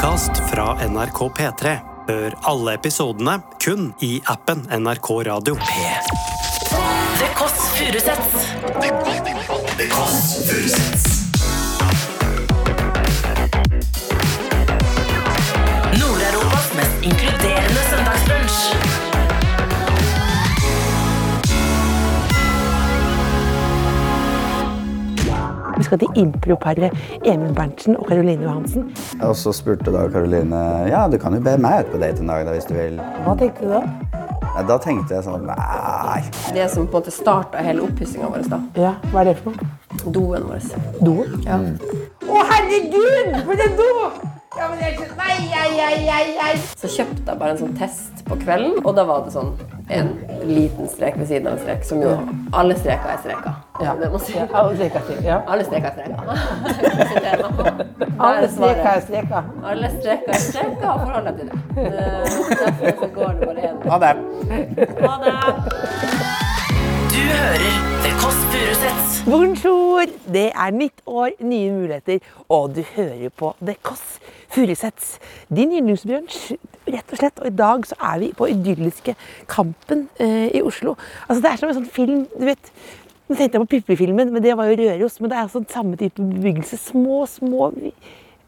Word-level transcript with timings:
podkast 0.00 0.30
fra 0.50 0.88
NRK 0.88 1.18
P3. 1.36 1.72
Hør 2.08 2.32
alle 2.48 2.72
episodene 2.78 3.34
kun 3.60 3.90
i 4.00 4.16
appen 4.32 4.62
NRK 4.72 5.10
Radio. 5.28 5.58
P3. 5.60 6.08
Det 7.20 7.28
Kåss 7.36 7.68
Furuseths. 10.48 11.04
Nord-Europas 16.00 16.72
mest 16.80 16.96
inkluderende 17.02 17.82
skal 25.90 26.02
til 26.04 26.22
improparet 26.22 26.94
Emil 27.26 27.54
Berntsen 27.56 27.98
og 27.98 28.06
Caroline 28.08 28.46
Johansen. 28.46 28.90
Og 29.26 29.34
så 29.38 29.52
spurte 29.56 29.90
da 29.94 30.06
Karoline 30.12 30.60
ja, 30.90 31.06
du 31.10 31.18
kan 31.20 31.34
jo 31.34 31.42
be 31.44 31.56
meg 31.60 31.84
ut 31.86 31.94
på 31.94 32.02
date 32.02 32.22
en 32.22 32.30
dag 32.30 32.46
da, 32.46 32.54
hvis 32.54 32.68
du 32.70 32.76
vil. 32.78 33.00
Hva 33.26 33.34
tenkte 33.40 33.66
du 33.66 33.74
da? 33.74 33.82
Ja, 34.50 34.64
da 34.66 34.76
tenkte 34.82 35.14
jeg 35.14 35.26
sånn 35.26 35.46
nei. 35.46 36.20
Det 36.54 36.66
som 36.72 36.86
på 36.86 36.98
en 36.98 37.04
måte 37.04 37.14
starta 37.14 37.62
hele 37.64 37.84
oppussinga 37.86 38.30
vår. 38.32 38.48
da. 38.50 38.58
Ja, 38.78 38.94
Hva 39.12 39.22
er 39.22 39.30
det 39.30 39.36
for 39.42 39.54
noe? 39.54 39.70
Doen 40.10 40.48
vår. 40.48 40.66
Doen? 41.02 41.36
Ja. 41.46 41.58
Å, 42.26 42.44
herregud! 42.50 43.40
For 43.46 43.64
en 43.66 43.78
do! 43.78 43.88
Ja, 44.58 44.66
men 44.66 44.80
jeg 44.82 44.96
Nei, 45.20 45.36
nei, 45.46 45.68
nei, 45.76 45.94
nei, 46.08 46.22
nei. 46.36 46.52
Så 46.76 46.90
kjøpte 46.90 47.22
jeg 47.30 47.38
bare 47.38 47.54
en 47.54 47.60
sånn 47.60 47.76
test 47.78 48.24
på 48.26 48.38
kvelden, 48.40 48.80
og 48.82 48.96
da 48.98 49.04
var 49.06 49.22
det 49.26 49.34
sånn 49.36 49.52
en 49.90 50.08
liten 50.44 50.88
strek 50.88 51.18
ved 51.18 51.26
siden 51.26 51.46
av 51.46 51.52
en 51.52 51.58
strek, 51.64 51.84
som 51.84 52.02
jo 52.02 52.12
alle 52.52 52.76
streker 52.78 53.10
er 53.12 53.18
streker. 53.24 53.52
Ja. 53.82 53.94
Det 54.00 54.10
må 54.12 54.18
si. 54.22 54.32
Ja, 54.36 54.46
alle 54.62 54.76
streker 54.76 55.00
til. 55.08 55.24
Ja. 55.24 55.40
Alle 55.48 55.64
streker 55.64 55.88
er 55.88 55.94
streker. 55.98 56.20
Alle 58.30 58.48
streker 58.48 58.88
er 58.94 59.00
streker. 59.00 59.42
Alle 59.64 59.90
streker 60.00 60.34
er 60.34 60.42
streker, 60.46 60.88
og 60.88 61.00
forhold 61.00 61.24
deg 61.26 61.34
til 61.38 61.46
det. 61.50 61.58
Derfor 61.76 62.90
så 63.00 63.08
går 63.14 63.28
det 63.28 63.48
bare 63.48 63.60
én. 63.70 63.76
Ha 63.90 63.96
det. 64.04 64.14
Ha 65.06 65.14
det. 65.24 65.34
Du 67.10 67.20
hører 67.30 67.89
Bonjour! 69.26 70.06
Det 70.32 70.46
er 70.48 70.70
nytt 70.72 71.02
år, 71.06 71.34
nye 71.44 71.72
muligheter, 71.72 72.18
og 72.48 72.74
du 72.74 72.80
hører 72.96 73.28
på 73.36 73.50
The 73.60 73.74
Kåss 73.82 74.16
Furuseths. 74.54 75.10
Din 75.52 75.74
yndlingsbrunsj, 75.76 76.54
rett 76.88 77.12
og 77.12 77.20
slett. 77.20 77.42
Og 77.42 77.50
i 77.50 77.54
dag 77.58 77.84
så 77.86 77.98
er 78.12 78.22
vi 78.22 78.30
på 78.36 78.48
idylliske 78.50 79.14
Kampen 79.50 80.06
eh, 80.16 80.48
i 80.56 80.62
Oslo. 80.62 80.96
Altså 81.28 81.42
Det 81.42 81.52
er 81.52 81.60
som 81.60 81.70
en 81.70 81.78
sånn 81.82 81.92
film, 81.92 82.24
du 82.32 82.48
vet. 82.48 82.72
Nå 83.28 83.36
tenkte 83.36 83.60
jeg 83.60 83.66
på 83.66 83.70
Pippi-filmen, 83.76 84.32
men 84.32 84.42
det 84.42 84.56
var 84.58 84.70
jo 84.70 84.80
Røros. 84.80 85.20
Men 85.20 85.30
det 85.30 85.38
er 85.38 85.52
sånn 85.52 85.68
samme 85.70 86.00
type 86.00 86.24
bebyggelse. 86.32 86.80
Små, 86.80 87.22
små 87.30 87.70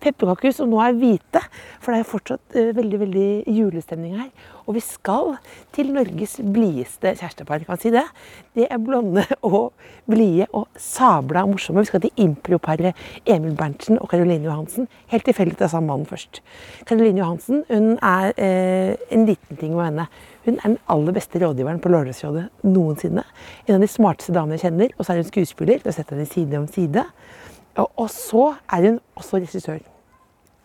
pepperkakehus 0.03 0.59
som 0.61 0.71
nå 0.71 0.81
er 0.83 0.97
hvite. 0.99 1.43
For 1.83 1.95
det 1.95 2.03
er 2.03 2.09
fortsatt 2.09 2.59
eh, 2.59 2.73
veldig 2.77 3.01
veldig 3.05 3.29
julestemning 3.57 4.19
her. 4.19 4.31
Og 4.67 4.77
vi 4.77 4.83
skal 4.85 5.37
til 5.75 5.91
Norges 5.95 6.37
blideste 6.43 7.15
kjærestepar, 7.19 7.65
kan 7.65 7.75
man 7.75 7.83
si 7.83 7.93
det. 7.95 8.05
De 8.57 8.67
er 8.69 8.83
blonde 8.83 9.25
og 9.43 9.73
blide 10.11 10.47
og 10.55 10.69
sabla 10.79 11.45
morsomme. 11.49 11.83
Vi 11.83 11.91
skal 11.91 12.05
til 12.05 12.25
improparet 12.27 12.99
Emil 13.27 13.57
Berntsen 13.59 13.99
og 13.99 14.11
Caroline 14.13 14.47
Johansen. 14.47 14.89
Helt 15.13 15.27
tilfeldig 15.27 15.59
til 15.59 15.73
samme 15.73 15.91
mannen 15.91 16.07
først. 16.07 16.43
Caroline 16.87 17.23
Johansen 17.23 17.65
hun 17.71 17.97
er 17.99 18.33
eh, 18.37 18.95
en 19.11 19.27
liten 19.27 19.59
ting 19.59 19.75
med 19.77 19.91
henne. 19.91 20.09
Hun 20.45 20.59
er 20.59 20.69
den 20.69 20.79
aller 20.91 21.15
beste 21.15 21.39
rådgiveren 21.43 21.81
på 21.83 21.91
Lørdagsrådet 21.93 22.49
noensinne. 22.67 23.25
En 23.69 23.79
av 23.79 23.85
de 23.85 23.91
smarteste 23.91 24.35
damene 24.35 24.59
jeg 24.59 24.67
kjenner. 24.67 24.95
Og 24.99 25.07
så 25.07 25.15
er 25.15 25.23
hun 25.23 25.31
skuespiller. 25.31 25.83
Du 25.83 25.91
har 25.91 25.99
sett 25.99 26.11
henne 26.15 26.27
side 26.27 26.59
om 26.59 26.67
side. 26.71 27.07
Og 27.79 28.11
så 28.11 28.53
er 28.73 28.91
hun 28.91 29.01
også 29.17 29.43
regissør. 29.43 29.92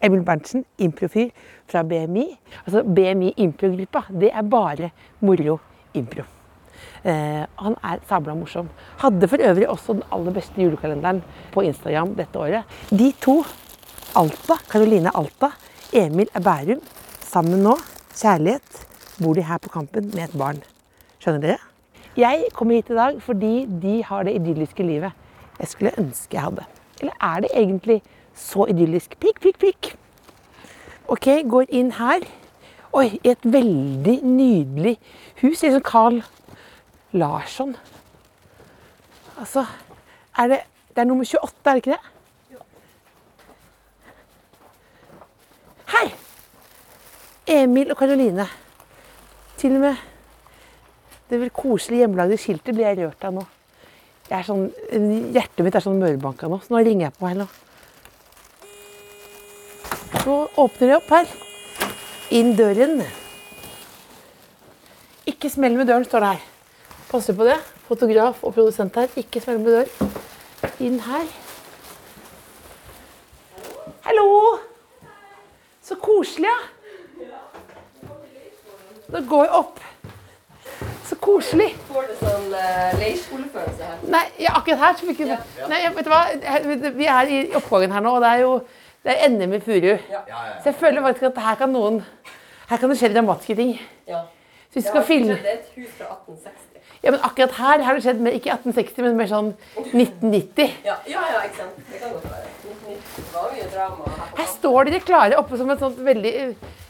Emil 0.04 0.24
Berntsen, 0.26 0.66
improfyr 0.78 1.30
fra 1.68 1.84
BMI. 1.84 2.26
Altså 2.66 2.84
BMI 2.84 3.34
improgruppa, 3.44 4.04
det 4.10 4.32
er 4.34 4.46
bare 4.46 4.92
moro 5.26 5.60
impro. 5.98 6.26
Eh, 7.04 7.44
han 7.58 7.78
er 7.84 8.02
sabla 8.10 8.36
morsom. 8.38 8.70
Hadde 9.02 9.30
for 9.30 9.42
øvrig 9.42 9.70
også 9.70 9.98
den 9.98 10.06
aller 10.14 10.36
beste 10.36 10.62
julekalenderen 10.62 11.24
på 11.54 11.64
Instagram 11.66 12.14
dette 12.18 12.40
året. 12.40 12.78
De 12.90 13.12
to, 13.22 13.40
Alta, 14.18 14.60
Karoline 14.70 15.14
Alta, 15.16 15.52
Emil 15.94 16.30
er 16.34 16.44
Bærum, 16.46 16.82
sammen 17.22 17.64
nå, 17.66 17.78
kjærlighet, 18.14 18.84
bor 19.22 19.34
de 19.34 19.46
her 19.46 19.62
på 19.62 19.72
Kampen 19.74 20.12
med 20.14 20.28
et 20.28 20.38
barn. 20.38 20.62
Skjønner 21.18 21.44
dere? 21.44 21.64
Jeg 22.18 22.50
kommer 22.58 22.80
hit 22.80 22.90
i 22.90 22.98
dag 22.98 23.18
fordi 23.22 23.54
de 23.82 24.00
har 24.06 24.26
det 24.26 24.34
idylliske 24.40 24.86
livet 24.86 25.14
jeg 25.58 25.70
skulle 25.72 25.94
ønske 26.02 26.38
jeg 26.38 26.44
hadde. 26.44 26.66
Eller 27.02 27.14
er 27.22 27.44
det 27.46 27.52
egentlig 27.54 28.02
så 28.38 28.68
idyllisk? 28.72 29.18
Prikk, 29.22 29.42
prikk, 29.44 29.60
prikk. 29.62 29.92
Ok, 31.08 31.30
går 31.48 31.70
inn 31.74 31.94
her. 31.98 32.26
Oi, 32.98 33.20
i 33.24 33.32
et 33.32 33.44
veldig 33.44 34.20
nydelig 34.24 34.98
hus. 35.42 35.62
Litt 35.62 35.74
som 35.76 35.84
Carl 35.86 36.22
Larsson. 37.18 37.76
Altså, 39.38 39.66
er 40.38 40.54
det 40.54 40.64
Det 40.98 41.04
er 41.04 41.06
nummer 41.06 41.26
28, 41.26 41.70
er 41.70 41.74
det 41.74 41.82
ikke 41.84 41.92
det? 41.92 42.00
Her! 45.94 46.08
Emil 47.48 47.92
og 47.92 47.98
Karoline. 47.98 48.48
Til 49.58 49.76
og 49.76 49.84
med 49.84 49.96
det 51.30 51.40
vel 51.42 51.54
koselige 51.54 52.02
hjemmelagde 52.02 52.40
skiltet 52.42 52.74
blir 52.74 52.88
jeg 52.88 52.98
rørt 53.04 53.28
av 53.28 53.36
nå. 53.36 53.46
Sånn, 54.48 54.66
hjertet 55.36 55.64
mitt 55.64 55.78
er 55.78 55.86
sånn 55.86 56.02
mørbanka 56.02 56.50
nå, 56.50 56.58
så 56.64 56.74
nå 56.74 56.82
ringer 56.82 57.08
jeg 57.08 57.18
på 57.20 57.30
her 57.30 57.38
nå. 57.44 57.48
Så 60.12 60.50
åpner 60.56 60.88
de 60.88 60.96
opp 60.96 61.10
her. 61.12 61.28
Inn 62.36 62.54
døren. 62.56 63.02
Ikke 65.28 65.50
smell 65.52 65.76
med 65.76 65.88
døren, 65.88 66.06
står 66.08 66.24
det 66.24 66.32
her. 66.36 66.46
Passer 67.12 67.36
på 67.36 67.48
det. 67.48 67.58
Fotograf 67.88 68.44
og 68.44 68.54
produsent 68.56 68.96
her. 68.96 69.12
Ikke 69.20 69.42
smell 69.44 69.60
med 69.60 69.76
døren. 69.76 70.16
Inn 70.80 71.00
her. 71.04 71.28
Hallo! 74.08 74.58
Så 75.84 75.96
koselig, 76.04 76.48
ja. 76.48 77.28
Da 79.12 79.22
går 79.24 79.44
jeg 79.44 79.54
opp. 79.56 79.80
Så 81.08 81.16
koselig. 81.24 81.70
Får 81.88 82.10
du 82.10 82.18
sånn 82.20 82.50
uh, 82.52 82.98
leirskolefølelse 83.00 83.88
her? 83.88 84.02
Nei, 84.12 84.26
ja, 84.44 84.56
akkurat 84.60 84.84
her 84.84 84.98
så 85.00 85.08
fikk 85.08 85.22
vi 85.24 85.30
Nei, 85.72 85.80
vet 85.96 86.08
du 86.08 86.12
hva? 86.12 86.26
Vi 86.98 87.08
er 87.08 87.32
i 87.32 87.40
oppgangen 87.56 87.96
her 87.96 88.04
nå, 88.04 88.18
og 88.18 88.26
det 88.26 88.34
er 88.34 88.44
jo 88.44 88.58
det 89.08 89.16
er 89.16 89.30
NM 89.32 89.54
i 89.56 89.60
furu. 89.64 89.94
Så 89.98 90.72
jeg 90.72 90.76
føler 90.76 91.06
faktisk 91.06 91.30
at 91.30 91.44
her 91.46 91.60
kan 91.60 91.72
noen 91.72 92.02
Her 92.68 92.80
kan 92.82 92.92
det 92.92 92.98
skje 93.00 93.14
dramatiske 93.14 93.56
ting. 93.56 93.78
Ja. 94.08 94.26
Så 94.68 94.82
vi 94.82 94.82
skal 94.84 95.06
filme 95.08 95.38
Det 95.40 95.48
er 95.48 95.62
et 95.62 95.70
hus 95.78 95.94
fra 95.96 96.10
1860. 96.18 96.98
Ja, 97.04 97.12
men 97.14 97.22
akkurat 97.24 97.54
her 97.56 97.84
har 97.86 97.96
det 97.96 98.04
skjedd 98.04 98.20
mer, 98.26 98.36
ikke 98.36 98.52
1860, 98.52 99.06
men 99.06 99.16
mer 99.16 99.30
sånn 99.32 99.54
1990. 99.78 100.74
Ja, 100.84 100.98
ja, 101.08 101.24
ja, 101.32 101.44
ikke 101.48 101.62
sant. 101.62 101.78
Det 101.88 102.02
kan 102.02 102.12
godt 102.18 102.26
være. 102.28 102.52
1990 102.66 103.32
var 103.38 103.54
mye 103.54 103.70
drama 103.76 104.12
her 104.18 104.34
Her 104.42 104.50
står 104.52 104.90
dere 104.90 105.02
klare 105.06 105.40
oppe 105.40 105.62
som 105.62 105.72
et 105.72 105.86
sånt 105.86 106.04
veldig, 106.10 106.34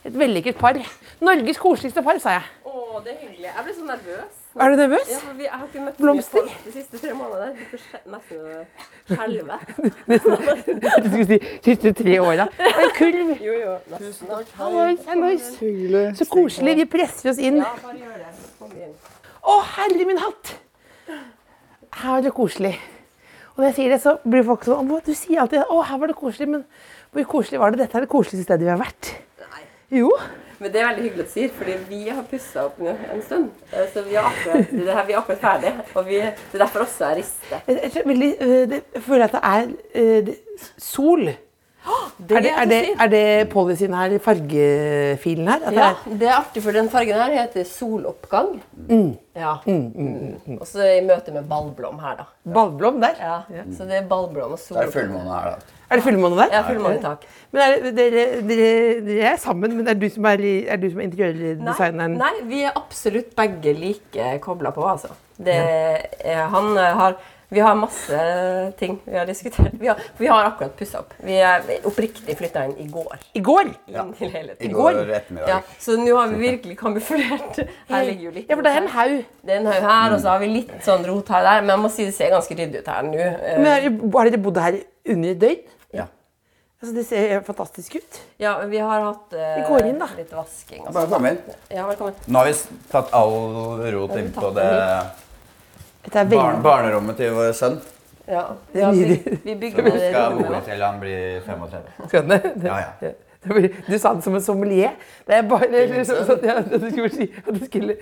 et 0.09 0.19
vellykket 0.23 0.57
par. 0.57 0.79
Norges 1.21 1.61
koseligste 1.61 2.01
par, 2.07 2.17
sa 2.23 2.39
jeg. 2.39 2.49
Å, 2.65 3.03
det 3.05 3.13
er 3.13 3.21
hyggelig. 3.27 3.49
Jeg 3.51 3.67
ble 3.67 3.77
så 3.77 3.89
nervøs. 3.91 4.43
Er 4.57 4.69
du 4.71 4.75
nervøs? 4.79 5.09
Ja, 5.11 5.17
for 5.21 5.33
vi, 5.37 5.43
jeg 5.43 5.51
har 5.53 5.65
ikke 5.67 5.83
møtt 5.85 5.97
Blomster? 6.01 6.47
de 6.65 6.71
siste 6.73 6.99
tre 7.01 7.13
månedene. 7.13 7.67
Nesten 8.13 8.65
skjelve. 9.11 9.57
Du 11.03 11.09
skulle 11.11 11.27
si 11.29 11.37
siste 11.67 11.93
tre 11.99 12.17
åra. 12.23 12.47
En 12.65 12.93
kulv! 12.97 13.33
Jo, 13.43 13.53
jo. 13.61 13.75
Nesten. 13.93 14.31
Hallois, 14.57 15.05
hallois. 15.07 15.49
Så 16.17 16.29
koselig. 16.31 16.75
Vi 16.81 16.87
presser 16.97 17.31
oss 17.33 17.41
inn. 17.41 17.61
Ja, 17.61 17.73
bare 17.83 17.99
gjør 18.01 18.17
det. 18.23 18.33
Kom 18.57 18.73
inn. 18.73 18.93
Å, 19.47 19.57
herre 19.77 20.09
min 20.09 20.21
hatt! 20.25 20.55
Her 21.97 22.17
var 22.17 22.25
det 22.25 22.33
koselig. 22.35 22.73
Og 23.55 23.61
når 23.61 23.69
jeg 23.71 23.77
sier 23.77 23.93
det, 23.93 24.01
så 24.03 24.17
blir 24.25 24.43
folk 24.45 24.65
sånn 24.67 24.89
Du 25.05 25.13
sier 25.17 25.41
alltid 25.41 25.63
å, 25.65 25.79
her 25.85 26.01
var 26.01 26.11
det 26.11 26.17
koselig, 26.17 26.49
men 26.51 26.65
hvor 27.13 27.29
koselig 27.37 27.61
var 27.61 27.73
det? 27.73 27.79
Dette 27.85 27.97
er 27.97 28.05
det 28.05 28.11
koseligste 28.11 28.45
stedet 28.45 28.67
vi 28.67 28.73
har 28.73 28.81
vært. 28.81 29.13
Nei. 29.41 29.63
Jo. 30.01 30.11
Men 30.59 30.71
det 30.73 30.81
er 30.81 30.87
veldig 30.87 31.03
hyggelig 31.05 31.23
at 31.23 31.27
du 31.27 31.33
sier, 31.33 31.49
fordi 31.53 31.73
vi 31.89 31.99
har 32.09 32.23
pussa 32.31 32.63
opp 32.65 32.79
nå 32.81 32.93
en 33.13 33.21
stund. 33.21 33.49
Eh, 33.73 33.87
Så 33.93 34.01
vi 34.07 34.15
er 34.15 34.25
akkurat, 34.25 34.71
det 34.71 34.93
her, 34.93 35.05
vi 35.05 35.13
er 35.13 35.17
akkurat 35.19 35.39
ferdige. 35.43 35.73
Og 35.95 36.07
vi, 36.07 36.15
det 36.21 36.53
er 36.53 36.63
derfor 36.65 36.79
også 36.85 37.05
jeg 37.11 37.17
rister. 37.17 37.59
Jeg, 37.67 37.91
jeg, 37.95 38.37
øh, 38.41 38.69
det, 38.71 38.83
jeg 38.95 39.03
føler 39.03 39.25
at 39.25 39.31
det 39.31 39.43
er 39.43 39.67
øh, 39.95 40.25
det, 40.25 40.35
sol. 40.77 41.27
er, 41.27 41.37
det, 42.27 42.51
er, 42.51 42.65
det, 42.65 42.79
er 42.99 43.07
det 43.07 43.49
policyen 43.49 43.93
her, 43.93 44.17
fargefilen 44.19 45.47
her? 45.47 45.61
At 45.69 45.73
Ja, 45.77 45.93
det 46.11 46.27
er 46.27 46.33
artig, 46.41 46.63
for 46.63 46.71
den 46.75 46.89
fargen 46.89 47.13
her 47.15 47.31
heter 47.41 47.63
soloppgang. 47.63 48.57
Ja. 49.35 49.53
Mm. 49.65 50.57
Og 50.59 50.67
så 50.67 50.83
i 50.97 51.01
møte 51.05 51.31
med 51.31 51.47
ballblom 51.47 51.99
her, 52.03 52.15
da. 52.23 52.51
ballblom 52.53 52.99
der? 53.01 53.15
Ja. 53.21 53.63
Så 53.77 53.85
det 53.87 54.01
er 54.01 54.07
ballblom 54.09 54.51
og 54.51 54.57
Det 54.57 54.63
er 54.63 54.67
soloppgang. 54.67 54.93
fullmåne 54.93 55.39
her, 55.39 55.49
da. 55.55 55.73
Er 55.89 56.01
det 56.01 56.03
fullmåne 56.03 56.35
der? 56.41 56.49
Ja, 56.51 56.61
fullmåne, 56.67 56.99
tak. 57.01 57.23
Men 57.55 57.61
er, 57.63 57.91
dere, 57.95 58.25
dere, 58.43 58.71
dere 59.07 59.29
er 59.31 59.37
sammen, 59.39 59.77
men 59.77 59.87
er 59.87 59.95
du 59.95 60.09
som 60.11 60.25
er, 60.27 60.41
er, 60.67 60.81
du 60.81 60.89
som 60.91 60.99
er 60.99 61.07
interiørdesigneren? 61.07 62.17
Nei, 62.19 62.33
vi 62.49 62.65
er 62.67 62.75
absolutt 62.75 63.31
begge 63.37 63.71
like 63.77 64.33
kobla 64.43 64.73
på, 64.75 64.83
altså. 64.83 65.13
Det, 65.37 65.55
er, 65.55 66.41
han, 66.51 66.73
har, 66.75 67.15
Vi 67.53 67.61
har 67.63 67.77
masse 67.79 68.17
ting 68.79 68.97
vi 69.05 69.15
har 69.15 69.27
diskutert. 69.29 69.77
Vi 69.79 69.87
har, 69.87 70.01
vi 70.17 70.27
har 70.27 70.49
akkurat 70.49 70.73
pussa 70.75 70.99
opp. 70.99 71.13
Vi 71.23 71.37
er 71.39 71.63
oppriktig 71.87 72.35
flytta 72.35 72.65
inn 72.67 72.73
i 72.83 72.89
går. 72.91 73.21
I 73.39 73.43
går! 73.45 73.69
Ja. 73.93 74.03
I 74.59 74.71
går 74.73 74.99
ettermiddag. 75.05 75.47
Ja, 75.53 75.61
så 75.79 75.95
nå 76.01 76.17
har 76.17 76.33
vi 76.33 76.41
virkelig 76.49 76.75
kamuflert. 76.81 77.61
Her 77.87 78.03
ligger 78.09 78.27
jo 78.27 78.33
litt 78.35 78.51
Ja, 78.51 78.57
for 78.59 78.67
det 78.67 78.73
er 78.75 78.81
en 78.81 78.91
haug. 78.97 79.15
Det 79.45 79.55
er 79.55 79.61
en 79.61 79.71
haug 79.71 79.87
her, 79.87 80.17
og 80.17 80.19
så 80.25 80.33
har 80.33 80.43
vi 80.43 80.51
litt 80.57 80.75
sånn 80.83 81.07
rot 81.07 81.31
her 81.31 81.45
og 81.45 81.49
der. 81.53 81.63
Men 81.63 81.75
jeg 81.77 81.83
må 81.85 81.93
si 81.95 82.09
det 82.09 82.17
ser 82.19 82.35
ganske 82.35 82.59
ryddig 82.59 82.83
ut 82.83 82.91
her 82.91 83.07
nå. 83.07 83.15
Eh, 83.23 83.57
Men 83.63 84.13
har 84.17 84.33
dere 84.33 84.43
bodd 84.49 84.63
her 84.65 84.81
under 85.07 85.31
et 85.37 85.43
døgn? 85.47 85.73
Ja. 86.77 86.85
Altså, 86.85 86.95
det 86.95 87.05
ser 87.07 87.41
fantastisk 87.41 87.95
ut. 87.95 88.19
Ja, 88.37 88.59
vi 88.69 88.77
har 88.77 89.01
hatt 89.01 89.33
eh, 89.33 89.55
Vi 89.57 89.63
går 89.67 89.85
inn, 89.89 89.97
da. 89.99 90.07
litt 90.17 90.31
vasking. 90.33 90.83
og 90.85 90.93
Bare 90.93 91.07
sånn. 91.07 91.13
kom 91.15 91.25
inn. 91.25 91.37
Ja, 91.73 91.87
velkommen. 91.87 92.13
Nå 92.27 92.37
har 92.37 92.45
vi 92.45 92.53
tatt 92.91 93.13
all 93.17 93.33
rot 93.95 94.13
inn 94.19 94.31
på 94.35 94.51
det 94.53 94.67
det 96.07 96.15
er 96.21 96.27
barn 96.31 96.61
barnerommet 96.63 97.17
til 97.19 97.33
vår 97.35 97.49
sønn. 97.57 97.79
Ja, 98.29 98.43
Det 98.71 98.77
vi, 98.77 98.79
er 98.79 98.85
har 98.85 98.93
nydelig. 98.93 99.17
bygd, 99.23 99.41
vi 99.43 99.55
bygger 99.55 99.83
Vi 99.83 99.91
skal 99.97 100.35
bo 100.37 100.53
i 100.53 100.61
til 100.67 100.83
han 100.85 100.99
blir 101.01 101.41
35. 101.47 102.07
Skal 102.07 102.29
du? 102.29 102.67
Ja, 102.67 102.77
ja. 103.01 103.09
Det 103.47 103.71
Du 103.87 103.97
sa 103.99 104.13
det 104.13 104.23
som 104.23 104.35
en 104.35 104.41
sommelier. 104.41 104.93
Det 105.27 105.35
er 105.35 105.41
bare 105.49 105.67
liksom, 105.71 106.05
så, 106.05 106.15
så, 106.29 106.37
ja, 106.43 106.59
du 106.61 106.77
skulle 106.91 107.09
si 107.11 107.27
at 107.41 107.51
du 107.57 107.65
skulle, 107.65 107.97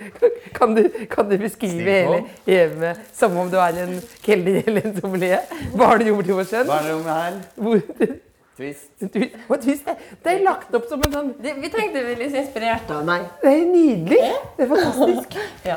kan, 0.54 0.74
du, 0.76 0.84
kan 1.10 1.28
du 1.30 1.36
beskrive 1.38 1.96
hele 1.96 2.20
hjemmet 2.46 3.02
som 3.14 3.36
om 3.40 3.50
du 3.50 3.56
er 3.58 3.80
en 3.86 3.96
kelner 4.22 4.62
eller 4.66 4.86
en 4.92 5.00
sommelier? 5.00 5.42
Barnerommet 5.76 6.26
til 6.30 6.34
vår 6.38 6.48
sønn? 6.52 6.66
Barnerommet 6.70 7.12
her. 7.14 7.42
Hvor- 7.56 8.16
Twist. 8.56 8.86
twist. 9.12 9.34
Og 9.52 9.58
twist? 9.60 9.88
Det 10.24 10.32
er 10.32 10.38
lagt 10.46 10.72
opp 10.74 10.86
som 10.88 11.02
en 11.04 11.12
sånn 11.12 11.26
Det, 11.44 11.52
vi 11.60 11.68
tenkte 11.72 12.00
vi 12.06 12.14
litt 12.22 12.36
inspirert 12.40 12.88
av 12.94 13.02
deg. 13.08 13.26
Det 13.42 13.50
er 13.52 13.66
nydelig! 13.68 14.22
Det 14.56 14.64
er 14.64 14.70
fantastisk. 14.72 15.36
Ja. 15.72 15.76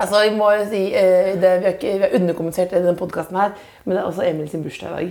Altså, 0.00 0.20
jeg 0.22 0.34
må 0.36 0.46
jo 0.54 0.64
si, 0.70 0.80
eh, 0.94 1.32
det, 1.40 1.50
vi, 1.62 1.66
har 1.66 1.74
ikke, 1.74 1.94
vi 1.98 2.04
har 2.04 2.14
underkommunisert 2.20 2.70
denne 2.76 2.92
podkasten 2.96 3.36
her, 3.40 3.54
men 3.84 3.96
det 3.96 4.02
er 4.02 4.06
også 4.10 4.22
Emil 4.28 4.46
sin 4.52 4.62
bursdag 4.62 4.92
i 4.92 4.94
dag. 4.94 5.10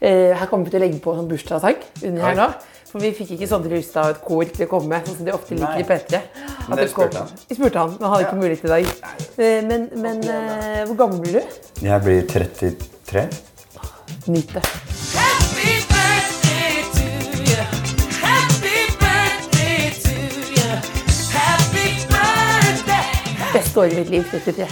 Eh, 0.00 0.34
her 0.36 0.50
kommer 0.50 0.66
vi 0.68 0.72
til 0.74 0.80
å 0.80 0.82
legge 0.84 1.00
på 1.04 1.14
en 1.14 1.20
sånn 1.22 1.30
bursdagssang 1.30 1.80
under 2.10 2.26
her 2.26 2.36
nå. 2.38 2.48
For 2.90 3.00
vi 3.04 3.12
fikk 3.14 3.32
ikke 3.36 3.48
Sondre 3.48 3.78
Justad 3.78 4.02
og 4.10 4.16
et 4.16 4.22
kor 4.26 4.44
til 4.50 4.66
å 4.66 4.70
komme, 4.74 5.00
sånn 5.06 5.18
som 5.20 5.28
de 5.30 5.34
ofte 5.36 5.54
liker 5.56 5.82
i 5.84 5.88
P3. 5.88 6.20
Men 6.68 6.82
kom- 6.82 6.92
spurte 6.92 7.22
han. 7.22 7.32
Vi 7.48 7.58
spurte 7.60 7.84
han, 7.84 7.94
men 7.96 8.06
han 8.08 8.14
hadde 8.16 8.28
ikke 8.28 8.40
mulighet 8.42 8.66
i 8.66 8.72
dag. 8.74 8.94
Eh, 9.38 9.58
men 9.70 9.88
men 10.04 10.22
hvor 10.90 10.96
gammel 11.04 11.22
blir 11.24 11.38
du? 11.40 11.60
Jeg 11.86 12.06
blir 12.06 12.22
33. 12.34 13.28
Nyt 14.26 14.56
det. 14.58 14.89
Året 23.78 23.92
i 23.92 24.00
mitt 24.00 24.10
liv, 24.10 24.24
33. 24.30 24.66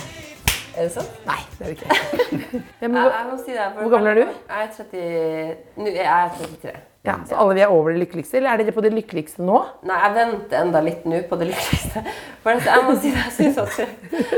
Er 0.79 0.87
det 0.87 0.93
sånn? 0.95 1.09
Nei, 1.27 1.39
det 1.59 1.65
er 1.65 1.73
det 1.73 1.77
ikke. 1.79 1.97
Jeg 2.83 2.91
må, 2.93 3.01
Jeg, 3.01 3.15
jeg 3.15 3.25
må 3.29 3.39
si 3.43 3.55
det. 3.57 3.65
Hvor 3.79 3.91
gammel 3.91 4.13
er 4.13 4.21
du? 4.21 4.29
Jeg 4.29 4.61
er 4.63 4.69
30... 4.77 5.57
Nå 5.83 5.91
er 5.91 5.97
jeg 5.99 6.31
33. 6.39 6.75
ja, 7.09 7.15
så 7.27 7.39
alle 7.43 7.57
vi 7.57 7.63
er 7.65 7.73
over 7.75 7.91
det 7.91 8.03
lykkeligste, 8.05 8.39
eller 8.39 8.53
er 8.53 8.61
dere 8.63 8.75
på 8.77 8.85
det 8.85 8.93
lykkeligste 8.95 9.43
nå? 9.47 9.59
Nei, 9.89 9.99
jeg 10.05 10.15
venter 10.19 10.61
enda 10.61 10.83
litt 10.87 11.07
nå 11.11 11.21
på 11.31 11.39
det 11.41 11.49
lykkeligste. 11.51 12.03
For 12.45 12.63
jeg 12.69 12.87
må 12.87 12.95
si 13.03 13.13
det, 13.15 13.25
jeg 13.25 13.35
syns 13.37 13.61
at, 13.65 13.79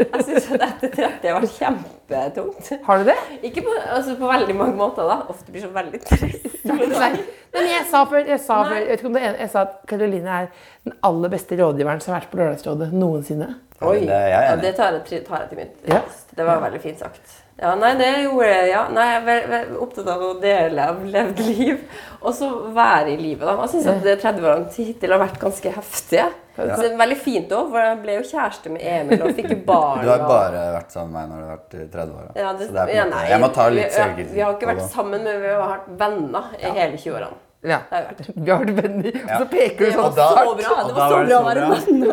jeg 0.00 0.24
synes 0.30 0.48
at 0.56 0.66
etter 0.68 0.94
30 0.96 1.28
har 1.28 1.36
vært 1.36 1.56
kjempetungt. 1.58 2.72
Har 2.88 3.02
du 3.02 3.10
det? 3.10 3.18
Ikke 3.50 3.64
på, 3.66 3.76
altså 3.84 4.16
på 4.20 4.32
veldig 4.32 4.56
mange 4.62 4.76
måter, 4.80 5.08
da. 5.12 5.20
Ofte 5.34 5.52
blir 5.52 5.66
så 5.66 5.72
veldig 5.76 6.02
trist. 6.08 6.46
Nei, 6.70 7.12
men 7.56 7.72
jeg 7.74 7.88
sa 7.90 8.04
før, 8.08 8.22
jeg 8.24 8.40
sa, 8.44 8.62
før, 8.64 8.78
jeg 8.86 9.34
jeg 9.44 9.50
sa 9.52 9.66
at 9.66 9.80
Karoline 9.90 10.36
er 10.44 10.52
den 10.86 10.96
aller 11.04 11.32
beste 11.32 11.58
rådgiveren 11.60 12.00
som 12.00 12.14
har 12.14 12.22
vært 12.22 12.32
på 12.32 12.40
Lørdagsrådet 12.40 12.94
noensinne. 12.96 13.56
Oi, 13.80 14.00
det 14.04 14.16
jeg 14.28 14.32
ja, 14.44 14.56
det 14.60 14.74
tar 14.76 14.98
jeg, 15.08 15.22
tar 15.24 15.44
jeg 15.44 15.48
til 15.52 15.58
mitt 15.62 15.86
Ja. 15.88 16.02
Det 16.36 16.44
var 16.46 16.60
veldig 16.60 16.80
fint 16.82 16.98
sagt. 17.00 17.38
Ja, 17.60 17.74
nei, 17.76 17.90
det 17.98 18.06
gjorde 18.24 18.46
jeg. 18.48 18.68
Ja. 18.70 18.82
Nei, 18.88 19.06
jeg 19.12 19.48
er 19.52 19.72
opptatt 19.84 20.06
av 20.08 20.22
å 20.24 20.30
dele 20.40 20.84
av 20.92 21.02
levd 21.04 21.40
liv, 21.44 21.82
og 22.22 22.32
så 22.36 22.48
være 22.72 23.10
i 23.12 23.16
livet. 23.20 23.44
da. 23.44 23.56
Jeg 23.66 23.72
syns 23.74 23.88
at 23.92 24.04
det 24.06 24.14
30-årene 24.22 24.70
hittil 24.72 25.12
har 25.12 25.20
vært 25.20 25.36
ganske 25.42 25.72
heftige. 25.74 26.24
Så 26.56 26.76
det 26.80 26.88
er 26.92 26.96
veldig 27.00 27.18
fint 27.20 27.52
òg, 27.56 27.68
for 27.72 27.80
jeg 27.80 27.98
ble 28.02 28.16
jo 28.18 28.24
kjæreste 28.30 28.72
med 28.72 28.80
Emil 28.84 29.22
og 29.24 29.36
fikk 29.36 29.50
jo 29.52 29.60
barn. 29.68 30.00
Du 30.04 30.08
har 30.12 30.24
og- 30.24 30.32
bare 30.32 30.64
vært 30.78 30.96
sammen 30.96 31.12
med 31.12 31.20
meg 31.20 31.28
når 31.30 31.36
du 31.36 31.46
har 31.48 31.56
vært 31.58 31.76
i 31.76 31.84
30-åra. 31.98 32.32
Ja, 32.36 32.52
det, 32.52 32.66
Så 32.66 32.72
det 32.72 32.80
er 32.80 32.86
på 32.86 32.96
ja, 32.96 33.02
en 33.04 33.10
måte, 33.10 33.20
nei, 33.20 33.28
jeg 33.34 33.40
må 33.44 33.52
ta 33.58 33.68
litt 33.68 33.84
vi, 33.84 33.96
selvkritikk. 33.98 34.34
vi 34.34 34.40
har 34.46 34.56
ikke 34.56 34.72
vært 34.72 34.90
sammen, 34.96 35.24
men 35.28 35.40
vi 35.44 35.52
har 35.54 35.62
vært 35.68 35.94
venner 36.04 36.50
i 36.60 36.74
hele 36.80 36.96
20-årene. 37.04 37.38
Ja. 37.62 37.78
Vi 37.90 38.48
har 38.48 38.62
vært 38.64 38.76
venner, 38.82 39.16
og 39.20 39.32
så 39.42 39.46
peker 39.50 39.78
du 39.78 39.84
Det 39.84 39.92
sånn. 39.92 40.00
var 40.00 40.08
Og 40.08 40.16
da- 40.16 40.28
så 40.30 40.54
bra! 40.56 40.76
Det 40.88 40.94
var 40.96 41.10
så 41.10 41.18
bra 41.26 41.40
å 41.40 41.48
være. 41.48 41.64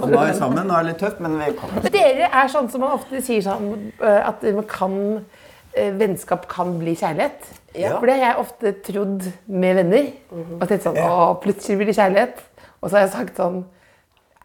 Og 0.02 0.10
Nå 0.12 0.18
er 0.22 0.32
vi 0.32 0.34
sammen, 0.40 0.68
nå 0.68 0.74
er 0.76 0.84
det 0.84 0.90
litt 0.92 1.00
tøft, 1.06 1.22
men 1.24 1.38
vi 1.40 1.52
kommer. 1.62 1.88
Dere 1.94 2.28
er 2.42 2.52
sånn 2.52 2.68
som 2.74 2.84
man 2.84 2.96
ofte 2.98 3.22
sier 3.24 3.46
sånn 3.46 3.70
eh, 4.02 4.20
at 4.28 4.44
man 4.58 4.68
kan 4.68 4.98
eh, 5.78 5.94
Vennskap 6.02 6.48
kan 6.52 6.76
bli 6.82 6.98
kjærlighet. 7.00 7.48
Ja. 7.78 7.94
For 8.00 8.10
det 8.10 8.18
har 8.20 8.32
jeg 8.34 8.42
ofte 8.44 8.74
trodd 8.88 9.26
med 9.48 9.76
venner. 9.80 10.12
Og 10.60 10.68
tenkt 10.68 10.84
sånn 10.88 10.98
Å, 11.00 11.38
plutselig 11.44 11.78
blir 11.80 11.92
det 11.92 11.98
kjærlighet. 12.00 12.44
Og 12.82 12.90
så 12.90 12.98
har 13.00 13.06
jeg 13.08 13.14
sagt 13.16 13.40
sånn 13.40 13.64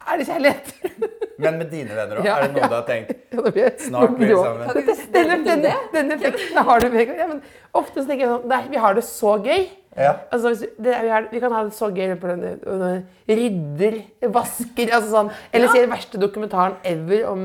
Er 0.06 0.18
det 0.22 0.26
kjærlighet? 0.28 0.72
Men 1.42 1.58
med 1.60 1.70
dine 1.72 1.96
venner 1.98 2.20
òg, 2.20 2.24
Ja, 2.26 2.36
er 2.38 2.48
det 2.48 2.54
noe 2.56 2.62
ja. 2.64 2.68
du 2.72 2.74
har 2.78 2.86
tenkt? 2.88 3.12
Ja, 3.32 3.50
blir 3.50 3.70
Snart 3.80 4.16
blir 4.16 4.32
vi 4.32 4.40
sammen. 4.40 4.96
Denne, 5.12 5.36
denne, 5.46 5.74
denne 5.92 6.16
effekten 6.18 6.58
har 6.68 6.80
du 6.82 6.88
med 6.92 7.12
ja, 7.18 7.26
men 7.30 7.42
Ofte 7.74 8.02
tenker 8.04 8.24
jeg 8.26 8.32
sånn 8.34 8.48
Nei, 8.52 8.62
vi 8.72 8.80
har 8.82 8.94
det 8.98 9.04
så 9.08 9.36
gøy. 9.42 9.62
Ja. 9.96 10.12
Altså, 10.32 10.48
hvis 10.54 10.60
det, 10.80 10.92
vi, 11.04 11.08
har, 11.12 11.26
vi 11.32 11.40
kan 11.42 11.52
ha 11.52 11.62
det 11.66 11.74
så 11.76 11.90
gøy 11.92 12.14
på 12.20 12.30
den, 12.30 12.44
den 12.64 13.02
rydder, 13.28 13.98
vasker 14.32 14.88
altså 14.96 15.10
sånn, 15.10 15.30
Eller 15.52 15.68
se 15.72 15.82
den 15.84 15.92
verste 15.92 16.20
dokumentaren 16.22 16.78
ever 16.88 17.26
om 17.28 17.42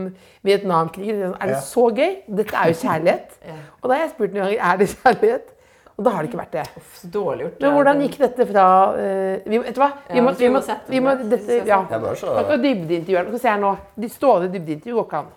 Vietnamkrigen. 0.47 1.19
Sånn, 1.25 1.35
er 1.41 1.51
det 1.51 1.57
Ja. 1.57 1.61
så 1.67 1.87
gøy? 1.91 2.13
Dette 2.39 2.55
er 2.55 2.71
jo 2.71 2.77
kjærlighet. 2.85 3.37
Og 3.81 3.89
da 3.89 3.93
har 3.97 4.03
jeg 4.05 4.13
spurt 4.15 4.33
noen 4.35 4.45
ganger 4.45 4.63
er 4.71 4.81
det 4.83 4.89
kjærlighet. 4.95 5.53
Og 5.97 6.05
da 6.05 6.11
har 6.13 6.21
det 6.21 6.29
ikke 6.29 6.37
vært 6.37 6.53
det. 6.53 6.83
Så 6.93 7.07
dårlig 7.09 7.47
gjort. 7.47 7.61
Men 7.63 7.71
hvordan 7.73 8.01
gikk 8.05 8.15
dette 8.21 8.45
fra 8.51 8.65
uh, 8.93 9.47
vi, 9.49 9.59
Vet 9.63 9.73
du 9.73 9.81
hva? 9.81 9.89
Vi 10.11 10.21
må, 10.21 10.33
jeg 10.33 10.37
tror 10.37 10.43
vi 10.43 10.45
vi 10.45 10.53
må, 10.53 10.61
må 10.61 10.77
vi 10.93 11.01
må, 11.01 11.15
dette, 11.31 11.57
ja. 11.65 11.79
Jeg 11.89 12.03
bare 12.03 12.19
så 12.19 12.35
Man 12.37 12.47
kan 12.51 12.61
dybdeintervjue 12.61 13.23
den. 13.23 13.31
Skal 13.33 13.41
se 13.41 13.49
her 13.49 13.63
nå. 13.63 13.73
De 14.05 14.09
stående 14.13 14.51
dybdeintervju 14.53 14.99
går 14.99 15.07
ikke 15.07 15.23
an. 15.23 15.33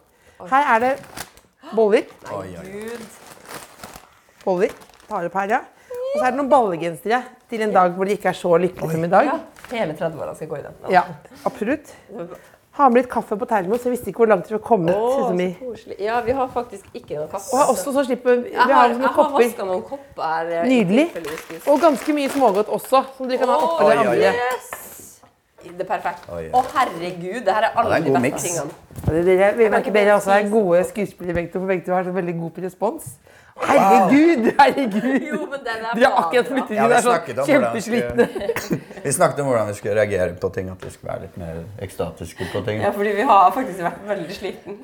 Her 0.51 0.69
er 0.75 0.85
det 0.85 0.93
boller. 1.73 2.05
Boller. 4.45 4.77
Tar 5.09 5.31
opp 5.31 5.41
her, 5.41 5.57
ja. 5.57 5.63
Og 6.11 6.19
så 6.19 6.27
er 6.27 6.33
det 6.33 6.39
noen 6.43 6.51
ballegensere 6.51 7.23
til 7.51 7.65
en 7.65 7.75
dag 7.75 7.97
hvor 7.97 8.09
de 8.09 8.17
ikke 8.19 8.31
er 8.31 8.37
så 8.37 8.53
lykkelige 8.61 8.97
som 8.97 9.05
i 9.07 9.11
dag. 9.17 9.29
Ja, 9.31 9.37
hele 9.73 9.97
30-årene 9.97 10.37
skal 10.39 10.51
gå 10.51 10.59
i 10.59 10.65
den. 10.67 10.81
Ja, 10.93 11.05
absolutt. 11.49 11.93
Ha 12.79 12.87
med 12.89 13.03
litt 13.03 13.11
kaffe 13.11 13.37
på 13.37 13.47
termos. 13.51 13.83
Jeg 13.85 13.93
visste 13.97 14.11
ikke 14.13 14.23
hvor 14.23 14.31
langt 14.31 14.47
dere 14.47 14.59
var 14.61 14.63
kommet. 14.69 14.95
Å, 14.95 15.09
sånn 15.27 15.41
så 15.41 15.49
koselig. 15.59 15.97
Ja, 16.07 16.21
vi 16.23 16.33
har 16.39 16.49
faktisk 16.55 16.85
ikke 16.95 17.17
noe 17.19 17.27
kaffe. 17.33 17.51
Og 17.53 17.59
har 17.59 17.73
også 17.73 17.95
så 17.97 18.05
slipper 18.07 18.45
Vi 18.45 18.53
har 18.55 18.71
har, 18.71 18.93
sånne 18.95 19.09
jeg 19.09 19.15
har 19.17 19.33
vaska 19.35 19.67
noen 19.67 19.83
kopper. 19.89 20.53
eh, 20.55 20.69
Nydelig. 20.71 21.07
Og 21.67 21.81
ganske 21.83 22.15
mye 22.15 22.31
smågodt 22.31 22.69
også, 22.71 23.03
som 23.17 23.29
dere 23.29 23.39
kan 23.43 23.49
ha 23.49 23.57
oppå 23.67 23.89
det 23.91 23.99
andre. 24.05 24.31
Yes! 24.31 24.77
Det 25.61 25.85
er 25.85 25.89
perfekt. 25.91 26.23
Å, 26.31 26.39
oh, 26.57 26.65
herregud, 26.73 27.43
det 27.45 27.53
her 27.53 27.67
er 27.67 27.73
Ja, 27.75 27.81
alle 27.83 27.91
det 27.91 27.99
er 28.01 28.05
de 28.07 28.13
beste 28.15 28.23
mix. 28.23 28.43
tingene. 28.43 28.71
Ja, 29.07 29.23
det- 29.27 29.41
er 29.41 29.57
vi 29.59 29.69
merker 29.69 29.93
dere 29.93 30.15
også 30.17 30.31
er 30.33 30.49
gode 30.49 30.85
skuespillere 30.89 31.35
begge 31.35 31.53
to, 31.53 31.59
for 31.59 31.67
begge 31.67 31.85
to 31.85 31.93
har 31.93 32.05
så 32.05 32.13
veldig 32.15 32.39
god 32.41 32.51
på 32.55 32.63
respons. 32.65 33.05
Herregud! 33.61 34.47
herregud. 34.59 35.27
Jo, 35.29 35.41
men 35.51 35.61
den 35.65 35.85
er 35.85 35.95
De 35.95 36.05
har 36.05 36.17
akkurat 36.23 36.49
flyttet 36.49 36.71
inn. 36.71 36.79
Ja, 36.79 36.87
vi 36.89 36.97
er 36.97 37.05
sånn 37.05 37.15
snakket 37.15 37.41
vi 37.41 37.53
kjempeslitne. 37.53 38.27
skulle, 38.57 38.81
vi 39.05 39.13
snakket 39.17 39.43
om 39.43 39.51
hvordan 39.51 39.71
vi 39.71 39.77
skulle 39.79 39.95
reagere 39.99 40.35
på 40.41 40.51
ting, 40.55 40.71
at 40.73 40.85
vi 40.87 40.93
skulle 40.95 41.13
være 41.13 41.27
litt 41.27 41.37
mer 41.41 41.61
ekstatiske 41.87 42.49
på 42.55 42.63
ting. 42.67 42.81
Ja, 42.85 42.93
fordi 42.97 43.15
vi 43.19 43.27
har 43.31 43.53
faktisk 43.57 43.83
vært 43.85 44.03
veldig 44.09 44.37
sliten. 44.39 44.79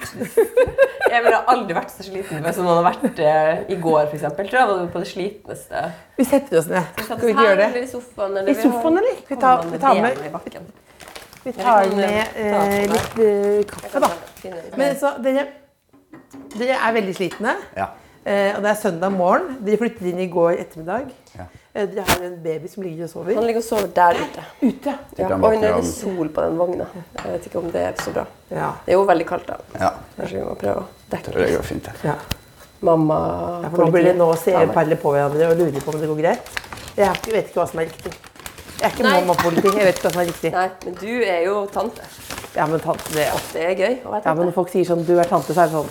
Jeg 1.12 1.22
ville 1.24 1.42
aldri 1.54 1.76
vært 1.76 1.92
så 1.94 2.06
sliten 2.06 2.48
som 2.56 2.66
man 2.68 2.80
har 2.80 2.86
vært 2.90 3.20
eh, 3.22 3.60
i 3.72 3.76
går, 3.80 4.08
f.eks. 4.10 4.24
Tror 4.36 4.56
jeg 4.58 4.70
var 4.70 4.80
på 4.90 5.02
det 5.02 5.08
slitneste. 5.10 5.82
Vi 6.18 6.24
setter 6.26 6.58
oss 6.58 6.70
ned. 6.70 6.88
Skal 6.98 7.20
vi 7.22 7.30
ikke 7.30 7.44
gjøre 7.46 7.60
det? 7.60 7.68
Eller 7.70 7.84
i 7.84 7.90
sofaen. 7.90 8.40
Eller 8.40 8.50
I 8.50 8.56
vi 8.56 8.64
sofaen, 8.64 8.98
eller? 9.02 9.20
Vi 9.28 9.38
tar, 9.44 9.62
vi 9.70 9.78
tar 9.84 10.00
med, 10.02 10.18
vi 11.46 11.52
tar 11.54 11.92
med 11.94 12.40
eh, 12.42 12.80
litt 12.90 13.20
eh, 13.22 13.60
kaffe, 13.70 14.02
da. 14.02 14.10
Men 14.74 14.98
så, 14.98 15.12
dere, 15.22 15.46
dere 16.56 16.80
er 16.80 16.96
veldig 16.98 17.14
slitne. 17.14 17.54
Ja. 17.78 17.92
Eh, 18.26 18.56
og 18.56 18.62
det 18.64 18.70
er 18.72 18.78
søndag 18.80 19.12
morgen. 19.14 19.52
Dere 19.62 19.78
flyttet 19.78 20.06
inn 20.10 20.18
i 20.18 20.26
går 20.32 20.56
ettermiddag. 20.58 21.12
Ja. 21.36 21.44
Eh, 21.76 21.84
dere 21.92 22.04
har 22.08 22.24
en 22.26 22.32
baby 22.42 22.66
som 22.72 22.82
ligger 22.82 23.04
og 23.06 23.10
sover. 23.12 23.36
Han 23.38 23.46
ligger 23.46 23.62
og 23.62 23.66
sover 23.68 23.92
der 23.94 24.18
ute. 24.18 24.46
Ute. 24.66 24.94
Ja. 25.20 25.28
Og 25.36 25.44
hun 25.54 25.62
er 25.68 25.76
i 25.78 25.84
sol 25.86 26.32
på 26.34 26.42
den 26.42 26.56
vogna. 26.58 26.88
Jeg 27.20 27.36
vet 27.36 27.46
ikke 27.46 27.60
om 27.62 27.68
det 27.70 27.84
er 27.86 28.00
så 28.02 28.14
bra. 28.16 28.24
Ja. 28.50 28.72
Det 28.86 28.94
er 28.94 28.98
jo 28.98 29.04
veldig 29.06 29.26
kaldt, 29.28 29.46
da. 29.52 29.60
ja. 29.78 29.92
Kanskje 30.16 30.40
vi 30.40 30.44
må 30.48 30.56
prøve 30.58 30.82
å 30.82 30.88
dekke 31.12 31.36
Det 31.36 31.50
går 31.54 31.66
fint, 31.70 31.90
ja. 32.02 32.16
mamma 32.86 33.18
Ja, 33.62 33.70
for 33.70 33.84
nå 33.84 33.90
blir 33.94 34.08
det 34.10 34.16
nå 34.18 34.26
å 34.32 34.38
se 34.38 34.52
Ja, 34.56 34.64
palle 34.74 34.98
på 35.00 35.12
hverandre 35.14 35.52
og 35.52 35.60
lurer 35.62 35.84
på 35.84 35.94
om 35.94 36.00
det 36.00 36.08
går 36.10 36.18
greit. 36.24 36.50
Jeg 36.96 37.06
har 37.06 37.14
ikke- 37.20 37.32
vet 37.36 37.48
ikke 37.52 37.60
hva 37.60 37.68
som 37.70 37.80
er 37.80 37.86
riktig. 37.92 38.12
Jeg 38.80 38.90
er 38.90 38.90
ikke 38.90 39.06
mamma-politi. 39.06 39.70
Jeg 39.76 39.86
vet 39.86 39.96
ikke 40.00 40.08
hva 40.08 40.12
som 40.12 40.20
er 40.20 40.26
riktig. 40.32 40.52
Nei, 40.52 40.70
men 40.84 40.94
du 40.94 41.22
er 41.22 41.44
jo 41.46 41.66
tante. 41.66 42.02
Ja, 42.56 42.66
men 42.66 42.80
tante, 42.80 43.12
det 43.14 43.28
er 43.28 43.40
Det 43.52 43.62
er 43.62 43.74
gøy 43.74 43.94
å 44.02 44.10
være 44.10 44.22
tante. 44.22 44.26
Ja, 44.26 44.34
men 44.34 44.46
når 44.46 44.52
folk 44.54 44.68
sier 44.70 44.84
sånn 44.84 45.04
'du 45.06 45.18
er 45.20 45.24
tante', 45.24 45.54
så 45.54 45.62
er 45.62 45.66
det 45.70 45.72
sånn 45.78 45.88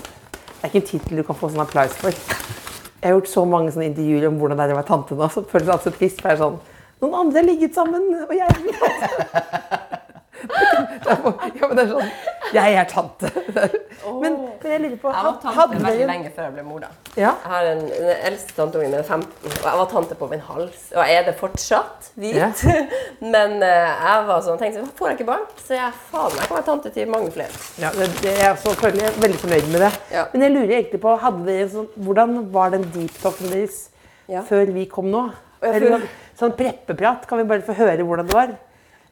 Det 0.65 0.71
er 0.71 0.79
ikke 0.79 0.85
en 0.85 0.99
tittel 0.99 1.19
du 1.19 1.23
kan 1.27 1.37
få 1.37 1.47
sånn 1.53 1.61
applaus 1.61 1.91
for. 1.99 2.09
Jeg 2.09 3.05
har 3.05 3.11
gjort 3.13 3.27
så 3.29 3.41
mange 3.45 3.69
sånne 3.69 3.91
intervjuer 3.91 4.23
om 4.31 4.39
hvordan 4.39 4.57
det 4.57 4.63
er 4.65 4.71
å 4.73 4.77
være 4.79 4.87
tante 4.87 5.17
nå, 5.19 5.27
så 5.29 5.43
føles 5.45 5.67
det 5.67 5.73
alltid 5.75 5.97
trist. 5.99 6.23
For 6.23 6.31
jeg 6.31 6.39
er 6.39 6.41
sånn 6.41 6.57
Noen 7.03 7.17
andre 7.19 7.37
har 7.37 7.45
ligget 7.45 7.75
sammen, 7.77 8.07
og 8.23 8.33
jeg 8.33 9.99
ja, 10.45 11.67
men 11.67 11.77
det 11.77 11.83
er 11.83 11.91
sånn 11.91 12.09
Jeg 12.55 12.75
er 12.77 12.87
tante. 12.89 13.29
Men, 13.35 14.35
men 14.61 14.71
jeg 14.71 14.81
lurer 14.83 14.97
på 15.01 15.11
Jeg 15.13 15.25
var 15.27 15.37
tante 15.41 15.79
veldig 15.83 16.07
lenge 16.09 16.31
før 16.35 16.47
jeg 16.47 16.53
ble 16.55 16.65
mor. 16.67 16.83
da. 16.83 16.89
Ja. 17.15 17.31
Jeg 17.31 17.51
har 17.53 17.69
en, 17.71 17.81
Den 17.89 18.11
eldste 18.29 18.55
tanteungen 18.57 18.91
min 18.91 18.99
er 18.99 19.03
15, 19.03 19.31
og 19.49 19.65
jeg 19.65 19.79
var 19.79 19.89
tante 19.91 20.17
på 20.19 20.29
min 20.31 20.43
hals. 20.49 20.83
Og 20.93 20.99
jeg 21.01 21.19
er 21.19 21.25
det 21.29 21.35
fortsatt, 21.39 22.11
hvit. 22.19 22.37
Ja. 22.37 22.49
Men 23.33 23.57
uh, 23.63 23.69
jeg 23.69 24.27
var 24.29 24.43
sånn, 24.45 24.59
tenkte 24.61 24.85
får 24.99 25.11
jeg 25.11 25.19
ikke 25.19 25.29
barn, 25.31 25.47
så 25.63 25.77
jeg 25.77 25.97
faen 26.11 26.35
meg 26.35 26.45
kan 26.45 26.57
være 26.59 26.67
tante 26.69 26.93
til 26.95 27.09
mange 27.11 27.31
flere. 27.33 27.63
Ja, 27.81 27.91
det, 27.95 28.11
det, 28.21 28.35
jeg 28.35 28.51
er 28.51 28.59
så 28.61 28.75
jeg 28.85 29.07
er 29.09 29.17
veldig 29.23 29.41
fornøyd 29.41 29.71
med 29.73 29.85
det. 29.87 29.91
Ja. 30.13 30.27
Men 30.33 30.45
jeg 30.45 30.55
lurer 30.55 30.75
egentlig 30.77 31.01
på, 31.03 31.15
hadde 31.23 31.47
dere 31.49 31.71
så, 31.71 31.87
hvordan 32.05 32.37
var 32.53 32.75
den 32.75 32.85
deep 32.93 33.17
talken 33.23 33.51
deres 33.53 33.85
Ja. 34.29 34.41
før 34.41 34.71
vi 34.73 34.87
kom 34.89 35.11
nå? 35.13 35.27
Eller 35.65 35.95
sånn, 35.95 36.07
sånn 36.39 36.55
preppeprat, 36.57 37.25
kan 37.29 37.41
vi 37.41 37.49
bare 37.49 37.65
få 37.65 37.75
høre 37.77 38.05
hvordan 38.05 38.29
det 38.29 38.37
var? 38.37 38.55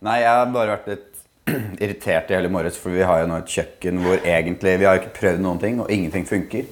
Nei, 0.04 0.20
jeg 0.20 0.30
har 0.36 0.50
bare 0.52 0.76
vært 0.76 0.90
litt 0.92 1.13
irritert 1.84 2.32
i 2.32 2.38
hele 2.38 2.52
morges, 2.52 2.78
for 2.80 2.96
vi 2.96 3.04
har 3.04 3.24
jo 3.24 3.32
nå 3.32 3.42
et 3.42 3.52
kjøkken 3.58 4.00
hvor 4.04 4.22
egentlig 4.22 4.78
Vi 4.80 4.88
har 4.88 5.02
ikke 5.02 5.18
prøvd 5.18 5.44
noen 5.44 5.60
ting, 5.62 5.82
og 5.84 5.92
ingenting 5.92 6.28
funker. 6.30 6.70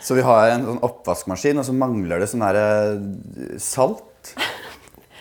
Så 0.00 0.16
vi 0.16 0.24
har 0.24 0.52
en 0.54 0.68
sånn 0.68 0.84
oppvaskmaskin, 0.86 1.58
og 1.60 1.66
så 1.66 1.74
mangler 1.76 2.22
det 2.22 2.30
sånn 2.30 2.44
derre 2.44 3.58
salt. 3.62 4.04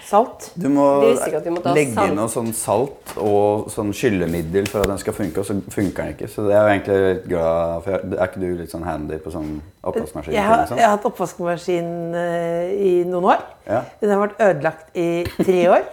Salt? 0.06 0.52
Du 0.54 0.68
må 0.70 0.84
vi 1.02 1.16
ha 1.18 1.74
legge 1.74 1.96
salt. 1.96 2.14
noe 2.14 2.30
sånn 2.30 2.52
salt 2.54 3.16
og 3.18 3.72
sånn 3.74 3.90
skyllemiddel 3.96 4.68
for 4.70 4.86
at 4.86 4.92
den 4.92 5.02
skal 5.02 5.16
funke, 5.18 5.42
og 5.42 5.48
så 5.48 5.56
funker 5.74 6.04
den 6.04 6.14
ikke. 6.14 6.30
Så 6.30 6.46
det 6.46 6.54
er 6.54 6.62
jo 6.62 6.74
egentlig 6.76 7.00
litt 7.02 7.26
glad 7.32 7.88
for. 7.88 8.06
Er 8.14 8.28
ikke 8.28 8.44
du 8.44 8.48
litt 8.60 8.76
sånn 8.76 8.86
handy 8.86 9.18
på 9.24 9.34
sånn 9.34 9.50
oppvaskmaskin? 9.82 10.36
Jeg 10.38 10.46
har, 10.46 10.62
liksom? 10.62 10.82
jeg 10.82 10.86
har 10.86 10.94
hatt 11.00 11.10
oppvaskmaskin 11.10 11.92
eh, 12.22 12.76
i 12.78 12.94
noen 13.10 13.32
år. 13.34 13.46
Ja. 13.66 13.82
Den 14.04 14.14
har 14.14 14.22
vært 14.28 14.44
ødelagt 14.52 15.02
i 15.02 15.10
tre 15.40 15.62
år. 15.74 15.90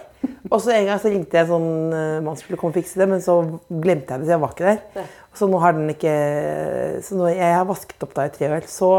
Og 0.51 0.61
så 0.61 0.73
en 0.75 0.85
gang 0.85 0.99
så 1.01 1.09
ringte 1.09 1.37
jeg 1.39 1.47
sånn 1.49 1.67
Man 1.89 2.25
mann 2.27 2.35
som 2.37 2.43
skulle 2.45 2.59
komme 2.61 2.75
og 2.75 2.77
fikse 2.77 2.99
det, 3.01 3.07
men 3.09 3.21
så 3.23 3.37
glemte 3.69 4.13
jeg 4.13 4.21
det, 4.21 4.27
så 4.27 4.35
jeg 4.35 4.43
var 4.43 4.53
ikke 4.53 4.69
der. 4.69 5.07
Så 5.33 5.47
nå 5.49 5.61
har 5.63 5.73
den 5.73 5.89
ikke 5.93 6.13
Så 7.01 7.17
nå, 7.17 7.29
jeg 7.33 7.55
har 7.57 7.65
vasket 7.69 8.05
opp 8.05 8.13
da 8.17 8.27
i 8.27 8.33
tre 8.35 8.51
år. 8.53 8.67
Så 8.69 8.91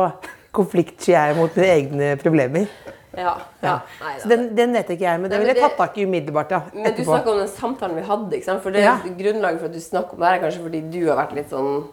konfliktsky 0.55 1.15
er 1.15 1.33
jeg 1.33 1.39
mot 1.39 1.57
mine 1.59 1.71
egne 1.79 2.11
problemer. 2.21 2.69
Ja, 3.15 3.37
ja. 3.63 3.75
Nei, 4.01 4.15
Så 4.23 4.29
den, 4.31 4.49
den 4.57 4.73
vet 4.75 4.89
ikke 4.91 5.07
jeg, 5.07 5.21
men 5.23 5.31
det 5.31 5.39
ville 5.39 5.55
jeg 5.55 5.63
tatt 5.63 5.77
tak 5.79 5.99
i 5.99 6.07
umiddelbart. 6.07 6.51
ja, 6.51 6.61
Men 6.73 6.83
du 6.83 6.89
etterpå. 6.91 7.13
snakker 7.13 7.33
om 7.33 7.39
den 7.39 7.53
samtalen 7.53 7.97
vi 7.99 8.07
hadde. 8.09 8.31
ikke 8.35 8.49
sant? 8.49 8.63
For 8.65 8.75
det 8.75 8.83
Ja. 8.83 8.97
Grunnlaget 9.05 9.61
for 9.61 9.69
at 9.71 9.75
du 9.77 9.81
snakker 9.81 10.19
om 10.19 10.25
det 10.25 10.33
er 10.33 10.43
kanskje 10.43 10.63
fordi 10.65 10.81
du 10.91 11.01
har 11.09 11.21
vært 11.21 11.35
litt 11.39 11.51
sånn 11.51 11.85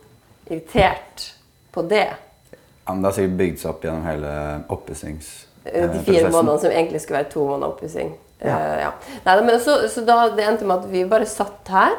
irritert 0.50 1.28
på 1.72 1.86
det. 1.88 2.08
Ja, 2.88 2.94
men 2.94 3.04
det 3.04 3.12
har 3.12 3.18
sikkert 3.20 3.38
bygd 3.38 3.62
seg 3.62 3.70
opp 3.70 3.86
gjennom 3.86 4.04
hele 4.06 4.34
oppussings... 4.74 5.30
Eh, 5.66 5.84
eh, 5.84 5.88
De 5.94 6.00
fire 6.08 6.32
månedene 6.34 6.60
som 6.60 6.72
egentlig 6.72 7.02
skulle 7.02 7.22
være 7.22 7.30
to 7.30 7.46
måneder 7.46 7.76
oppussing. 7.76 8.16
Ja. 8.42 8.58
Uh, 8.58 8.78
ja. 8.82 8.92
Nei, 9.26 9.36
men 9.48 9.60
så, 9.64 9.78
så 9.92 10.04
da 10.06 10.24
det 10.36 10.48
endte 10.48 10.68
med 10.68 10.82
at 10.82 10.92
vi 10.92 11.04
bare 11.10 11.28
satt 11.30 11.72
her. 11.74 11.98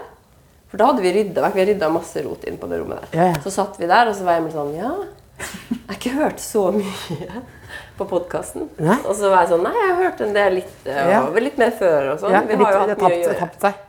For 0.72 0.80
da 0.80 0.88
hadde 0.88 1.04
vi 1.04 1.12
rydda 1.14 1.44
vekk. 1.44 1.56
Vi 1.60 1.66
rydda 1.72 1.90
masse 1.92 2.22
rot 2.24 2.46
inn 2.48 2.56
på 2.60 2.68
det 2.70 2.80
rommet 2.80 3.02
der. 3.04 3.18
Ja, 3.18 3.26
ja. 3.34 3.40
Så 3.44 3.52
satt 3.54 3.76
vi 3.80 3.90
der, 3.90 4.08
og 4.10 4.16
så 4.16 4.26
var 4.26 4.40
Emil 4.40 4.54
sånn 4.54 4.72
Ja, 4.78 4.94
jeg 5.42 5.78
har 5.88 5.96
ikke 5.98 6.12
hørt 6.16 6.42
så 6.42 6.68
mye 6.74 7.42
på 7.98 8.06
podkasten. 8.08 8.68
Og 8.78 9.14
så 9.18 9.30
var 9.32 9.42
jeg 9.44 9.52
sånn 9.52 9.64
Nei, 9.66 9.72
jeg 9.76 9.88
har 9.90 10.02
hørt 10.04 10.22
en 10.24 10.36
del 10.36 10.58
litt, 10.60 10.76
uh, 10.86 11.40
litt 11.42 11.58
mer 11.60 11.74
før 11.76 12.12
og 12.14 12.22
sånn. 12.22 12.36
vi 12.48 12.58
har 12.62 12.76
jo 12.76 12.84
hatt 12.84 13.02
mye 13.02 13.16
å 13.16 13.22
gjøre. 13.24 13.38
tapt 13.42 13.66
seg. 13.66 13.80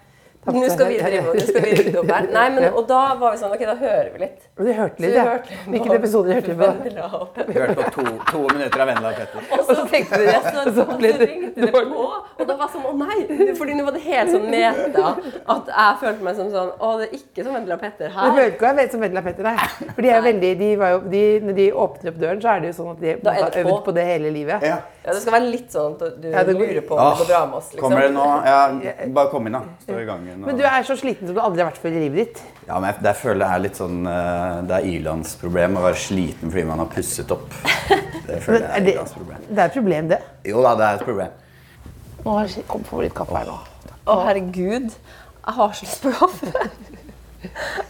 Nå 0.46 0.64
skal 0.70 0.90
vi 0.90 0.98
drive 1.00 1.34
og 1.34 1.42
skal 1.48 1.66
vi 1.66 1.74
rydde 1.80 2.00
opp 2.02 2.12
her. 2.12 2.28
Nei, 2.34 2.48
men, 2.56 2.68
og 2.74 2.88
da 2.90 3.02
var 3.20 3.36
vi 3.36 3.42
sånn 3.42 3.54
Ok, 3.54 3.64
da 3.70 3.76
hører 3.80 4.10
vi 4.14 4.24
litt. 4.26 4.48
Men 4.58 4.68
du 4.68 4.74
hørte 4.78 5.04
litt, 5.04 5.14
vi 5.14 5.18
ja. 5.18 5.26
hørte 5.30 5.98
episode 5.98 5.98
episoder 6.00 6.34
hørte 6.34 6.52
du 6.52 6.58
på? 6.60 6.70
Vendela 6.72 7.08
og 7.18 7.40
Vi 7.48 7.58
hørte 7.60 7.76
på 7.78 7.90
to, 7.96 8.06
to 8.32 8.42
minutter 8.54 8.84
av 8.84 8.90
Vendela 8.92 9.12
og 9.12 9.20
Petter. 9.22 9.48
Og 9.58 9.64
så 9.70 9.86
tenkte 9.92 10.20
dere 10.22 10.42
så, 10.44 10.54
og 10.64 10.78
så, 10.78 10.86
så 10.88 10.98
ringte 11.24 11.66
det 11.66 11.72
på, 11.74 11.84
og 12.04 12.44
da 12.48 12.58
var 12.58 12.66
det 12.66 12.72
sånn 12.76 12.88
Å 12.90 12.94
nei! 13.00 13.20
Fordi 13.60 13.78
nå 13.78 13.88
var 13.88 13.98
det 13.98 14.04
helt 14.08 14.34
sånn 14.34 14.48
meta 14.52 15.14
at 15.54 15.72
jeg 15.74 16.00
følte 16.04 16.28
meg 16.28 16.40
som 16.40 16.52
sånn 16.54 16.72
Å, 16.74 16.94
det 17.02 17.08
er 17.10 17.16
ikke 17.20 17.46
som 17.46 17.58
Vendela 17.58 17.78
og 17.78 17.84
Petter 17.84 18.14
Du 18.14 18.38
føler 18.38 18.54
ikke 18.54 18.74
hva 18.74 18.88
som 18.94 19.06
Vendela 19.06 19.24
og 19.24 19.30
Petter 19.30 19.50
nei. 19.50 19.56
For 19.94 20.02
de 20.06 20.12
er 20.14 20.26
veldig, 20.28 20.52
de 20.60 20.72
var 20.82 20.96
jo, 20.96 21.04
de, 21.14 21.24
når 21.48 21.60
de 21.60 21.68
åpner 21.86 22.14
opp 22.14 22.20
døren, 22.26 22.42
så 22.44 22.54
er 22.54 22.64
det 22.64 22.72
jo 22.72 22.78
sånn 22.80 22.92
at 22.94 23.04
de 23.04 23.16
har 23.40 23.60
øvd 23.64 23.80
på. 23.86 23.96
det 23.96 24.06
hele 24.08 24.34
livet. 24.34 24.66
Ja. 24.66 24.80
Ja, 25.04 25.12
Det 25.12 25.20
skal 25.20 25.36
være 25.36 25.50
litt 25.52 25.74
sånn 25.74 25.98
at 25.98 26.16
du 26.22 26.30
det 26.32 26.54
lurer 26.56 26.84
på 26.88 26.96
om 26.96 27.02
det 27.04 27.20
går 27.20 27.28
bra 27.28 27.40
med 27.50 27.58
oss. 27.58 27.72
liksom. 27.74 27.82
Kommer 27.84 28.06
det 28.06 28.12
nå? 28.16 28.28
Ja, 28.48 28.60
bare 29.18 29.32
kom 29.34 29.50
inn, 29.50 29.58
da. 29.58 29.62
Stå 29.84 29.98
i 30.00 30.06
gangen. 30.08 30.33
Og... 30.42 30.48
Men 30.50 30.58
du 30.60 30.64
er 30.66 30.86
så 30.88 30.96
sliten 31.00 31.30
som 31.30 31.38
du 31.38 31.42
aldri 31.44 31.62
har 31.64 31.70
vært 31.70 31.82
før 31.84 31.94
i 31.94 32.02
livet 32.06 32.20
ditt. 32.24 32.42
Ja, 32.66 32.80
men 32.80 32.90
jeg, 32.90 33.00
jeg 33.06 33.20
føler 33.20 33.44
det 33.44 33.50
er 33.52 33.64
litt 33.66 33.80
sånn 33.80 33.98
eh, 34.08 34.58
Det 34.70 34.76
er 34.78 34.90
ilandsproblem 34.94 35.78
å 35.78 35.84
være 35.84 36.00
sliten 36.00 36.54
fordi 36.54 36.66
man 36.70 36.82
har 36.84 36.90
pusset 36.94 37.34
opp. 37.36 37.50
Det 38.28 38.40
føler 38.40 38.64
jeg 38.64 38.70
er 38.72 38.86
det, 38.86 38.94
ilandsproblem. 38.96 39.48
det 39.50 39.60
er 39.60 39.66
et 39.68 39.74
problem, 39.76 40.12
det. 40.14 40.20
Jo 40.48 40.62
da, 40.64 40.76
det 40.80 40.86
er 40.88 41.00
et 41.02 41.08
problem. 41.10 41.40
Nå 42.24 42.36
har 42.38 42.48
jeg 42.48 42.64
kommet 42.70 42.88
favorittkaffe 42.88 43.36
her 43.36 43.50
nå. 43.52 43.58
Å, 44.04 44.16
herregud. 44.30 44.94
Jeg 45.44 45.56
har 45.58 45.74
så 45.76 45.88
lyst 45.90 46.06
på 46.06 46.14
kaffe. 46.16 46.68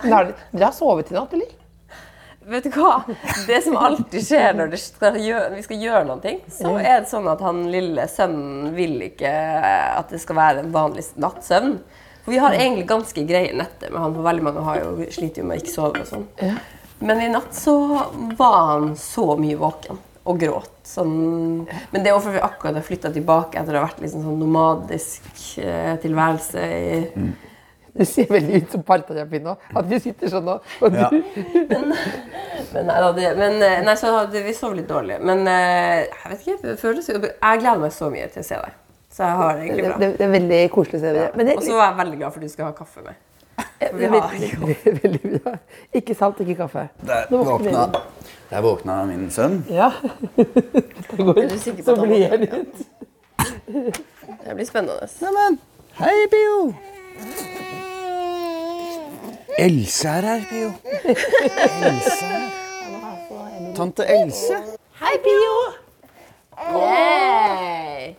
Dere, 0.02 0.34
dere 0.50 0.66
har 0.66 0.74
sovet 0.74 1.12
i 1.14 1.18
natt, 1.20 1.36
eller? 1.38 1.52
Vet 2.50 2.66
du 2.68 2.74
hva? 2.76 3.04
Det 3.48 3.62
som 3.64 3.78
alltid 3.80 4.26
skjer 4.26 4.58
når 4.58 4.74
det 4.74 4.80
skal 4.82 5.16
gjøre, 5.22 5.52
vi 5.54 5.62
skal 5.64 5.84
gjøre 5.86 6.08
noe, 6.10 6.34
så 6.52 6.74
er 6.82 7.04
det 7.04 7.12
sånn 7.12 7.30
at 7.32 7.44
han 7.46 7.62
lille 7.72 8.04
sønnen 8.12 8.74
vil 8.76 8.98
ikke 9.06 9.32
at 9.32 10.12
det 10.12 10.20
skal 10.20 10.40
være 10.42 10.66
en 10.66 10.74
vanlig 10.74 11.06
nattsøvn. 11.24 11.78
For 12.24 12.32
vi 12.32 12.40
har 12.40 12.56
egentlig 12.56 12.86
ganske 12.88 13.26
greie 13.28 13.52
netter 13.58 13.92
med 13.92 14.00
han, 14.00 14.16
for 14.16 14.24
veldig 14.30 14.46
mange 14.48 14.64
har 14.64 14.80
jo, 14.80 14.94
sliter 15.12 15.44
jo 15.44 15.50
med 15.50 15.60
å 15.60 15.64
ikke 15.64 15.74
sove 15.76 16.04
og 16.06 16.08
sånn. 16.08 16.26
Men 17.04 17.20
i 17.20 17.30
natt 17.34 17.52
så 17.58 17.74
var 18.40 18.60
han 18.70 18.94
så 18.96 19.34
mye 19.36 19.58
våken 19.60 20.00
og 20.24 20.38
gråt. 20.40 20.70
Sånn, 20.88 21.16
men 21.92 22.04
det 22.04 22.12
er 22.12 22.20
fordi 22.20 22.38
vi 22.38 22.44
akkurat 22.46 22.78
har 22.80 22.86
flytta 22.88 23.12
tilbake 23.12 23.60
etter 23.60 23.76
å 23.76 23.82
ha 23.82 23.88
vært 23.90 24.00
liksom 24.04 24.24
sånn 24.24 24.40
nomadisk 24.40 25.26
eh, 25.64 25.96
tilværelse 26.04 26.64
i 26.64 27.02
Du 27.94 28.02
ser 28.10 28.26
veldig 28.32 28.64
ut 28.64 28.72
som 28.74 28.82
parterapi 28.88 29.38
nå. 29.44 29.52
At 29.78 29.86
vi 29.86 30.00
sitter 30.02 30.32
sånn 30.32 30.48
og, 30.50 30.64
og 30.82 30.96
Ja. 30.98 31.10
Men, 31.14 32.88
nei, 32.88 32.96
det, 33.20 33.28
men 33.38 33.60
eh, 33.62 33.84
nei, 33.86 33.94
så 34.00 34.16
hadde 34.16 34.42
vi 34.48 34.56
sov 34.58 34.74
litt 34.74 34.88
dårlig. 34.90 35.20
Men 35.22 35.44
eh, 35.50 36.08
jeg 36.08 36.32
vet 36.32 36.48
ikke, 36.48 36.58
det 36.64 36.80
føles 36.82 37.12
jo 37.12 37.20
Jeg 37.20 37.62
gleder 37.62 37.84
meg 37.84 37.94
så 37.94 38.10
mye 38.10 38.32
til 38.34 38.42
å 38.42 38.48
se 38.48 38.62
deg. 38.64 38.80
Så 39.14 39.24
jeg 39.24 39.36
har 39.38 39.54
det 39.54 39.60
det, 39.60 39.66
egentlig 39.68 39.86
bra. 39.92 39.98
det, 40.02 40.08
det 40.18 40.26
er 40.26 40.32
veldig 40.34 40.60
koselig 40.74 40.98
å 40.98 41.02
se 41.04 41.12
deg. 41.14 41.36
Men 41.38 41.46
det, 41.50 41.56
Og 41.60 41.64
så 41.68 41.76
var 41.78 41.86
jeg 41.92 41.98
veldig 42.02 42.18
glad 42.18 42.34
for 42.34 42.40
at 42.40 42.48
du 42.48 42.54
skal 42.54 42.66
ha 42.66 42.72
kaffe 42.78 43.04
med. 43.06 43.14
det, 43.80 43.90
vi 43.94 44.06
har 44.10 44.32
veldig, 44.34 44.94
veldig 45.04 45.32
bra. 45.44 45.54
Ikke 46.00 46.16
salt, 46.18 46.40
ikke 46.42 46.56
kaffe. 46.64 46.88
Der 47.06 47.28
våkna, 47.30 47.84
der 48.50 48.66
våkna 48.66 48.96
min 49.12 49.28
sønn. 49.32 49.60
Ja. 49.70 49.92
Det 51.14 51.20
går 51.20 51.44
Er 51.44 51.48
du 51.52 51.58
sikker 51.62 51.84
på 51.84 51.86
så 51.86 51.92
at 51.94 52.00
han 52.02 52.10
blir 52.10 52.26
jeg 52.26 52.40
litt. 52.48 52.76
Det 54.44 54.56
blir 54.58 54.66
spennende. 54.66 55.08
Neimen, 55.22 55.60
hei, 56.00 56.16
Pio. 56.34 56.58
Else 59.60 60.10
er 60.10 60.26
her, 60.32 60.42
Pio. 60.50 60.72
Else. 61.86 62.34
Tante 63.78 64.04
Else. 64.10 64.58
Hei, 65.04 65.14
Pio! 65.22 65.54
Yay! 66.74 68.16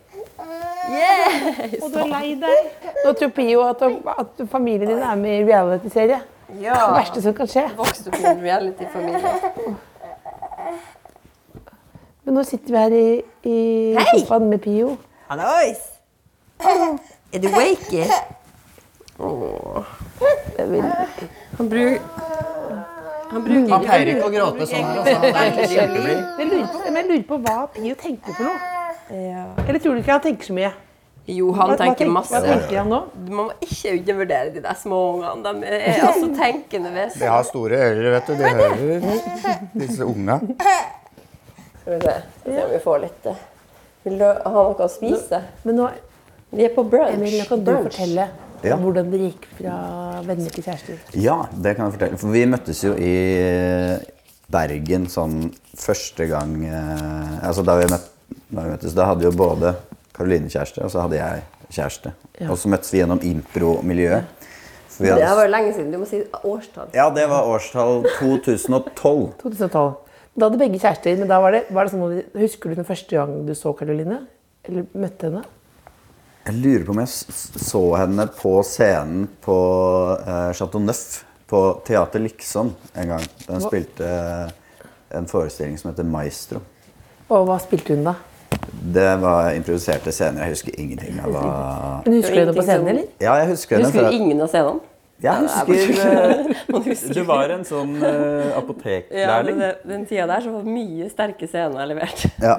Yay! 0.91 1.79
Og 1.81 1.89
du 1.93 1.97
er 2.03 2.09
lei 2.11 2.35
deg. 2.41 2.69
Nå 3.05 3.13
tror 3.17 3.31
Pio 3.35 3.63
at, 3.65 3.81
at 4.19 4.43
familien 4.51 4.89
din 4.91 5.01
er 5.03 5.15
med 5.19 5.39
i 5.39 5.43
reality-serie. 5.47 6.19
Ja. 6.61 6.75
Det 6.77 6.91
verste 6.99 7.21
som 7.25 7.33
kan 7.37 7.49
skje. 7.49 7.63
Vokste 7.77 8.11
opp 8.11 8.19
i 8.21 8.27
en 8.29 8.43
reality-familie. 8.45 9.33
Men 12.25 12.37
nå 12.39 12.43
sitter 12.47 12.73
vi 12.73 12.77
her 12.83 12.95
i, 12.97 13.07
i 13.45 13.57
hey! 13.97 14.19
sofaen 14.21 14.47
med 14.49 14.61
Pio. 14.63 14.95
Hallois! 15.29 15.81
Er 16.65 17.41
du 17.43 17.49
wakey? 17.53 18.05
Åh. 19.19 19.83
Det 20.19 20.63
er 20.63 20.69
veldig- 20.71 21.29
Han 21.57 21.69
bruker 21.69 21.99
Han 23.31 23.43
bruker 23.43 23.69
Han 23.73 23.83
pleier 23.85 24.09
ikke 24.13 24.27
å 24.27 24.31
gråte 24.33 24.67
sånn. 24.69 24.85
Altså. 24.85 25.17
Han 25.25 25.35
er 25.41 25.51
ikke 25.51 25.67
kjempeblid. 25.73 26.23
Jeg 26.39 26.49
lurer 26.51 26.67
på, 26.71 26.81
men 26.85 26.95
jeg 27.01 27.07
lurer 27.11 27.27
på 27.29 27.37
hva 27.45 27.57
Pio 27.75 27.95
tenker 27.99 28.37
for 28.37 28.49
noe. 28.51 28.74
Eller 29.09 29.79
tror 29.79 29.93
du 29.95 30.01
ikke 30.01 30.11
han 30.15 30.21
tenker 30.23 30.47
så 30.49 30.53
mye? 30.57 30.71
Jo, 31.27 31.51
han 31.57 31.71
hva 31.71 31.75
tenker 31.77 32.03
tenker- 32.05 32.13
masse. 32.13 32.31
Hva 32.37 32.41
tenker 32.45 32.77
han 32.77 32.89
nå? 32.89 32.99
Man 33.29 33.47
må 33.47 33.53
ikke 33.65 33.93
undervurdere 33.99 34.51
de 34.53 34.61
der 34.61 34.75
små 34.77 34.99
ungene. 35.15 35.53
De 35.61 35.65
er 35.73 36.01
altså 36.05 36.27
tenkende 36.37 36.91
De 37.19 37.25
har 37.25 37.43
store 37.47 37.79
ører, 37.81 38.11
vet 38.13 38.27
du. 38.27 38.35
De 38.35 38.43
hører 38.43 39.01
disse 39.73 40.05
unga. 40.05 40.39
Skal 41.81 41.93
vi 41.93 41.99
se 42.01 42.13
Skal 42.13 42.51
vi 42.51 42.57
se 42.57 42.63
om 42.65 42.71
vi 42.71 42.79
får 42.83 43.01
litt 43.03 43.25
eh, 43.29 43.41
Vil 44.05 44.17
du 44.21 44.25
ha 44.25 44.53
noe 44.55 44.85
å 44.85 44.89
spise? 44.89 45.41
Men 45.65 45.75
nå, 45.81 45.89
Vi 46.55 46.63
er 46.65 46.73
på 46.75 46.83
brunch. 46.89 47.13
Emil, 47.17 47.39
nå 47.41 47.45
kan 47.49 47.63
du 47.65 47.71
Brunch. 47.71 47.89
fortelle 47.91 48.27
Ja. 48.65 48.77
hvordan 48.81 49.09
det 49.11 49.19
gikk 49.19 49.43
fra 49.59 50.21
venner 50.25 50.49
til 50.49 50.63
kjærester. 50.63 50.97
Ja, 51.13 51.35
det 51.53 51.75
kan 51.75 51.85
jeg 51.89 51.99
fortelle. 51.99 52.17
For 52.17 52.31
vi 52.33 52.45
møttes 52.49 52.79
jo 52.85 52.93
i 52.97 53.11
Bergen 54.49 55.05
sånn 55.11 55.51
første 55.75 56.25
gang 56.29 56.55
eh, 56.65 57.47
Altså 57.47 57.65
da 57.65 57.75
vi, 57.81 57.89
møtt, 57.91 58.07
da 58.49 58.61
vi 58.65 58.69
møttes, 58.75 58.93
da 58.95 59.05
hadde 59.09 59.25
jo 59.27 59.31
både 59.35 59.75
Karoline 60.15 60.49
kjæreste, 60.49 60.83
og 60.85 60.91
så 60.93 61.01
hadde 61.05 61.17
jeg 61.19 61.43
kjæreste. 61.75 62.13
Og 62.49 62.57
så 62.61 62.69
møttes 62.71 62.91
vi 62.93 63.01
gjennom 63.01 63.19
impro-miljøet. 63.25 64.23
For 64.95 65.03
Det 65.03 65.11
hadde- 65.13 65.35
var 65.35 65.47
lenge 65.51 65.73
siden. 65.73 65.91
Du 65.91 65.97
må 65.99 66.05
si 66.07 66.21
årstall. 66.43 66.87
Ja, 66.93 67.09
det 67.09 67.27
var 67.29 67.43
årstall 67.43 68.05
2012. 68.19 69.33
2012. 69.41 69.95
Da 70.37 70.49
hadde 70.49 70.57
begge 70.59 70.79
kjærester, 70.79 71.15
men 71.17 71.29
da 71.29 71.37
var 71.39 71.51
det, 71.55 71.61
var 71.71 71.85
det 71.87 71.93
sånn 71.93 72.23
Husker 72.35 72.69
du 72.69 72.75
den 72.75 72.83
første 72.87 73.15
gang 73.15 73.45
du 73.47 73.53
så 73.55 73.71
Karoline? 73.71 74.17
Eller 74.67 74.83
møtte 74.91 75.29
henne? 75.29 75.43
Jeg 76.45 76.55
lurer 76.59 76.83
på 76.85 76.91
om 76.91 76.99
jeg 76.99 77.07
så 77.07 77.81
henne 77.95 78.25
på 78.35 78.51
scenen 78.67 79.29
på 79.45 79.55
eh, 80.19 80.51
Chateau 80.59 80.81
Neuf 80.83 81.23
på 81.47 81.61
Teater 81.87 82.19
Liksom 82.19 82.73
en 82.99 83.07
gang. 83.13 83.23
Hun 83.47 83.63
spilte 83.63 84.51
en 85.15 85.25
forestilling 85.31 85.79
som 85.79 85.93
heter 85.93 86.03
Maestro. 86.03 86.59
Og 87.31 87.47
hva 87.47 87.55
spilte 87.63 87.95
hun 87.95 88.03
da? 88.03 88.17
Det 88.95 89.07
var 89.21 89.51
improviserte 89.55 90.11
scener. 90.13 90.45
Jeg 90.45 90.55
husker 90.55 90.75
ingenting. 90.79 91.15
Jeg 91.21 91.33
var... 91.33 92.01
Men 92.05 92.17
Husker 92.19 92.39
du 92.39 92.51
det 92.51 92.57
på 92.57 92.65
scenen, 92.65 92.91
eller? 92.93 93.07
Ja, 93.21 93.37
jeg 93.41 93.49
husker 93.53 93.77
henne. 93.77 93.89
Husker 93.89 94.09
du 94.09 94.17
ingen 94.19 94.43
av 94.45 94.51
scenene? 94.53 94.91
Jeg 95.23 95.45
husker 95.45 96.01
eh, 96.03 96.81
husker 96.89 97.15
Du 97.15 97.21
var 97.23 97.51
en 97.55 97.63
sånn 97.63 97.93
uh, 98.01 98.57
apoteklærling. 98.59 99.61
Ja, 99.63 99.71
den 99.87 100.03
tida 100.09 100.25
der 100.33 100.43
så 100.43 100.51
var 100.57 100.65
mye 100.67 101.07
sterke 101.11 101.47
scener 101.47 101.87
levert. 101.87 102.25
Ja. 102.43 102.57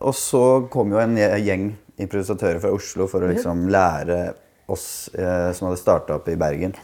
Og 0.00 0.16
så 0.16 0.44
kom 0.72 0.92
jo 0.92 1.00
en 1.00 1.16
gjeng 1.16 1.72
improvisatører 2.00 2.60
fra 2.62 2.72
Oslo 2.72 3.08
for 3.10 3.24
å 3.24 3.32
liksom 3.32 3.66
lære 3.72 4.20
oss 4.70 5.10
eh, 5.14 5.52
som 5.52 5.68
hadde 5.68 5.80
starta 5.80 6.16
opp 6.16 6.28
i 6.30 6.36
Bergen, 6.38 6.74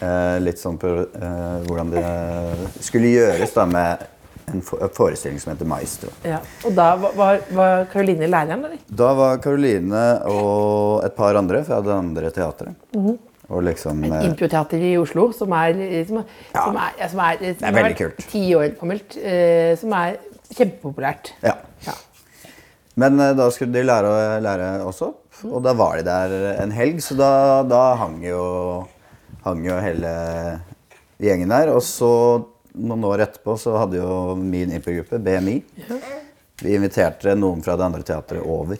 eh, 0.00 0.36
litt 0.42 0.60
sånn 0.60 0.78
på 0.80 0.90
eh, 1.06 1.66
hvordan 1.68 1.92
det 1.94 2.04
skulle 2.84 3.12
gjøres 3.14 3.54
da 3.54 3.66
med 3.70 4.06
en 4.52 4.62
forestilling 4.94 5.40
som 5.42 5.52
heter 5.52 5.66
Maestro. 5.68 6.10
Ja. 6.24 6.38
Og 6.64 6.74
da 6.76 6.88
var- 6.96 7.40
var 7.52 7.84
Caroline 7.92 8.26
læreren, 8.28 8.64
eller? 8.64 8.78
Da 8.90 9.12
var 9.14 9.38
Karoline 9.44 10.02
og 10.26 11.04
et 11.04 11.14
par 11.16 11.36
andre 11.36 11.64
fra 11.64 11.80
det 11.80 11.92
andre 11.94 12.30
teatret. 12.30 12.74
Og 13.48 13.62
liksom 13.64 14.02
eh, 14.04 14.24
Improteater 14.28 14.82
i 14.84 14.96
Oslo, 15.00 15.30
som 15.32 15.52
er, 15.56 15.72
som, 16.06 16.18
som 16.52 16.76
er, 16.76 16.90
ja, 17.00 17.06
som 17.08 17.20
er, 17.24 17.38
som 17.38 17.64
er 17.64 17.64
har 17.64 17.72
veldig 17.78 17.94
vært 17.94 18.02
kult. 18.02 18.26
Ti 18.28 18.42
år 18.58 18.74
gammelt. 18.80 19.16
eh, 19.22 19.76
som 19.80 19.92
er 19.96 20.18
kjempepopulært. 20.52 21.32
Ja. 21.42 21.54
Ja. 21.86 21.94
Men 22.98 23.18
eh, 23.20 23.32
da 23.38 23.48
skulle 23.54 23.72
de 23.72 23.86
lære, 23.88 24.12
lære 24.44 24.68
også, 24.84 25.08
opp, 25.14 25.40
og 25.48 25.62
da 25.64 25.72
var 25.78 25.96
de 25.96 26.04
der 26.04 26.36
en 26.64 26.72
helg, 26.74 27.00
så 27.04 27.16
da, 27.16 27.62
da 27.62 27.94
hang, 28.00 28.18
jo, 28.26 28.86
hang 29.44 29.64
jo 29.64 29.76
hele 29.80 30.12
gjengen 31.22 31.48
der. 31.48 31.70
Og 31.76 31.80
så 31.86 32.10
noen 32.78 33.04
år 33.04 33.24
etterpå 33.26 33.56
så 33.58 33.76
hadde 33.78 33.98
jo 34.00 34.34
min 34.38 34.72
improgruppe, 34.76 35.18
BMI, 35.22 35.56
vi 36.62 36.74
inviterte 36.74 37.34
noen 37.38 37.62
fra 37.62 37.76
det 37.78 37.84
andre 37.86 38.02
teatret 38.02 38.42
over. 38.46 38.78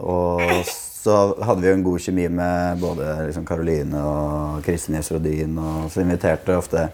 Og 0.00 0.40
så 0.66 1.16
hadde 1.44 1.60
vi 1.62 1.68
jo 1.68 1.74
en 1.76 1.84
god 1.84 2.00
kjemi 2.00 2.28
med 2.32 2.80
både 2.80 3.10
liksom 3.28 3.44
Caroline 3.48 4.00
og 4.00 4.62
Kristin 4.64 4.96
Gjess 4.96 5.12
Rodin, 5.12 5.58
og 5.60 5.90
så 5.92 6.00
inviterte 6.02 6.56
ofte 6.56 6.88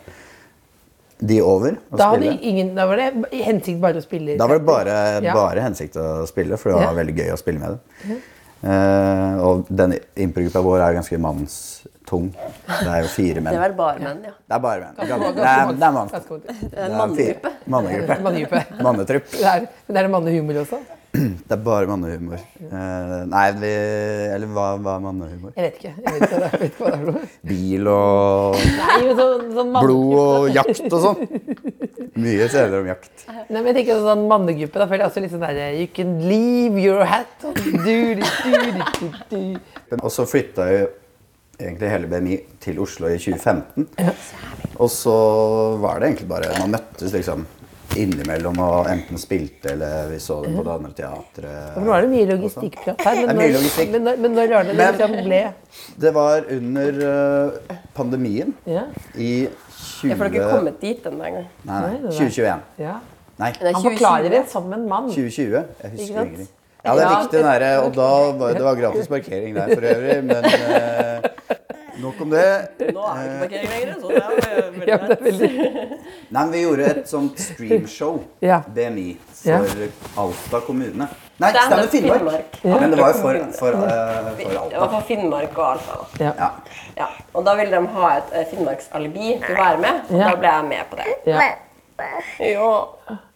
de 1.23 1.37
over 1.47 1.77
og 1.93 1.99
Da, 2.01 2.09
spille. 2.11 2.33
ingen, 2.43 2.75
da 2.75 2.85
var 2.91 2.99
det 2.99 3.07
hensikt 3.47 3.79
bare 3.81 4.01
å 4.01 4.03
spille 4.03 4.35
Da 4.37 4.47
var 4.51 4.59
det 4.59 4.67
bare, 4.67 4.97
Ja. 5.23 5.35
bare 5.35 5.61
hensikt 5.63 5.95
å 5.95 6.27
spille, 6.27 6.59
for 6.59 6.71
det 6.73 6.79
var 6.81 6.93
Ja. 6.93 6.99
veldig 6.99 7.15
gøy 7.17 7.31
å 7.33 7.39
spille 7.39 7.61
med 7.61 7.79
dem. 7.79 8.21
Eh, 8.65 9.39
og 9.43 9.67
den 9.71 9.95
improgruppa 10.17 10.63
vår 10.63 10.81
er 10.89 10.95
ganske 10.99 11.19
mannstung. 12.13 12.33
Det 12.67 12.89
er 12.93 13.03
jo 13.03 13.09
fire 13.09 13.41
menn. 13.43 13.53
Det 13.57 13.65
er 13.67 13.77
bare 13.77 13.99
menn, 14.01 14.23
ja. 14.25 14.33
Det 14.49 14.55
er 14.57 14.61
bare 14.61 14.81
menn. 14.81 14.95
Det 14.97 15.09
Ganske- 15.09 15.35
det 15.35 15.43
er, 15.43 15.73
det 15.73 15.83
er 15.83 15.93
mann. 15.93 16.09
ganske. 16.09 16.41
Det 16.43 16.79
en 16.79 16.93
er 16.93 17.15
fire. 17.17 17.53
Mannegruppe. 17.67 18.17
Mannegruppe. 18.25 18.65
Mannetrupp. 18.83 19.31
Det 19.33 19.45
er, 19.45 19.69
men 19.89 19.97
er 19.97 20.03
det 20.03 20.11
mannehumor 20.11 20.61
også? 20.65 20.81
Det 21.13 21.53
er 21.53 21.57
bare 21.61 21.87
mannehumor. 21.87 22.41
Eh, 22.57 23.25
nei, 23.29 23.51
vi 23.61 23.69
Eller 24.33 24.47
hva, 24.49 24.79
hva 24.81 24.95
er 24.97 25.03
mannehumor? 25.05 25.53
Jeg 25.59 25.67
vet 25.67 25.75
ikke. 25.77 25.93
Jeg 25.93 26.15
vet 26.15 26.23
ikke, 26.25 26.39
det 26.41 26.49
jeg 26.53 26.61
vet 26.63 26.71
ikke 26.71 26.85
hva 26.85 26.93
det 26.93 26.97
er 26.97 27.03
for 27.03 27.13
noe. 27.13 27.27
Bil 27.51 27.91
og 27.93 28.57
Nei, 28.79 28.97
så, 29.19 29.27
sånn, 29.59 29.75
blod 29.77 30.15
og 30.23 30.49
jakt 30.57 30.87
og 30.89 31.05
sånn. 31.05 31.21
Mye 32.17 32.49
senere 32.49 32.81
om 32.81 32.89
jakt. 32.89 33.27
Nei, 33.29 33.59
men 33.61 33.69
jeg 33.73 33.77
tenker 33.83 34.01
sånn 34.07 34.25
mannegruppe, 34.31 34.81
da 34.81 34.89
føler 34.89 35.05
jeg 35.05 35.11
også 35.13 35.25
litt 35.27 35.35
sånn 35.37 35.45
der 35.45 35.61
You 35.83 35.91
can 35.93 36.17
leave 36.25 36.81
your 36.81 37.05
hat 37.05 37.45
on 37.45 37.61
du, 37.61 37.69
du, 37.85 38.25
du, 38.25 38.51
du, 39.05 39.07
du. 39.37 39.97
Og 40.01 40.09
så 40.17 40.25
flytta 40.29 40.65
jo 40.73 40.83
egentlig 41.69 41.91
hele 41.93 42.11
BMI 42.13 42.37
til 42.61 42.79
Oslo 42.83 43.09
i 43.13 43.19
2015. 43.19 43.89
Og 44.83 44.89
så 44.91 45.17
var 45.83 46.01
det 46.01 46.09
egentlig 46.13 46.29
bare 46.31 46.53
Man 46.61 46.73
møttes 46.77 47.13
liksom 47.15 47.45
innimellom 47.93 48.57
og 48.65 48.87
enten 48.89 49.19
spilte 49.21 49.75
eller 49.75 50.07
vi 50.09 50.17
så 50.25 50.39
det 50.41 50.55
på 50.57 50.63
det 50.65 50.73
andre 50.73 50.93
teatret. 50.97 51.75
For 51.75 51.85
nå 51.85 51.93
er 51.93 52.07
det 52.07 52.11
mye 52.15 52.29
logistikkprat 52.31 53.03
her. 53.05 53.19
Er 53.21 53.27
Men 53.29 53.37
når, 53.37 53.51
logistikk. 53.59 53.91
men, 53.93 54.07
når, 54.07 54.17
men 54.25 54.33
når 54.39 54.47
det 54.71 54.77
liksom 54.79 55.17
ble 55.27 55.41
Det 56.07 56.13
var 56.17 56.47
under 56.57 57.03
eh, 57.11 57.77
pandemien 57.95 58.55
Ja. 58.65 58.87
i 59.15 59.33
20... 59.77 60.09
Jeg 60.09 60.19
får 60.23 60.31
ikke 60.33 60.49
kommet 60.55 60.81
dit 60.81 61.05
ennå 61.11 61.29
engang. 61.29 61.51
Nei, 61.69 61.81
nei, 61.83 61.91
Nei, 61.91 62.01
det 62.01 62.09
er- 62.09 62.17
2021. 62.17 62.65
ja. 62.87 62.97
Nei, 63.43 63.53
Han 63.75 63.83
forklarer 63.83 64.31
det 64.31 64.43
som 64.53 64.73
en 64.73 64.89
mann. 64.89 65.09
2020. 65.13 65.53
Jeg 65.83 65.91
husker 65.93 66.23
ingenting. 66.23 66.49
Ja, 66.85 66.95
det 66.99 67.03
er 67.05 67.11
viktig, 67.15 67.39
den 67.39 67.47
derre. 67.47 67.73
Og 67.87 67.93
da 67.95 68.11
var 68.41 68.57
det 68.59 68.65
var 68.67 68.79
gratis 68.81 69.09
parkering 69.11 69.55
der 69.55 69.75
for 69.75 69.87
øvrig, 69.93 70.17
men 70.25 70.45
eh, 70.53 71.31
nok 72.03 72.21
om 72.25 72.31
det. 72.35 72.47
Nå 72.93 73.05
er 73.07 73.19
det 73.23 73.33
ikke 73.33 73.43
parkering 73.43 73.69
lenger, 73.75 73.95
så 74.01 74.09
det 74.09 74.23
er 74.23 74.57
jo 74.57 74.65
veldig 74.73 74.89
Ja, 74.91 74.97
det 75.07 75.19
er 75.19 75.27
veldig... 75.29 75.51
Nei, 76.33 76.43
men 76.43 76.53
Vi 76.57 76.63
gjorde 76.65 76.89
et 76.91 77.11
sånt 77.13 77.39
streamshow, 77.45 78.23
BMI, 78.43 79.09
for 79.43 80.25
Alta 80.25 80.61
kommune. 80.67 81.07
Nei, 81.43 81.51
Standup 81.51 81.67
Standup 81.67 81.91
Finnmark. 81.91 82.57
Finnmark. 82.61 82.81
Men 82.83 82.91
det 82.93 82.99
var 83.01 83.09
jo 83.13 83.19
for, 83.23 83.39
for, 83.59 83.79
uh, 83.79 84.29
for 84.39 84.71
Det 84.71 84.79
var 84.83 84.91
for 84.93 85.07
Finnmark 85.09 85.57
og 85.59 85.67
Alta. 85.73 85.97
da. 86.03 86.25
Ja. 86.25 86.33
Ja. 86.39 86.51
Ja. 86.99 87.09
Og 87.35 87.45
da 87.47 87.55
ville 87.59 87.79
de 87.79 87.95
ha 87.97 88.11
et 88.19 88.35
eh, 88.41 88.45
finnmarksalibi 88.53 89.37
til 89.43 89.55
å 89.55 89.59
være 89.63 89.79
med, 89.83 90.03
og 90.11 90.19
Ja. 90.21 90.29
da 90.33 90.39
ble 90.43 90.53
jeg 90.59 90.69
med 90.75 90.91
på 90.93 90.99
det. 91.01 91.09
Ja. 91.31 91.51
Ja. 92.41 92.73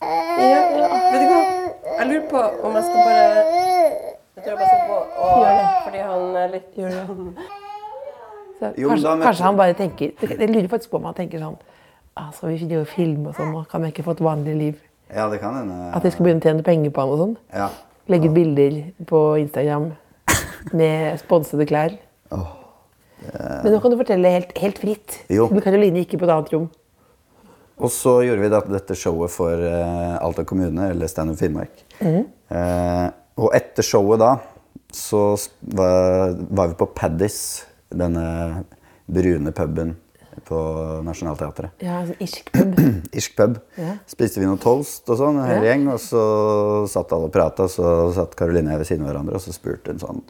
ja. 0.03 0.63
Vet 1.13 1.21
du 1.21 1.29
hva? 1.31 1.41
Jeg 1.99 2.07
lurer 2.11 2.27
på 2.31 2.41
om 2.67 2.75
jeg 2.77 2.85
skal 2.89 3.01
bare 3.07 3.27
Jeg 4.37 4.43
tror 4.43 4.51
jeg 4.51 4.59
bare 4.59 4.69
skal 4.73 4.89
gå 4.91 4.97
og 4.97 5.39
Gjør 5.41 5.55
det. 5.57 5.69
Fordi 5.85 6.03
han 6.09 6.37
er 6.43 6.49
litt 6.55 6.77
Gjør 6.77 6.91
det. 6.91 7.07
Så 8.57 8.71
Jo, 8.81 8.89
kanskje, 8.89 9.03
da 9.07 9.15
møtte- 9.15 9.27
kanskje 9.29 9.45
han 9.45 9.57
bare 9.57 9.75
tenker 9.79 10.13
Jeg 10.41 10.51
lurer 10.51 10.69
faktisk 10.73 10.91
på 10.91 10.97
om 11.01 11.05
han 11.11 11.15
tenker 11.19 11.39
sånn 11.43 11.57
ah, 12.17 12.31
Skal 12.33 12.49
vi 12.55 12.57
gjøre 12.75 12.87
film 12.89 13.27
og 13.31 13.35
sånn, 13.37 13.55
kan 13.71 13.83
jeg 13.85 13.93
ikke 13.95 14.05
få 14.09 14.17
et 14.17 14.25
vanlig 14.25 14.57
liv? 14.57 14.83
ja, 15.15 15.29
det 15.31 15.39
kan 15.39 15.55
hende. 15.55 15.75
At 15.95 16.03
vi 16.03 16.11
skal 16.11 16.25
begynne 16.27 16.41
å 16.43 16.47
tjene 16.49 16.65
penger 16.67 16.91
på 16.91 17.01
han 17.05 17.11
og 17.15 17.19
sånn? 17.21 17.35
Ja. 17.55 17.69
Legge 18.11 18.27
ut 18.27 18.35
bilder 18.35 18.79
på 19.07 19.21
Instagram 19.39 19.93
med 20.73 21.21
sponsede 21.21 21.67
klær? 21.69 21.95
Men 22.33 23.71
nå 23.73 23.79
kan 23.83 23.91
du 23.95 23.97
fortelle 24.01 24.31
helt, 24.35 24.51
helt 24.59 24.79
fritt. 24.83 25.21
Jo. 25.31 25.47
Men 25.53 25.63
Karoline 25.63 26.03
gikk 26.03 26.15
i 26.17 26.19
på 26.21 26.27
et 26.27 26.33
annet 26.35 26.51
rom. 26.57 26.67
Og 27.77 27.93
så 27.93 28.23
gjorde 28.25 28.41
vi 28.41 28.73
dette 28.73 28.97
showet 28.97 29.33
for 29.33 29.61
eh, 29.69 30.17
Alta 30.17 30.47
kommune, 30.49 30.91
eller 30.95 31.11
Standup 31.11 31.39
Finnmark. 31.41 31.83
Eh, 32.01 33.07
og 33.37 33.53
etter 33.57 33.85
showet 33.85 34.23
da, 34.23 34.33
så 34.97 35.29
var, 35.77 36.33
var 36.49 36.73
vi 36.73 36.79
på 36.81 36.89
Paddis, 36.97 37.39
denne 37.93 38.65
brune 39.07 39.53
puben 39.55 39.93
på 40.47 40.59
Nationaltheatret. 41.05 41.77
Ja, 41.85 42.01
sånn 42.07 42.21
irsk 42.23 42.51
pub. 42.55 42.81
Irsk 43.19 43.37
pub. 43.39 43.57
Ja. 43.81 43.97
Spiste 44.09 44.41
vi 44.41 44.49
noe 44.49 44.61
toast 44.63 45.09
og 45.11 45.19
sånn, 45.21 45.41
en 45.41 45.49
hel 45.49 45.65
gjeng. 45.67 45.87
Og 45.95 46.01
så 46.03 46.25
satt 46.91 47.13
alle 47.17 47.31
og 47.31 47.35
prata, 47.35 47.69
så 47.73 48.11
satt 48.17 48.37
Karoline 48.39 48.71
og 48.71 48.77
jeg 48.77 48.83
ved 48.83 48.91
siden 48.93 49.07
av 49.07 49.13
hverandre, 49.13 49.41
og 49.41 49.45
så 49.45 49.55
spurte 49.57 49.95
hun 49.95 50.03
sånn 50.03 50.23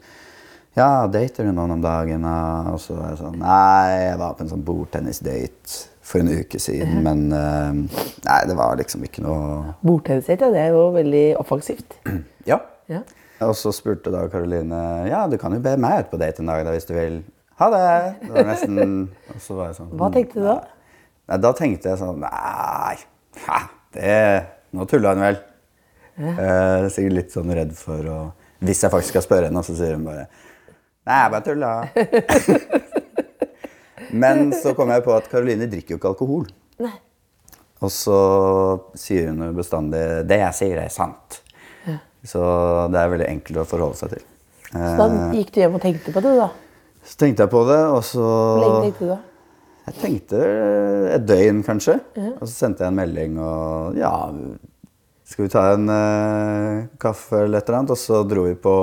Ja, 0.77 1.07
dater 1.11 1.47
du 1.47 1.51
noen 1.51 1.77
om 1.77 1.83
dagen? 1.83 2.25
da?» 2.27 2.73
Og 2.73 2.81
så 2.81 2.97
var 2.97 3.13
jeg 3.13 3.21
sånn 3.21 3.39
Nei, 3.41 3.93
jeg 4.07 4.17
var 4.21 4.35
på 4.37 4.45
en 4.45 4.51
sånn 4.53 4.65
bordtennisdate 4.67 5.96
for 6.07 6.23
en 6.23 6.29
uke 6.39 6.59
siden, 6.63 7.01
men 7.03 7.25
eh, 7.35 8.01
Nei, 8.23 8.39
det 8.47 8.55
var 8.55 8.77
liksom 8.79 9.03
ikke 9.07 9.23
noe 9.25 9.73
Bordtennisdate, 9.83 10.47
ja, 10.47 10.53
det 10.53 10.61
er 10.61 10.75
jo 10.75 10.85
veldig 10.95 11.25
offensivt. 11.41 11.97
Ja. 12.47 12.61
Ja. 12.87 13.01
Og 13.43 13.51
så 13.59 13.73
spurte 13.75 14.09
da 14.13 14.23
Karoline 14.31 14.79
Ja, 15.09 15.25
du 15.29 15.35
kan 15.41 15.53
jo 15.53 15.59
be 15.61 15.75
meg 15.77 16.05
ut 16.05 16.13
på 16.13 16.19
date 16.21 16.41
en 16.41 16.49
dag 16.49 16.63
da, 16.65 16.71
hvis 16.73 16.87
du 16.87 16.95
vil. 16.95 17.19
Ha 17.59 17.67
det! 17.73 17.83
Det 18.23 18.31
var 18.33 18.47
nesten 18.47 18.79
Og 19.33 19.41
så 19.43 19.57
var 19.57 19.71
jeg 19.71 19.79
sånn 19.81 19.91
Hva 19.99 20.09
tenkte 20.13 20.39
du 20.39 20.45
da? 20.47 20.55
Nei, 21.27 21.39
da 21.43 21.51
tenkte 21.57 21.91
jeg 21.91 21.99
sånn 22.01 22.23
Nei, 22.23 22.95
ha, 23.47 23.61
det 23.97 24.17
Nå 24.77 24.85
tulla 24.89 25.13
hun 25.15 25.23
vel. 25.25 25.39
Eh, 26.17 26.87
sikkert 26.93 27.15
litt 27.17 27.33
sånn 27.33 27.53
redd 27.55 27.73
for 27.77 28.09
å 28.09 28.17
Hvis 28.65 28.81
jeg 28.85 28.93
faktisk 28.93 29.15
skal 29.15 29.25
spørre 29.25 29.49
henne, 29.51 29.63
så 29.65 29.75
sier 29.77 29.97
hun 29.97 30.05
bare 30.07 30.27
Nei, 31.07 31.17
jeg 31.21 31.31
bare 31.31 31.45
tulla. 31.45 31.73
Men 34.11 34.53
så 34.55 34.73
kom 34.77 34.89
jeg 34.93 35.03
på 35.05 35.13
at 35.15 35.27
Karoline 35.31 35.67
drikker 35.71 35.95
jo 35.95 35.99
ikke 35.99 36.13
alkohol. 36.13 36.47
Nei. 36.83 36.93
Og 37.83 37.91
så 37.93 38.17
sier 38.97 39.29
hun 39.29 39.53
bestandig 39.55 40.01
'Det 40.27 40.39
jeg 40.39 40.53
sier, 40.53 40.77
er 40.81 40.89
sant'. 40.89 41.41
Så 42.27 42.41
det 42.91 42.99
er 42.99 43.11
veldig 43.13 43.27
enkelt 43.29 43.61
å 43.61 43.67
forholde 43.69 43.95
seg 43.95 44.09
til. 44.15 44.23
Så 44.73 44.97
da 44.97 45.05
Eh, 45.07 45.35
gikk 45.37 45.51
du 45.53 45.59
hjem 45.61 45.75
og 45.75 45.81
tenkte 45.81 46.11
på 46.11 46.21
det, 46.21 46.35
da? 46.35 46.49
så 47.07 47.15
tenkte 47.21 47.45
jeg 47.45 47.49
på 47.53 47.61
det, 47.69 47.83
og 47.87 48.01
så 48.03 48.23
Hvor 48.27 48.63
lenge 48.63 48.81
tenkte 48.91 49.05
du 49.05 49.11
da? 49.13 49.19
Jeg 49.87 49.95
tenkte 50.01 50.39
et 51.15 51.25
døgn, 51.25 51.63
kanskje. 51.63 52.01
Og 52.41 52.43
så 52.43 52.51
sendte 52.51 52.83
jeg 52.83 52.91
en 52.91 52.99
melding 52.99 53.37
og 53.39 53.95
Ja, 53.95 54.11
skal 55.23 55.45
vi 55.45 55.49
ta 55.49 55.73
en 55.73 55.87
uh, 55.87 56.87
kaffe 56.99 57.45
eller 57.45 57.59
et 57.59 57.69
eller 57.69 57.79
annet? 57.79 57.91
Og 57.91 57.97
så 57.97 58.27
dro 58.27 58.43
vi 58.43 58.55
på 58.55 58.73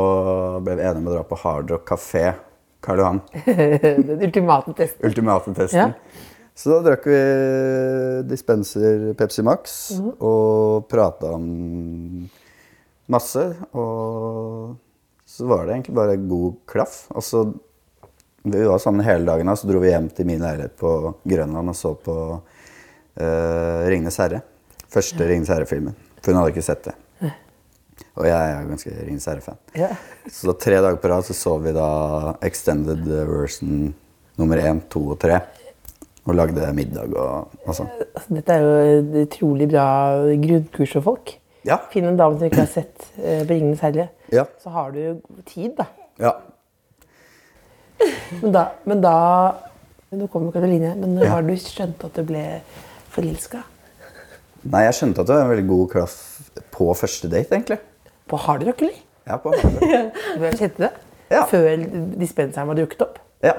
Ble 0.64 0.76
vi 0.76 0.82
enige 0.82 1.02
om 1.02 1.08
å 1.08 1.14
dra 1.18 1.22
på 1.28 1.36
Hard 1.42 1.70
Rock 1.70 1.84
kafé 1.88 2.34
Karl 2.84 3.00
Johan. 3.00 3.20
Den 3.44 4.22
ultimate 4.28 4.74
testen. 4.76 5.06
Ultimate 5.08 5.54
testen. 5.56 5.94
Ja. 5.94 6.32
Så 6.54 6.70
da 6.70 6.80
drakk 6.84 7.06
vi 7.10 7.20
dispenser 8.30 9.10
Pepsi 9.18 9.42
Max 9.42 9.78
og 10.22 10.86
prata 10.90 11.32
om 11.34 11.46
masse. 13.10 13.42
Og 13.74 14.76
så 15.26 15.48
var 15.50 15.64
det 15.64 15.78
egentlig 15.78 15.96
bare 15.96 16.18
god 16.20 16.58
klaff. 16.70 17.06
Og 17.14 17.24
så 17.24 17.46
Vi 18.44 18.60
var 18.60 18.76
sammen 18.76 19.00
hele 19.00 19.24
dagen, 19.24 19.48
og 19.48 19.56
så 19.56 19.64
dro 19.70 19.78
vi 19.80 19.88
hjem 19.88 20.10
til 20.12 20.26
min 20.28 20.42
leilighet 20.44 20.74
på 20.76 21.14
Grønland 21.24 21.70
og 21.72 21.76
så 21.78 21.94
på 21.96 22.16
uh, 22.36 23.80
'Ringenes 23.88 24.18
herre'. 24.20 24.42
Første 24.92 25.24
'Ringenes 25.24 25.48
herre'-filmen. 25.48 25.94
For 26.20 26.32
hun 26.32 26.42
hadde 26.42 26.52
ikke 26.52 26.66
sett 26.66 26.84
det. 26.84 26.92
Og 28.14 28.26
jeg 28.28 28.50
er 28.54 28.66
ganske 28.68 28.90
Ringenes 28.94 29.26
herre-fan. 29.26 29.56
Yeah. 29.74 29.96
Så 30.30 30.52
tre 30.62 30.76
dager 30.78 31.00
på 31.02 31.10
rad 31.10 31.26
så 31.26 31.34
så 31.34 31.56
vi 31.64 31.72
da 31.74 31.88
extended 32.46 33.02
version 33.26 33.88
nummer 34.38 34.60
én, 34.62 34.80
to 34.90 35.02
og 35.14 35.18
tre. 35.22 35.40
Og 36.24 36.34
lagde 36.38 36.70
middag 36.72 37.10
og, 37.20 37.50
og 37.66 37.74
sånn. 37.76 37.90
Dette 38.32 38.54
er 38.54 38.62
jo 38.62 38.76
et 39.00 39.16
utrolig 39.26 39.66
bra 39.68 39.86
grunnkurs 40.40 40.94
for 40.96 41.04
folk. 41.10 41.34
Ja. 41.66 41.80
Finn 41.92 42.06
en 42.08 42.16
dame 42.20 42.38
som 42.38 42.46
ikke 42.48 42.62
har 42.62 42.70
sett 42.70 43.06
eh, 43.18 43.42
på 43.44 43.50
'Ringenes 43.50 43.82
herre'. 43.84 44.08
Ja. 44.32 44.46
Så 44.62 44.70
har 44.72 44.92
du 44.94 45.00
jo 45.02 45.12
tid, 45.48 45.74
da. 45.76 45.86
ja. 46.20 46.32
Men 48.42 48.52
da, 48.52 48.64
men 48.84 49.00
da 49.04 49.14
Nå 50.14 50.28
kommer 50.30 50.52
Karoline. 50.54 50.92
Men 50.94 51.16
Ja. 51.18 51.30
har 51.32 51.42
du 51.42 51.54
skjønt 51.58 52.04
at 52.04 52.14
du 52.14 52.22
ble 52.22 52.60
forelska? 53.10 53.64
Nei, 54.62 54.84
jeg 54.84 54.94
skjønte 54.94 55.20
at 55.20 55.26
det 55.26 55.34
var 55.34 55.42
en 55.42 55.50
veldig 55.50 55.66
god 55.68 55.88
klaff 55.90 56.14
på 56.70 56.86
første 56.94 57.28
date, 57.28 57.50
egentlig. 57.50 57.78
På 58.30 58.36
Hard 58.36 58.62
Rock, 58.66 58.82
eller? 58.82 58.98
Ja, 59.28 59.38
på 59.38 59.52
Harvard. 59.54 60.10
Du 60.40 60.44
kjente 60.58 60.82
det? 60.86 60.90
Ja. 61.32 61.44
Før 61.50 61.70
dispenseren 62.20 62.68
var 62.68 62.76
drukket 62.80 63.02
opp? 63.06 63.18
ja. 63.44 63.54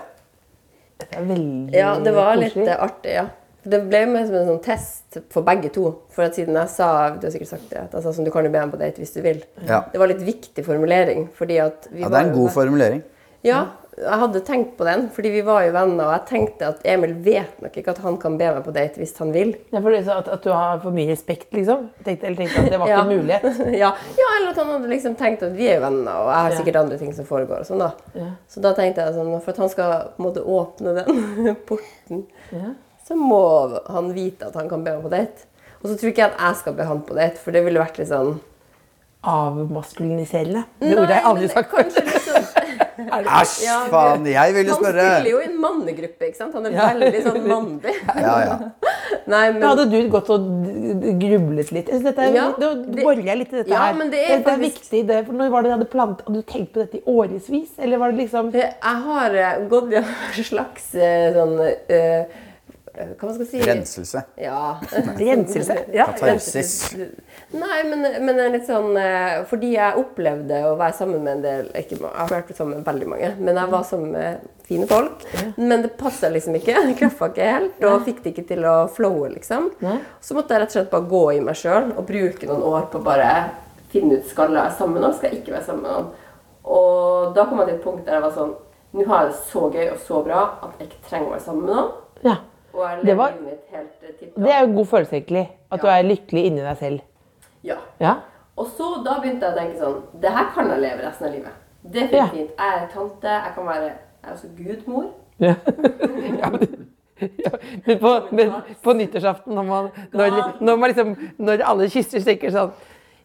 Det 0.95 1.09
er 1.11 1.25
veldig 1.27 1.73
Ja, 1.75 1.89
det 1.99 2.11
var 2.15 2.37
litt 2.39 2.53
koselig. 2.53 2.69
eh, 2.71 2.83
artig, 2.85 3.15
ja. 3.17 3.25
Det 3.67 3.79
ble 3.89 3.99
med 4.07 4.27
som 4.29 4.35
en 4.39 4.45
sånn 4.47 4.59
test 4.63 5.17
for 5.33 5.43
begge 5.43 5.71
to. 5.73 5.89
For 6.13 6.23
at 6.27 6.37
siden 6.37 6.55
jeg 6.55 6.69
sa 6.71 6.87
du 7.17 7.25
har 7.25 7.33
sikkert 7.33 7.49
sagt 7.49 7.65
det, 7.71 7.81
at 7.81 7.97
jeg 7.97 8.05
sa 8.05 8.13
som 8.13 8.23
du 8.23 8.29
kan 8.31 8.45
jo 8.47 8.51
be 8.53 8.61
ham 8.61 8.71
på 8.71 8.77
date 8.79 9.01
hvis 9.01 9.11
du 9.17 9.19
vil. 9.25 9.41
Ja. 9.67 9.81
Det 9.91 9.99
var 9.99 10.07
litt 10.13 10.21
viktig 10.23 10.63
formulering. 10.63 11.25
fordi 11.35 11.57
at 11.63 11.89
vi 11.91 12.05
ja, 12.05 12.09
det 12.13 12.19
er 12.21 12.29
en 12.29 12.35
god 12.37 12.53
formulering. 12.55 13.01
Ja, 13.43 13.59
jeg 13.95 14.19
hadde 14.19 14.39
tenkt 14.43 14.73
på 14.75 14.83
den, 14.83 15.05
fordi 15.15 15.29
vi 15.31 15.41
var 15.47 15.61
jo 15.63 15.71
venner, 15.71 16.03
og 16.09 16.11
jeg 16.17 16.23
tenkte 16.27 16.67
at 16.67 16.81
Emil 16.83 17.13
vet 17.23 17.61
nok 17.63 17.77
ikke 17.79 17.93
at 17.93 18.01
han 18.03 18.17
kan 18.19 18.33
be 18.37 18.49
meg 18.57 18.65
på 18.65 18.73
date 18.75 18.99
hvis 18.99 19.13
han 19.21 19.29
vil. 19.31 19.53
Ja, 19.71 19.79
for 19.79 19.93
det 19.95 20.01
at, 20.11 20.27
at 20.27 20.43
du 20.43 20.49
har 20.51 20.81
for 20.83 20.91
mye 20.91 21.07
respekt, 21.13 21.47
liksom? 21.55 21.85
Tenkte, 22.03 22.27
eller 22.27 22.41
tenkte 22.41 22.63
at 22.65 22.71
det 22.73 22.79
var 22.81 22.91
ikke 22.91 23.03
en 23.05 23.13
mulighet? 23.21 23.61
ja. 23.83 23.93
ja, 24.19 24.27
eller 24.39 24.49
at 24.51 24.59
han 24.59 24.73
hadde 24.73 24.91
liksom 24.91 25.15
tenkt 25.19 25.45
at 25.47 25.53
vi 25.55 25.69
er 25.71 25.77
jo 25.79 25.85
venner, 25.85 26.11
og 26.11 26.27
jeg 26.33 26.39
har 26.41 26.51
Ja. 26.51 26.57
sikkert 26.59 26.79
andre 26.81 26.97
ting 26.99 27.13
som 27.15 27.25
foregår. 27.29 27.63
og 27.63 27.69
sånn 27.69 27.79
da. 27.85 27.91
Så 28.51 28.63
da 28.65 28.73
tenkte 28.75 29.05
jeg 29.07 29.15
sånn, 29.15 29.31
for 29.39 29.55
at 29.55 29.61
han 29.63 29.71
skal 29.71 29.93
på 30.17 30.19
en 30.19 30.27
måte 30.27 30.43
åpne 30.43 30.95
den 30.99 31.55
porten, 31.69 32.25
så 33.07 33.15
må 33.15 33.41
han 33.87 34.11
vite 34.17 34.47
at 34.49 34.55
han 34.59 34.67
kan 34.67 34.83
be 34.83 34.97
meg 34.97 35.07
på 35.07 35.13
date. 35.15 35.47
Og 35.83 35.87
så 35.91 35.95
tror 35.95 36.09
ikke 36.11 36.23
jeg 36.25 36.33
at 36.33 36.43
jeg 36.49 36.59
skal 36.65 36.73
be 36.75 36.83
han 36.89 36.99
på 37.05 37.15
date, 37.15 37.37
for 37.39 37.55
det 37.55 37.63
ville 37.63 37.79
vært 37.79 37.99
litt 38.01 38.11
sånn 38.11 38.35
Avmaskuliniserende. 39.25 40.61
Det 40.77 40.91
ordet 40.99 41.15
har 41.15 41.17
jeg 41.17 41.25
aldri 41.31 41.47
sagt 41.49 41.71
kanskje 41.71 42.01
før. 42.05 42.34
Æsj, 42.97 43.63
Ja, 43.65 43.77
faen! 43.91 44.25
Jeg 44.29 44.53
ville 44.55 44.75
spørre. 44.77 45.03
Han 45.03 45.21
spiller 45.21 45.31
jo 45.31 45.39
i 45.41 45.47
en 45.49 45.57
mannegruppe, 45.61 46.29
ikke 46.29 46.37
sant? 46.39 46.53
Han 46.55 46.65
er 46.69 46.75
veldig 46.77 47.21
sånn 47.25 47.41
mandig. 47.49 47.95
Ja, 48.25 48.35
ja. 48.45 48.55
Nei, 49.27 49.41
men 49.51 49.59
Da 49.61 49.71
hadde 49.73 49.85
du 49.91 49.97
gått 50.13 50.29
og 50.33 50.45
grublet 51.21 51.71
litt. 51.75 51.89
Jeg 51.91 52.03
Dette 52.05 52.21
er, 52.29 52.35
Ja, 52.37 52.45
da 52.59 52.71
det- 52.75 53.03
borer 53.03 53.23
jeg 53.25 53.37
litt 53.41 53.53
i 53.53 53.57
dette 53.63 53.73
Ja, 53.73 53.85
her. 53.87 53.93
men 53.99 54.09
det 54.13 54.21
er 54.23 54.37
dette 54.37 54.49
er 54.51 54.57
faktisk- 54.57 54.81
viktig. 54.85 55.03
Det, 55.07 55.19
for 55.27 55.33
når 55.33 55.49
var 55.51 55.61
det 55.65 55.71
du 55.71 55.75
hadde 55.77 55.89
plant, 55.91 56.21
hadde 56.27 56.41
du 56.41 56.51
tenkt 56.51 56.71
på 56.73 56.83
dette 56.85 56.97
i 56.97 57.03
årevis? 57.07 57.75
Eller 57.79 57.97
var 57.97 58.11
det 58.11 58.19
liksom 58.23 58.51
jeg 58.55 58.73
har 58.81 59.35
eh, 59.35 59.67
gått 59.69 59.91
i 59.91 59.95
en 59.99 60.05
slags 60.43 60.93
eh, 60.95 61.33
sånn 61.35 61.55
uh, 61.59 62.43
Hva 62.95 63.27
man 63.27 63.33
skal 63.35 63.47
si? 63.49 63.59
Renselse. 63.59 64.21
Ja. 64.39 64.77
Renselse? 65.19 65.75
Ja. 65.93 66.05
Katarsis. 66.13 66.95
Nei, 67.55 67.77
men, 67.87 68.01
men 68.25 68.35
det 68.35 68.43
er 68.45 68.51
litt 68.51 68.65
sånn 68.67 68.97
eh, 68.99 69.43
Fordi 69.47 69.69
jeg 69.75 69.99
opplevde 70.01 70.57
å 70.67 70.73
være 70.79 70.95
sammen 70.97 71.21
med 71.23 71.37
en 71.37 71.43
del 71.45 71.67
ikke, 71.79 71.95
Jeg 72.01 72.11
har 72.17 72.31
vært 72.33 72.51
sammen 72.57 72.79
med 72.81 72.87
veldig 72.89 73.07
mange, 73.13 73.29
men 73.39 73.59
jeg 73.61 73.71
var 73.71 73.85
sammen 73.87 74.11
med 74.15 74.47
fine 74.65 74.87
folk. 74.89 75.23
Men 75.61 75.83
det 75.85 75.91
passa 75.99 76.31
liksom 76.33 76.57
ikke. 76.59 76.75
Det 76.89 76.97
klaffa 76.99 77.29
ikke 77.31 77.47
helt, 77.53 77.83
og 77.85 78.03
fikk 78.07 78.23
det 78.23 78.33
ikke 78.33 78.47
til 78.49 78.65
å 78.65 78.75
flowe, 78.91 79.29
liksom. 79.37 79.69
Så 80.19 80.35
måtte 80.37 80.55
jeg 80.55 80.63
rett 80.65 80.73
og 80.73 80.77
slett 80.79 80.91
bare 80.91 81.09
gå 81.11 81.23
i 81.35 81.39
meg 81.45 81.59
sjøl 81.59 81.91
og 81.93 82.03
bruke 82.09 82.49
noen 82.49 82.65
år 82.73 82.89
på 82.91 82.99
å 82.99 83.05
bare 83.05 83.31
finne 83.93 84.17
ut 84.19 84.27
skal 84.27 84.49
jeg 84.51 84.57
være 84.59 84.75
sammen 84.79 84.97
med 84.97 85.05
noen, 85.05 85.15
skal 85.15 85.29
jeg 85.31 85.39
ikke 85.43 85.55
være 85.55 85.67
sammen 85.69 85.85
med 85.85 85.95
noen. 85.95 86.09
Og 86.65 87.33
da 87.37 87.45
kom 87.45 87.61
jeg 87.61 87.69
til 87.69 87.77
et 87.77 87.83
punkt 87.85 88.05
der 88.07 88.17
jeg 88.17 88.25
var 88.25 88.33
sånn 88.35 88.55
Nå 88.95 89.03
har 89.09 89.25
jeg 89.25 89.31
det 89.33 89.39
så 89.51 89.61
gøy 89.73 89.89
og 89.91 89.97
så 89.99 90.19
bra 90.23 90.41
at 90.63 90.77
jeg 90.79 90.85
ikke 90.87 91.01
trenger 91.09 91.27
å 91.27 91.33
være 91.33 91.43
sammen 91.43 91.65
med 91.67 91.75
noen. 91.75 91.89
Ja. 92.23 92.35
Og 92.75 92.83
jeg 92.87 93.01
Det 93.09 93.15
var- 93.19 93.33
mitt 93.43 93.65
helt 93.75 94.03
eh, 94.07 94.13
tipp 94.19 94.35
Det 94.39 94.51
er 94.53 94.61
jo 94.61 94.67
en 94.69 94.75
god 94.77 94.87
følelse, 94.87 95.15
egentlig. 95.19 95.43
At 95.71 95.81
du 95.81 95.87
er 95.91 96.03
lykkelig 96.07 96.43
inni 96.47 96.63
deg 96.63 96.77
selv. 96.79 97.01
Ja. 97.65 97.77
Ja. 97.99 98.15
Og 98.55 98.67
så 98.77 98.89
da 99.05 99.19
begynte 99.19 99.49
jeg 99.49 99.53
å 99.53 99.57
tenke 99.59 99.79
sånn 99.81 100.21
Det 100.21 100.31
her 100.31 100.49
kan 100.55 100.69
jeg 100.71 100.83
leve 100.83 101.03
resten 101.03 101.27
av 101.27 101.33
livet. 101.35 101.61
Det 101.83 102.03
er 102.07 102.17
Ja. 102.17 102.27
Jeg 102.33 102.49
er 102.57 102.87
tante, 102.93 103.29
jeg 103.29 103.53
kan 103.55 103.67
være 103.67 103.85
Jeg 103.85 104.29
er 104.29 104.33
også 104.33 104.47
gudmor. 104.57 105.05
Ja. 105.39 105.55
ja, 106.41 106.49
men, 106.49 106.87
ja, 107.19 107.51
men, 107.85 107.99
på, 107.99 108.11
men 108.31 108.53
på 108.83 108.93
nyttårsaften, 108.93 109.53
når, 109.53 109.63
man, 109.63 109.89
når, 110.13 110.37
når, 110.61 110.75
man 110.75 110.89
liksom, 110.89 111.15
når 111.37 111.63
alle 111.65 111.89
kysser, 111.89 112.23
stikker 112.23 112.53
sånn 112.55 112.71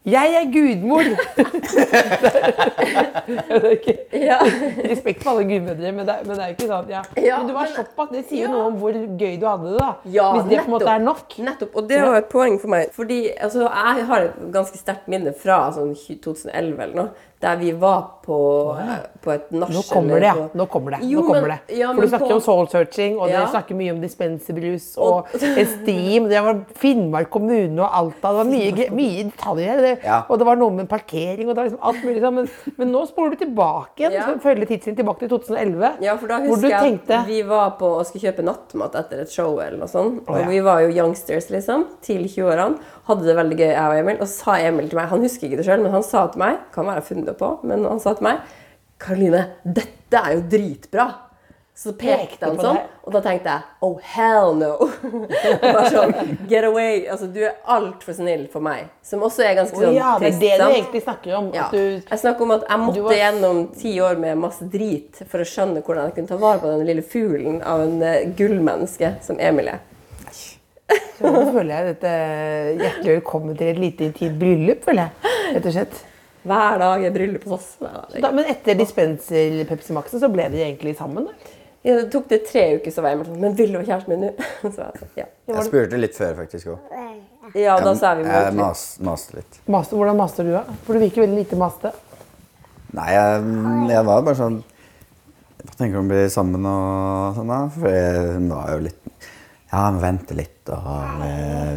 Jeg 0.05 0.33
er 0.33 0.47
gudmor! 0.53 1.03
Ja. 4.11 4.37
respekt 4.89 5.23
for 5.23 5.29
alle 5.31 5.43
gudmødre, 5.47 5.91
men 5.93 6.05
det, 6.07 6.15
men 6.25 6.35
det 6.35 6.43
er 6.43 6.49
jo 6.51 6.55
ikke 6.55 6.67
sånn. 6.69 6.89
Ja. 6.91 7.01
Ja, 7.21 7.37
men 7.39 7.47
du 7.47 7.53
var 7.55 7.69
såpass, 7.71 8.09
Det 8.11 8.23
sier 8.27 8.41
jo 8.43 8.47
Ja. 8.47 8.51
noe 8.55 8.65
om 8.71 8.77
hvor 8.81 8.91
gøy 8.93 9.37
du 9.39 9.45
hadde 9.47 9.71
det. 9.71 9.77
da. 9.79 9.89
Ja, 10.05 10.31
Hvis 10.35 10.49
det 10.49 10.59
på 10.59 10.65
en 10.65 10.73
måte 10.75 10.89
er 10.95 10.99
nok. 11.05 11.37
Nettopp. 11.37 11.75
Og 11.75 11.87
det 11.89 12.01
var 12.01 12.15
et 12.17 12.29
poeng 12.29 12.57
for 12.59 12.67
meg. 12.73 12.89
Fordi 12.95 13.19
altså, 13.39 13.61
jeg 13.69 14.05
har 14.09 14.21
et 14.27 14.33
ganske 14.51 14.77
sterkt 14.81 15.07
minne 15.07 15.33
fra 15.37 15.71
sånn 15.75 15.93
2011 15.95 16.79
eller 16.83 16.95
noe, 16.95 17.09
der 17.41 17.55
vi 17.57 17.71
var 17.73 18.01
på, 18.21 18.37
på 19.21 19.31
et 19.33 19.47
nach. 19.51 19.69
Nå 19.73 19.81
kommer 19.89 20.19
det, 20.21 20.27
ja. 20.29 20.47
Nå 20.53 20.65
kommer 20.69 20.91
det. 20.95 20.99
Jo, 21.09 21.21
Nå 21.21 21.27
kommer 21.27 21.47
men- 21.47 21.59
det. 21.67 21.77
ja, 21.79 21.87
For 21.93 22.01
du 22.01 22.07
snakker 22.07 22.27
på- 22.29 22.35
om 22.35 22.41
soul 22.41 22.67
searching, 22.69 23.17
og 23.19 23.29
Ja. 23.29 23.39
dere 23.39 23.47
snakker 23.49 23.75
mye 23.75 23.91
om 23.95 24.01
dispenserbrus 24.01 24.97
og 24.97 25.13
Og- 25.13 25.27
Esteem. 25.57 26.29
Det 26.29 26.41
var 26.43 26.59
Finnmark 26.75 27.29
kommune 27.29 27.79
og 27.81 27.89
Alta. 27.91 28.29
Det 28.29 28.37
var 28.37 28.43
mye, 28.45 28.89
mye 28.91 29.23
detaljer 29.31 29.65
her. 29.71 29.81
Det, 29.81 29.99
Ja. 30.03 30.23
Og 30.29 30.37
det 30.39 30.45
var 30.45 30.55
noe 30.55 30.69
med 30.71 30.87
parkering 30.89 31.49
og 31.49 31.55
det 31.55 31.57
var 31.57 31.63
liksom 31.69 31.79
alt 31.81 32.03
mulig 32.05 32.21
sånn. 32.21 32.33
Men, 32.33 32.49
men 32.77 32.91
nå 32.91 33.07
spoler 33.07 33.31
du 33.31 33.45
tilbake 33.45 33.97
igjen. 33.97 34.11
Ja. 34.13 34.35
Følger 34.37 34.65
tidslinjen 34.67 34.97
tilbake 34.97 35.19
til 35.19 35.29
2011. 35.29 35.93
Ja, 36.01 36.15
for 36.17 36.27
da 36.27 36.39
husker 36.41 36.69
jeg 36.69 36.99
tenkte 36.99 37.19
at 37.21 37.27
vi 37.27 37.41
var 37.41 37.71
på 37.79 37.89
og 37.99 38.05
skulle 38.05 38.31
kjøpe 38.31 38.43
nattmat 38.43 38.93
etter 38.95 39.21
et 39.21 39.29
show 39.31 39.59
eller 39.59 39.77
noe 39.77 39.87
sånt. 39.87 40.23
Og 40.29 40.45
vi 40.47 40.59
var 40.61 40.81
jo 40.81 40.89
youngsters, 40.89 41.49
liksom. 41.49 41.87
Til 42.01 42.23
20-årene. 42.25 42.77
Hadde 43.11 43.27
det 43.27 43.37
veldig 43.37 43.57
gøy, 43.59 43.67
jeg 43.67 43.81
og 43.83 43.97
Emil. 43.99 44.19
Og 44.21 44.27
så 44.29 44.45
sa 44.45 44.57
Emil 44.63 44.87
til 44.91 44.99
meg, 45.01 45.09
han 45.11 45.25
husker 45.27 45.49
ikke 45.49 45.59
det 45.59 45.67
sjøl, 45.67 45.83
men 45.83 45.95
han 45.95 46.05
sa 46.07 46.25
til 46.31 46.41
meg 46.43 46.61
Kan 46.75 46.87
være 46.87 47.03
funnet 47.11 47.37
på, 47.39 47.51
men 47.67 47.83
han 47.89 47.99
sa 48.03 48.15
til 48.17 48.29
meg 48.29 48.41
Karoline, 49.01 49.43
dette 49.65 50.19
er 50.19 50.35
jo 50.37 50.47
dritbra. 50.51 51.07
Så 51.81 51.95
pekte 51.97 52.45
han 52.45 52.59
sånn, 52.61 52.77
og 53.07 53.13
da 53.15 53.21
tenkte 53.25 53.53
jeg 53.55 53.85
oh 53.87 53.95
hell 54.13 54.51
no. 54.59 54.73
Bare 55.63 55.87
sånn, 55.89 56.11
get 56.51 56.67
away. 56.67 57.07
Altså, 57.09 57.25
du 57.31 57.39
er 57.47 57.55
altfor 57.73 58.13
snill 58.19 58.43
for 58.53 58.61
meg. 58.61 58.91
Som 59.07 59.23
også 59.25 59.47
er 59.47 59.55
ganske 59.57 59.79
sånn 59.79 59.87
oh, 59.87 59.95
ja, 59.95 60.11
det 60.21 60.33
er 60.35 60.37
det 60.43 60.51
du 60.59 60.65
egentlig 60.67 61.01
snakker 61.07 61.39
om. 61.39 61.47
Ja. 61.55 61.69
At 61.71 61.73
du, 61.73 62.03
Jeg 62.03 62.21
snakker 62.21 62.45
om 62.45 62.53
at 62.59 62.67
jeg 62.67 62.83
måtte 62.83 63.05
var- 63.07 63.17
gjennom 63.17 63.63
ti 63.81 63.95
år 64.03 64.21
med 64.21 64.37
masse 64.43 64.67
drit 64.75 65.23
for 65.23 65.41
å 65.41 65.47
skjønne 65.47 65.81
hvordan 65.81 66.11
jeg 66.11 66.19
kunne 66.19 66.33
ta 66.35 66.37
vare 66.43 66.61
på 66.61 66.75
den 66.75 66.85
lille 66.91 67.07
fuglen 67.15 67.57
av 67.65 67.81
en 67.87 67.97
eh, 68.05 68.27
gullmenneske 68.37 69.15
som 69.25 69.41
Emil 69.41 69.71
er. 69.73 69.81
Så 71.17 71.31
nå 71.31 71.41
føler 71.53 71.71
jeg 71.75 71.87
dette 71.91 72.11
hjertelig 72.81 73.15
velkommen 73.19 73.57
til 73.59 73.71
et 73.73 73.79
lite 73.81 74.07
intimt 74.09 74.39
bryllup, 74.41 74.83
føler 74.87 75.07
jeg. 75.07 75.35
Rett 75.55 75.67
og 75.69 75.75
slett. 75.77 75.99
Hver 76.51 76.79
dag 76.81 77.03
er 77.05 77.13
bryllup 77.13 77.43
hos 77.45 77.53
oss. 77.59 77.67
Da, 78.17 78.31
men 78.33 78.47
etter 78.49 78.77
dispenser 78.79 79.59
Pepsi 79.69 79.93
Max-en 79.93 80.23
så 80.23 80.29
ble 80.33 80.47
de 80.53 80.63
egentlig 80.65 80.95
sammen? 80.97 81.27
da? 81.29 81.57
Ja, 81.85 81.95
det 81.97 82.11
tok 82.13 82.27
det 82.29 82.43
tre 82.45 82.63
uker, 82.77 82.93
så 82.93 83.01
var 83.01 83.15
jeg 83.15 83.23
sånn 83.25 83.39
Men 83.41 83.55
vil 83.57 83.71
du 83.73 83.79
være 83.79 83.87
kjæresten 83.87 84.11
min 84.13 84.27
nå? 84.27 84.31
Så 84.61 84.69
jeg 84.69 84.99
sa 84.99 85.07
ja. 85.17 85.23
Jeg 85.49 85.63
spurte 85.65 85.97
litt 85.97 86.13
før, 86.13 86.35
faktisk 86.37 86.67
òg. 86.75 86.91
Ja, 87.57 87.73
da 87.81 87.93
sa 87.97 88.11
vi 88.19 88.25
Jeg 88.29 88.51
mas, 88.53 88.83
maste 89.01 89.39
litt. 89.39 89.57
Master, 89.65 89.97
hvordan 89.97 90.19
master 90.19 90.45
du, 90.45 90.51
da? 90.53 90.61
For 90.85 90.93
du 90.93 91.01
virker 91.01 91.23
veldig 91.25 91.39
lite 91.41 91.57
maste. 91.57 91.89
Nei, 92.93 93.07
jeg, 93.15 93.47
jeg 93.95 94.05
var 94.11 94.21
bare 94.27 94.37
sånn 94.37 94.59
Hva 95.61 95.73
tenker 95.79 95.95
du 95.95 95.99
om 96.03 96.05
å 96.05 96.11
bli 96.13 96.21
sammen 96.33 96.65
og 96.69 97.37
sånn, 97.39 97.49
da? 97.49 97.59
For 97.79 97.89
jeg- 97.97 98.29
hun 98.35 98.47
var 98.53 98.71
jo 98.75 98.79
litt 98.85 99.30
Ja, 99.71 99.85
vi 99.95 100.01
venter 100.03 100.35
litt, 100.35 100.67
og 100.67 100.87
vi, 101.21 101.27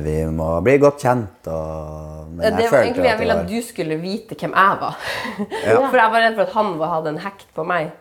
vi 0.02 0.14
må 0.34 0.48
bli 0.66 0.72
godt 0.82 1.04
kjent, 1.04 1.46
og 1.46 2.32
Men 2.34 2.56
Det 2.58 2.64
var 2.72 2.80
egentlig 2.82 3.06
jeg 3.06 3.18
ville 3.20 3.36
at 3.38 3.44
du 3.46 3.58
skulle 3.62 3.98
vite 4.02 4.34
hvem 4.40 4.56
jeg 4.56 4.80
var. 4.80 4.96
Ja. 5.62 5.76
For 5.92 6.00
jeg 6.00 6.14
var 6.16 6.24
redd 6.24 6.34
for 6.34 6.42
at 6.48 6.56
han 6.56 6.72
hadde 6.94 7.12
en 7.14 7.20
hekt 7.22 7.46
på 7.54 7.66
meg. 7.68 7.92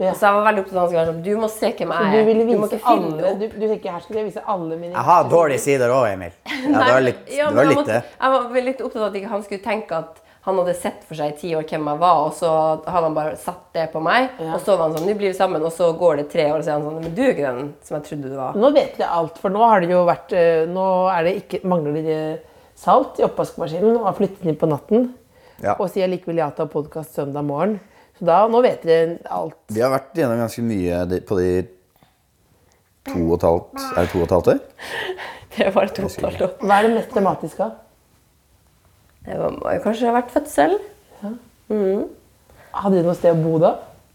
Ja. 0.00 0.14
Så 0.16 0.24
jeg 0.24 0.34
var 0.38 0.46
veldig 0.48 0.62
opptatt 0.64 0.78
av 0.78 0.84
at 0.86 0.88
skulle 0.94 1.04
sånn 1.10 1.18
Du 1.22 1.34
må 1.38 1.48
se 1.52 1.68
hvem 1.76 1.90
jeg 1.92 2.12
du 2.14 2.16
er. 2.18 2.24
ville 2.26 2.46
Du 2.48 2.52
må 2.56 2.64
vise 2.64 2.78
ikke 2.78 2.86
finne 2.88 3.10
alle 3.12 3.28
opp. 3.28 3.42
du, 3.42 3.44
du 3.60 3.66
tenker 3.68 3.92
her 3.92 4.00
skal 4.06 4.16
jeg 4.18 4.24
vise 4.30 4.42
alle 4.54 4.78
mine 4.80 4.94
Jeg 4.96 5.04
har 5.10 5.28
dårlige 5.30 5.62
sider 5.62 5.92
òg, 5.94 6.06
Emil. 6.14 6.32
Ja, 6.72 6.78
det 6.80 7.60
var 7.60 7.68
litt 7.68 7.86
det. 7.92 8.00
Jeg 8.16 8.32
var 8.32 8.64
litt 8.70 8.80
opptatt 8.88 9.02
av 9.02 9.08
at 9.10 9.18
ikke 9.20 9.30
han 9.36 9.44
skulle 9.44 9.62
tenke 9.68 10.00
at 10.00 10.22
han 10.42 10.58
hadde 10.58 10.74
sett 10.74 11.04
for 11.06 11.14
seg 11.14 11.30
i 11.30 11.36
ti 11.38 11.50
år 11.54 11.66
hvem 11.70 11.84
jeg 11.86 12.00
var, 12.00 12.20
og 12.26 12.32
så 12.34 12.48
hadde 12.82 13.04
han 13.06 13.14
bare 13.14 13.36
satt 13.38 13.68
det 13.76 13.84
på 13.92 14.00
meg. 14.02 14.32
Og 14.48 14.56
så 14.64 14.74
var 14.74 14.88
han 14.88 14.96
sånn 14.96 15.06
vi 15.06 15.14
blir 15.20 15.30
vi 15.30 15.38
sammen, 15.38 15.62
og 15.62 15.70
så 15.74 15.92
går 15.94 16.18
det 16.18 16.24
tre 16.32 16.48
år, 16.50 16.56
og 16.58 16.64
så 16.66 16.72
er 16.72 16.80
han 16.80 16.86
sånn 16.88 16.96
Men 17.04 17.14
du 17.14 17.20
er 17.22 17.30
ikke 17.34 17.52
den 17.52 17.68
som 17.86 17.96
jeg 17.98 18.06
trodde 18.08 18.32
du 18.32 18.34
var. 18.40 18.58
Nå 18.58 18.72
vet 18.74 18.98
dere 18.98 19.20
alt, 19.20 19.38
for 19.38 19.54
nå 19.54 19.62
har 19.62 19.84
det 19.84 19.92
jo 19.92 20.02
vært 20.08 20.34
eh, 20.34 20.64
Nå 20.70 20.86
er 21.12 21.28
det 21.28 21.36
ikke, 21.44 21.62
mangler 21.70 22.00
det 22.02 22.18
salt 22.82 23.20
i 23.20 23.26
oppvaskmaskinen 23.28 24.00
og 24.00 24.08
har 24.08 24.18
flyttet 24.18 24.48
inn 24.50 24.58
på 24.58 24.70
natten. 24.70 25.12
Ja. 25.62 25.76
Og 25.78 25.86
sier 25.92 26.10
likevel 26.10 26.42
ja 26.42 26.50
til 26.56 26.66
podkast 26.72 27.14
søndag 27.14 27.46
morgen. 27.46 27.78
Så 28.18 28.22
Så 28.22 28.26
da, 28.26 28.40
nå 28.46 28.60
vet 28.62 28.82
dere 28.86 29.16
alt. 29.34 29.56
Vi 29.74 29.82
har 29.82 29.90
vært 29.90 30.14
gjennom 30.14 30.38
ganske 30.38 30.62
mye 30.62 31.22
på 31.26 31.38
de 31.38 31.46
to 33.08 33.22
og 33.24 33.32
et 33.34 33.46
halvt 33.48 33.80
Er 33.82 34.04
det 34.04 34.10
to 34.12 34.20
og 34.20 34.26
et 34.26 34.34
halvt 34.36 34.50
år? 34.52 34.60
Det 35.56 35.70
var 35.74 35.90
to 35.90 36.04
og 36.06 36.10
et 36.10 36.26
halvt 36.26 36.44
år. 36.46 36.52
Hva 36.62 36.76
er 36.76 36.86
det 36.86 36.92
mest 36.94 37.16
dramatiske? 37.16 37.66
Det 39.26 39.36
må 39.38 39.70
jo 39.76 39.82
kanskje 39.84 40.08
ha 40.08 40.14
vært 40.16 40.32
fødsel. 40.34 40.78
Hadde 41.70 42.98
du 42.98 43.06
noe 43.06 43.14
sted 43.18 43.36
å 43.36 43.42
bo 43.42 43.58
da? 43.62 43.74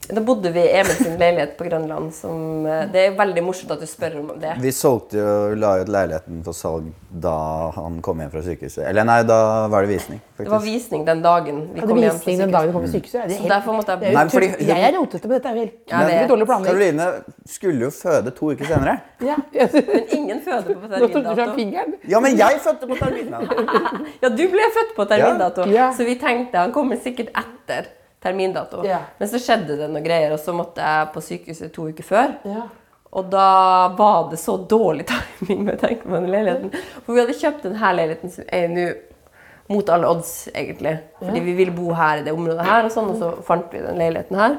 Da 0.10 0.22
bodde 0.24 0.52
vi 0.56 0.62
i 0.63 0.72
Emil 0.80 0.96
sin 0.96 1.17
leilighet 1.20 1.58
på 1.58 1.65
Grønland. 1.67 2.13
Som, 2.15 2.65
eh, 2.65 2.86
det 2.93 3.02
er 3.08 3.15
veldig 3.17 3.43
morsomt 3.43 3.72
at 3.76 3.82
du 3.84 3.86
spør 3.89 4.20
om 4.22 4.30
det. 4.39 4.54
Vi 4.63 4.72
solgte 4.72 5.17
jo, 5.20 5.56
la 5.60 5.74
ut 5.82 5.89
leiligheten 5.91 6.43
for 6.46 6.54
salg 6.56 6.91
da 7.12 7.34
han 7.76 8.00
kom 8.06 8.20
hjem 8.22 8.32
fra 8.32 8.41
sykehuset. 8.46 8.86
Eller 8.88 9.04
nei, 9.08 9.24
da 9.28 9.67
var 9.67 9.84
det 9.84 9.89
visning. 9.98 10.22
Det 10.38 10.48
var 10.48 10.60
visning 10.63 11.04
den 11.08 11.22
dagen 11.26 11.74
vi 11.74 11.82
kom 11.82 11.98
hjem 11.98 12.12
fra 12.12 12.32
den 12.32 12.38
sykehuset. 12.38 12.52
dagen 12.52 12.67
du 12.67 12.74
kom 12.78 12.86
fra 12.86 12.91
sykehuset? 12.93 13.22
Mm. 13.24 13.28
det 13.28 13.38
helt, 13.38 13.52
derfor 13.52 13.74
måtte 13.78 13.98
jeg 14.00 14.13
Nei, 14.13 14.26
fordi- 14.28 14.67
Jeg 14.67 14.84
er 14.88 14.98
rotete, 14.98 15.22
på 15.28 15.34
dette 15.36 15.46
er 15.50 15.56
Ja, 15.91 16.06
det 16.08 16.13
er 16.22 16.28
dårlig 16.28 16.46
planlegging. 16.48 16.72
Karoline 16.72 17.24
skulle 17.46 17.80
jo 17.82 17.89
føde 17.89 18.32
to 18.36 18.52
uker 18.54 18.65
senere. 18.65 19.02
Ja. 19.22 19.36
Men 19.52 20.04
ingen 20.12 20.41
føder 20.41 20.76
på 20.76 20.88
Nå 20.88 21.08
tok 21.08 21.12
du 21.12 21.24
fram 21.24 21.36
termindato. 21.36 21.56
fingeren. 21.56 21.93
Ja, 22.08 22.20
men 22.20 22.38
jeg 22.38 22.60
fødte 22.62 22.88
på 22.88 22.96
terminen! 22.96 23.50
Ja, 24.22 24.30
du 24.30 24.48
ble 24.48 24.65
født 24.78 24.96
på 24.96 25.06
termindato, 25.08 25.65
Ja. 25.67 25.91
så 25.91 26.06
vi 26.06 26.15
tenkte 26.15 26.56
han 26.58 26.72
kommer 26.72 26.96
sikkert 26.98 27.30
etter 27.36 27.88
termindato. 28.24 28.84
Ja. 28.86 29.00
Men 29.20 29.30
så 29.32 29.40
skjedde 29.42 29.78
det 29.80 29.90
noe 29.94 30.04
greier, 30.06 30.34
og 30.36 30.40
så 30.42 30.56
måtte 30.56 30.84
jeg 30.84 31.10
på 31.14 31.24
sykehuset 31.24 31.74
to 31.76 31.90
uker 31.92 32.08
før. 32.08 32.36
Ja. 32.48 32.68
Og 33.18 33.30
da 33.32 33.50
var 33.98 34.30
det 34.32 34.40
så 34.42 34.58
dårlig 34.70 35.06
timing 35.10 35.64
med 35.66 35.78
å 35.78 35.84
tenke 35.88 36.04
på 36.08 36.16
den 36.18 36.32
leiligheten. 36.34 36.74
For 37.06 37.14
vi 37.16 37.22
hadde 37.24 37.38
kjøpt 37.40 37.64
denne 37.70 37.94
leiligheten 38.00 38.34
som 38.34 38.50
er 38.54 38.68
nå 38.74 38.88
mot 39.68 39.90
alle 39.92 40.08
odds, 40.08 40.30
egentlig. 40.56 40.94
Fordi 41.20 41.40
vi 41.44 41.54
ville 41.58 41.74
bo 41.76 41.90
her 41.96 42.22
i 42.22 42.24
det 42.24 42.32
området 42.32 42.64
her, 42.64 42.86
og 42.88 42.94
sånn, 42.94 43.10
og 43.12 43.18
så 43.20 43.32
fant 43.44 43.74
vi 43.76 43.82
den 43.84 43.98
leiligheten 44.00 44.38
her. 44.40 44.54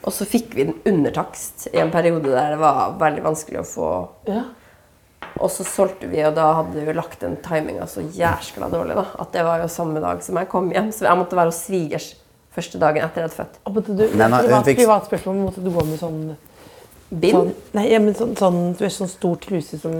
Og 0.00 0.14
så 0.16 0.24
fikk 0.28 0.54
vi 0.56 0.64
den 0.70 0.78
under 0.88 1.12
takst 1.18 1.66
i 1.68 1.82
en 1.82 1.92
periode 1.92 2.30
der 2.32 2.54
det 2.54 2.60
var 2.62 2.94
veldig 3.00 3.26
vanskelig 3.26 3.60
å 3.60 3.66
få 3.68 3.90
Ja. 4.30 4.46
Og 5.38 5.50
så 5.52 5.62
solgte 5.68 6.08
vi, 6.10 6.22
og 6.24 6.32
da 6.34 6.46
hadde 6.56 6.82
vi 6.86 6.94
lagt 6.96 7.20
den 7.20 7.36
timinga 7.44 7.84
så 7.86 8.00
jæskla 8.00 8.70
dårlig. 8.72 8.96
da, 8.96 9.04
At 9.20 9.32
det 9.36 9.44
var 9.44 9.60
jo 9.60 9.68
samme 9.70 10.00
dag 10.00 10.22
som 10.24 10.38
jeg 10.40 10.48
kom 10.48 10.70
hjem. 10.72 10.88
Så 10.96 11.04
jeg 11.04 11.18
måtte 11.20 11.36
være 11.36 11.52
hos 11.52 11.60
svigers 11.68 12.08
første 12.58 12.82
dagen 12.82 13.02
etter 13.06 13.22
jeg 13.24 13.30
hadde 13.30 13.38
født. 13.40 13.58
Og 13.64 13.78
måtte 13.78 13.96
du, 13.96 14.04
Nei, 14.12 14.28
nei, 14.28 14.42
hun 14.42 14.50
privat, 14.50 14.68
fikk- 14.72 14.82
privat 14.84 15.08
spørsmål, 15.12 15.42
måtte 15.48 15.64
du 15.64 15.70
gå 15.74 15.86
med 15.88 15.98
sånn, 16.02 16.20
Bind? 17.08 17.32
sånn 17.32 17.52
Nei, 17.72 17.86
ja, 17.88 17.98
men 18.04 18.12
sånn, 18.12 18.34
sånn, 18.36 18.56
du 18.76 18.82
vet, 18.84 18.92
sånn 18.92 19.08
stor 19.08 19.38
truse 19.40 19.78
som 19.80 19.94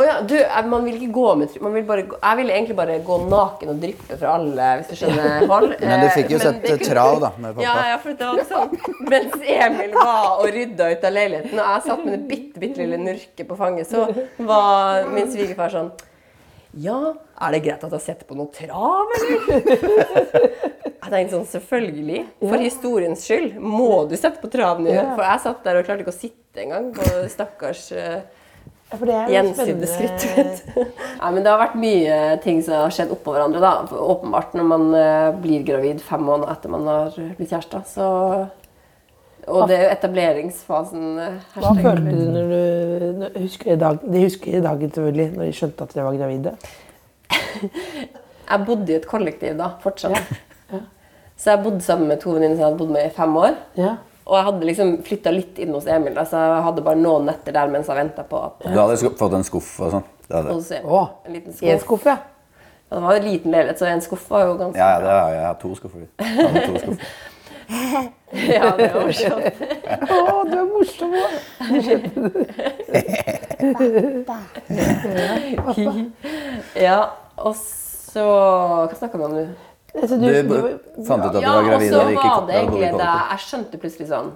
Å 0.00 0.04
ja, 0.06 0.14
du, 0.24 0.32
man 0.70 0.86
vil 0.86 0.94
ikke 0.96 1.10
gå 1.12 1.24
med 1.36 1.58
man 1.60 1.74
vil 1.76 1.84
bare, 1.84 2.06
Jeg 2.08 2.38
ville 2.38 2.54
egentlig 2.56 2.76
bare 2.78 2.94
gå 3.04 3.18
naken 3.28 3.74
og 3.74 3.82
dryppe 3.82 4.16
fra 4.22 4.30
alle, 4.38 4.68
hvis 4.80 4.88
du 4.88 4.96
skjønner. 5.02 5.44
Hold. 5.50 5.74
Men 5.84 6.00
du 6.00 6.08
fikk 6.14 6.32
jo 6.32 6.38
Eh, 6.40 6.46
sett 6.46 6.64
kunne- 6.64 6.88
trav, 6.88 7.18
da, 7.20 7.30
med 7.36 7.58
pappa. 7.58 7.66
Ja, 7.66 7.74
ja, 7.92 7.98
for 8.00 8.16
det 8.16 8.30
var 8.30 8.48
sånn 8.48 8.80
Mens 9.12 9.36
Emil 9.58 9.92
var 9.98 10.40
og 10.40 10.48
rydda 10.56 10.88
ut 10.94 11.04
av 11.04 11.12
leiligheten, 11.18 11.60
og 11.60 11.68
jeg 11.74 11.84
satt 11.90 12.04
med 12.06 12.16
det 12.16 12.24
bitte, 12.32 12.64
bitte 12.64 12.80
lille 12.80 13.02
nurket 13.04 13.46
på 13.52 13.60
fanget, 13.60 13.92
så 13.92 14.08
var 14.48 15.04
min 15.12 15.28
svigerfar 15.36 15.68
sånn 15.76 15.92
Ja, 16.82 16.98
er 17.14 17.54
det 17.54 17.60
greit 17.64 17.84
at 17.86 17.92
jeg 17.94 18.02
setter 18.02 18.26
på 18.28 18.36
noe 18.38 18.50
trav, 18.54 19.12
eller? 19.18 20.48
Jeg 21.04 21.12
tenkte 21.12 21.34
sånn, 21.34 21.48
selvfølgelig. 21.50 22.20
For 22.40 22.62
historiens 22.64 23.24
skyld 23.26 23.58
må 23.60 24.06
du 24.08 24.14
sette 24.16 24.40
på 24.40 24.48
trav 24.48 24.78
nå. 24.80 24.88
For 25.12 25.20
jeg 25.20 25.42
satt 25.42 25.66
der 25.66 25.76
og 25.76 25.84
klarte 25.84 26.00
ikke 26.00 26.14
å 26.14 26.16
sitte 26.16 26.62
engang 26.62 26.86
på 26.96 27.04
stakkars 27.28 27.82
eh, 27.92 28.22
gjensydde 29.28 29.90
skritt. 29.90 30.24
Nei, 31.20 31.28
men 31.28 31.42
det 31.44 31.52
har 31.52 31.60
vært 31.60 31.76
mye 31.76 32.16
ting 32.44 32.62
som 32.64 32.78
har 32.86 32.94
skjedd 32.96 33.12
oppå 33.12 33.34
hverandre. 33.36 33.60
da. 33.60 33.84
Åpenbart 34.00 34.56
når 34.56 34.70
man 34.70 34.86
eh, 34.96 35.28
blir 35.44 35.66
gravid 35.68 36.00
fem 36.04 36.24
måneder 36.24 36.54
etter 36.56 36.72
man 36.72 36.88
har 36.88 37.20
blitt 37.36 37.52
kjærester. 37.52 37.84
Så 37.90 38.08
Og 39.48 39.68
det 39.68 39.76
er 39.78 39.82
jo 39.84 39.90
etableringsfasen. 39.96 41.18
eh, 41.20 41.34
Hva 41.60 41.74
følte 41.76 42.14
du 42.16 42.24
når 42.32 42.52
du 43.34 43.38
husker 43.42 43.76
dag, 43.76 43.98
De 44.04 44.22
husker 44.24 44.62
dagen 44.64 44.90
selvfølgelig, 44.94 45.28
når 45.36 45.44
de 45.44 45.52
skjønte 45.58 45.82
at 45.88 45.94
dere 45.94 46.04
var 46.04 46.16
gravide? 46.16 46.54
Jeg 48.50 48.64
bodde 48.66 48.92
i 48.92 48.96
et 48.96 49.06
kollektiv 49.08 49.54
da, 49.58 49.70
fortsatt. 49.80 50.18
Så 51.36 51.50
jeg 51.50 51.62
bodde 51.64 51.80
sammen 51.82 52.06
med 52.12 52.20
to 52.22 52.30
venninner 52.30 52.54
som 52.54 52.60
jeg 52.60 52.66
hadde 52.68 52.78
bodd 52.78 52.90
med 52.94 53.06
i 53.08 53.12
fem 53.16 53.32
år. 53.40 53.54
Ja. 53.80 53.94
Og 54.24 54.36
jeg 54.36 54.44
hadde 54.46 54.66
liksom 54.68 54.90
flytta 55.04 55.32
litt 55.34 55.58
inn 55.64 55.72
hos 55.74 55.88
Emil, 55.90 56.14
så 56.28 56.38
jeg 56.44 56.62
hadde 56.68 56.84
bare 56.86 57.00
noen 57.00 57.26
netter 57.28 57.52
der 57.56 57.72
mens 57.72 57.88
jeg 57.90 57.96
venta 57.98 58.22
på 58.28 58.38
at 58.46 58.62
Du 58.68 58.76
hadde 58.78 59.10
fått 59.18 59.34
en 59.40 59.44
skuff 59.48 59.72
og 59.82 59.90
sånn. 59.96 60.04
Det 60.28 60.36
hadde- 60.38 60.54
hos 60.54 60.70
Emil. 60.76 60.86
Å, 60.94 61.02
En 61.26 61.32
liten 61.34 61.52
skuff. 61.56 61.68
en 61.72 61.80
skuff. 61.82 62.04
ja. 62.06 62.16
Ja, 62.90 62.96
det 63.00 63.02
var 63.02 63.14
en 63.18 63.24
liten 63.26 63.50
leilighet, 63.56 63.78
så 63.80 63.86
en 63.90 64.00
skuff 64.04 64.28
var 64.30 64.44
jo 64.46 64.54
ganske 64.60 64.78
Ja, 64.78 64.88
ja, 64.92 64.98
det 65.00 65.08
er, 65.08 65.28
jeg. 65.28 65.34
Jeg 65.40 65.46
har 65.46 65.54
to 65.64 65.74
skuffer. 65.74 66.06
Jeg 66.20 66.36
hadde 66.36 66.66
to 66.68 66.78
skuffer. 66.84 67.08
Ja, 68.34 68.70
det 68.76 68.88
var 68.94 69.04
morsomt. 69.06 69.44
Å, 70.10 70.44
du 70.48 70.56
er 70.58 70.66
morsom! 70.72 71.12
også. 75.64 75.92
Ja, 76.78 76.98
og 77.40 77.54
så 77.58 78.24
Hva 78.24 78.94
snakka 78.98 79.18
vi 79.20 79.24
om 79.28 79.34
nå? 79.38 79.44
Altså, 79.94 80.18
Du 80.18 80.26
b- 80.26 81.04
fant 81.06 81.22
ut 81.24 81.30
at 81.30 81.38
du 81.38 81.46
var 81.46 81.66
gravid 81.68 81.92
Ja, 81.92 82.02
og 82.04 82.12
ikke 82.14 82.28
var 82.30 82.46
det 82.48 82.54
egentlig 82.58 82.90
kollektiv. 82.90 83.30
jeg 83.30 83.44
skjønte 83.48 83.80
plutselig 83.82 84.08
sånn 84.10 84.30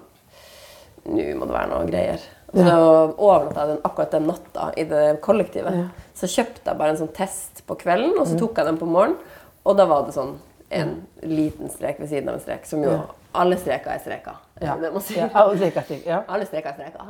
Nå 1.08 1.24
må 1.38 1.46
det 1.48 1.54
være 1.56 1.68
noe 1.72 1.86
greier. 1.88 2.20
Og 2.52 2.58
så 2.64 2.74
overnatta 3.16 3.60
jeg 3.62 3.68
den, 3.70 3.78
akkurat 3.88 4.10
den 4.12 4.26
natta 4.28 4.64
i 4.76 4.84
det 4.88 5.04
kollektivet. 5.24 5.78
Så 6.16 6.28
kjøpte 6.28 6.68
jeg 6.68 6.78
bare 6.80 6.92
en 6.92 6.98
sånn 7.00 7.12
test 7.16 7.62
på 7.68 7.76
kvelden, 7.80 8.12
og 8.18 8.26
så 8.28 8.34
Mm. 8.34 8.40
tok 8.42 8.56
jeg 8.60 8.66
den 8.68 8.76
på 8.80 8.88
morgenen. 8.88 9.16
Og 9.64 9.76
da 9.78 9.86
var 9.88 10.04
det 10.04 10.12
sånn 10.14 10.34
en 10.70 11.06
liten 11.22 11.70
strek 11.72 12.00
ved 12.00 12.08
siden 12.08 12.28
av 12.28 12.34
en 12.38 12.44
strek, 12.44 12.66
som 12.68 12.82
jo 12.84 12.98
alle 13.38 13.56
streker 13.60 13.92
er 13.92 13.98
streker. 14.02 14.36
Ja. 14.60 14.74
Det 14.80 15.02
si. 15.04 15.18
Ja, 15.18 15.28
alle 15.34 15.56
streker, 15.56 15.82
streker, 15.86 16.10
ja. 16.10 16.22
Alle 16.28 16.46
streker 16.48 16.68
er 16.68 16.74
streker. 16.74 17.02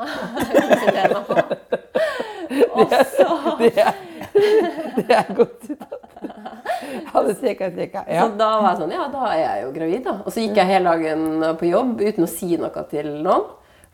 Og 2.72 2.90
så 2.90 3.26
Det 4.98 5.14
er 5.14 5.34
godt. 5.34 5.70
Alle 7.14 7.34
streker, 7.34 7.70
streker. 7.70 8.02
Ja. 8.08 8.26
Så 8.26 8.34
da 8.40 8.48
var 8.58 8.68
jeg 8.72 8.80
sånn, 8.82 8.92
ja, 8.96 9.06
da 9.12 9.30
er 9.30 9.40
jeg 9.42 9.62
jo 9.62 9.70
gravid, 9.78 10.02
da. 10.04 10.14
Og 10.24 10.34
så 10.34 10.44
gikk 10.44 10.60
jeg 10.60 10.72
hele 10.72 10.92
dagen 10.92 11.46
på 11.60 11.70
jobb 11.70 12.02
uten 12.02 12.26
å 12.26 12.30
si 12.30 12.50
noe 12.60 12.84
til 12.90 13.08
noen. 13.24 13.48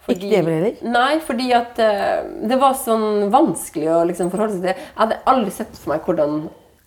Ikke 0.05 0.29
det 0.29 0.41
heller? 0.45 0.75
Nei, 0.85 1.13
fordi 1.25 1.47
at 1.57 1.79
uh, 1.81 2.27
det 2.45 2.59
var 2.61 2.75
sånn 2.77 3.31
vanskelig 3.33 3.89
å 3.89 4.03
liksom 4.11 4.29
forholde 4.33 4.59
seg 4.59 4.67
til. 4.67 4.75
Jeg 4.75 4.99
hadde 4.99 5.21
aldri 5.33 5.55
sett 5.55 5.79
for 5.79 5.95
meg 5.95 6.05
hvordan 6.05 6.43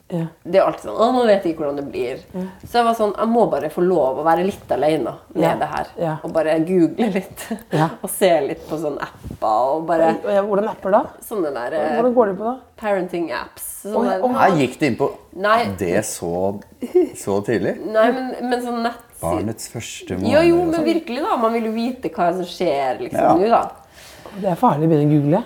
Ja. 0.09 0.25
Det 0.47 0.55
er 0.55 0.63
alltid 0.63 0.85
sånn 0.87 0.99
Å, 1.03 1.05
nå 1.11 1.25
vet 1.27 1.43
jeg 1.43 1.51
ikke 1.51 1.65
hvordan 1.65 1.79
det 1.81 1.85
blir. 1.91 2.19
Så 2.63 2.77
jeg 2.77 2.85
var 2.87 2.93
sånn 2.95 3.09
Jeg 3.17 3.27
må 3.27 3.41
bare 3.51 3.67
få 3.73 3.81
lov 3.83 4.21
å 4.21 4.23
være 4.23 4.45
litt 4.47 4.69
alene 4.71 5.11
med 5.33 5.43
Ja. 5.43 5.55
det 5.59 5.67
her. 5.67 5.87
Ja. 5.99 6.13
Og 6.23 6.31
bare 6.31 6.53
google 6.63 7.09
litt. 7.11 7.43
Ja. 7.75 7.89
og 8.03 8.09
se 8.13 8.29
litt 8.45 8.63
på 8.69 8.79
sånne 8.79 9.03
apper 9.03 9.73
og 9.73 9.83
bare 9.89 10.13
ja, 10.23 10.45
Hvordan 10.47 10.69
apper 10.71 10.95
da? 10.95 11.01
sånne 11.27 11.51
der 11.57 11.75
eh, 11.75 11.89
Hvordan 11.97 12.15
går 12.15 12.31
det 12.31 12.37
på 12.39 12.47
da? 12.47 12.53
parenting 12.79 13.27
apps. 13.35 13.65
Sånne 13.83 13.97
oh, 13.97 14.07
der- 14.07 14.23
oi. 14.23 14.31
Her 14.37 14.55
gikk 14.61 14.79
du 14.79 14.85
inn 14.87 14.95
på 14.99 15.09
Nei. 15.43 15.59
det 15.81 16.05
så, 16.07 16.31
så 17.17 17.41
tidlig. 17.45 17.75
Nei, 17.91 18.07
men, 18.15 18.31
men 18.47 18.63
sånn 18.63 18.79
nettsider 18.85 19.03
Barnets 19.17 19.67
første 19.73 20.13
måned. 20.15 20.29
Jo, 20.29 20.41
jo, 20.45 20.57
men 20.63 20.75
sånn. 20.77 20.87
virkelig, 20.87 21.19
da. 21.25 21.35
Man 21.41 21.53
vil 21.57 21.67
jo 21.67 21.75
vite 21.75 22.11
hva 22.13 22.27
som 22.37 22.45
skjer 22.47 22.99
liksom 23.01 23.23
Ja. 23.23 23.35
nå, 23.35 23.47
da. 23.49 23.61
Det 24.37 24.51
er 24.51 24.59
farlig 24.59 24.85
å 24.87 24.91
begynne 24.91 25.07
å 25.09 25.15
google. 25.17 25.43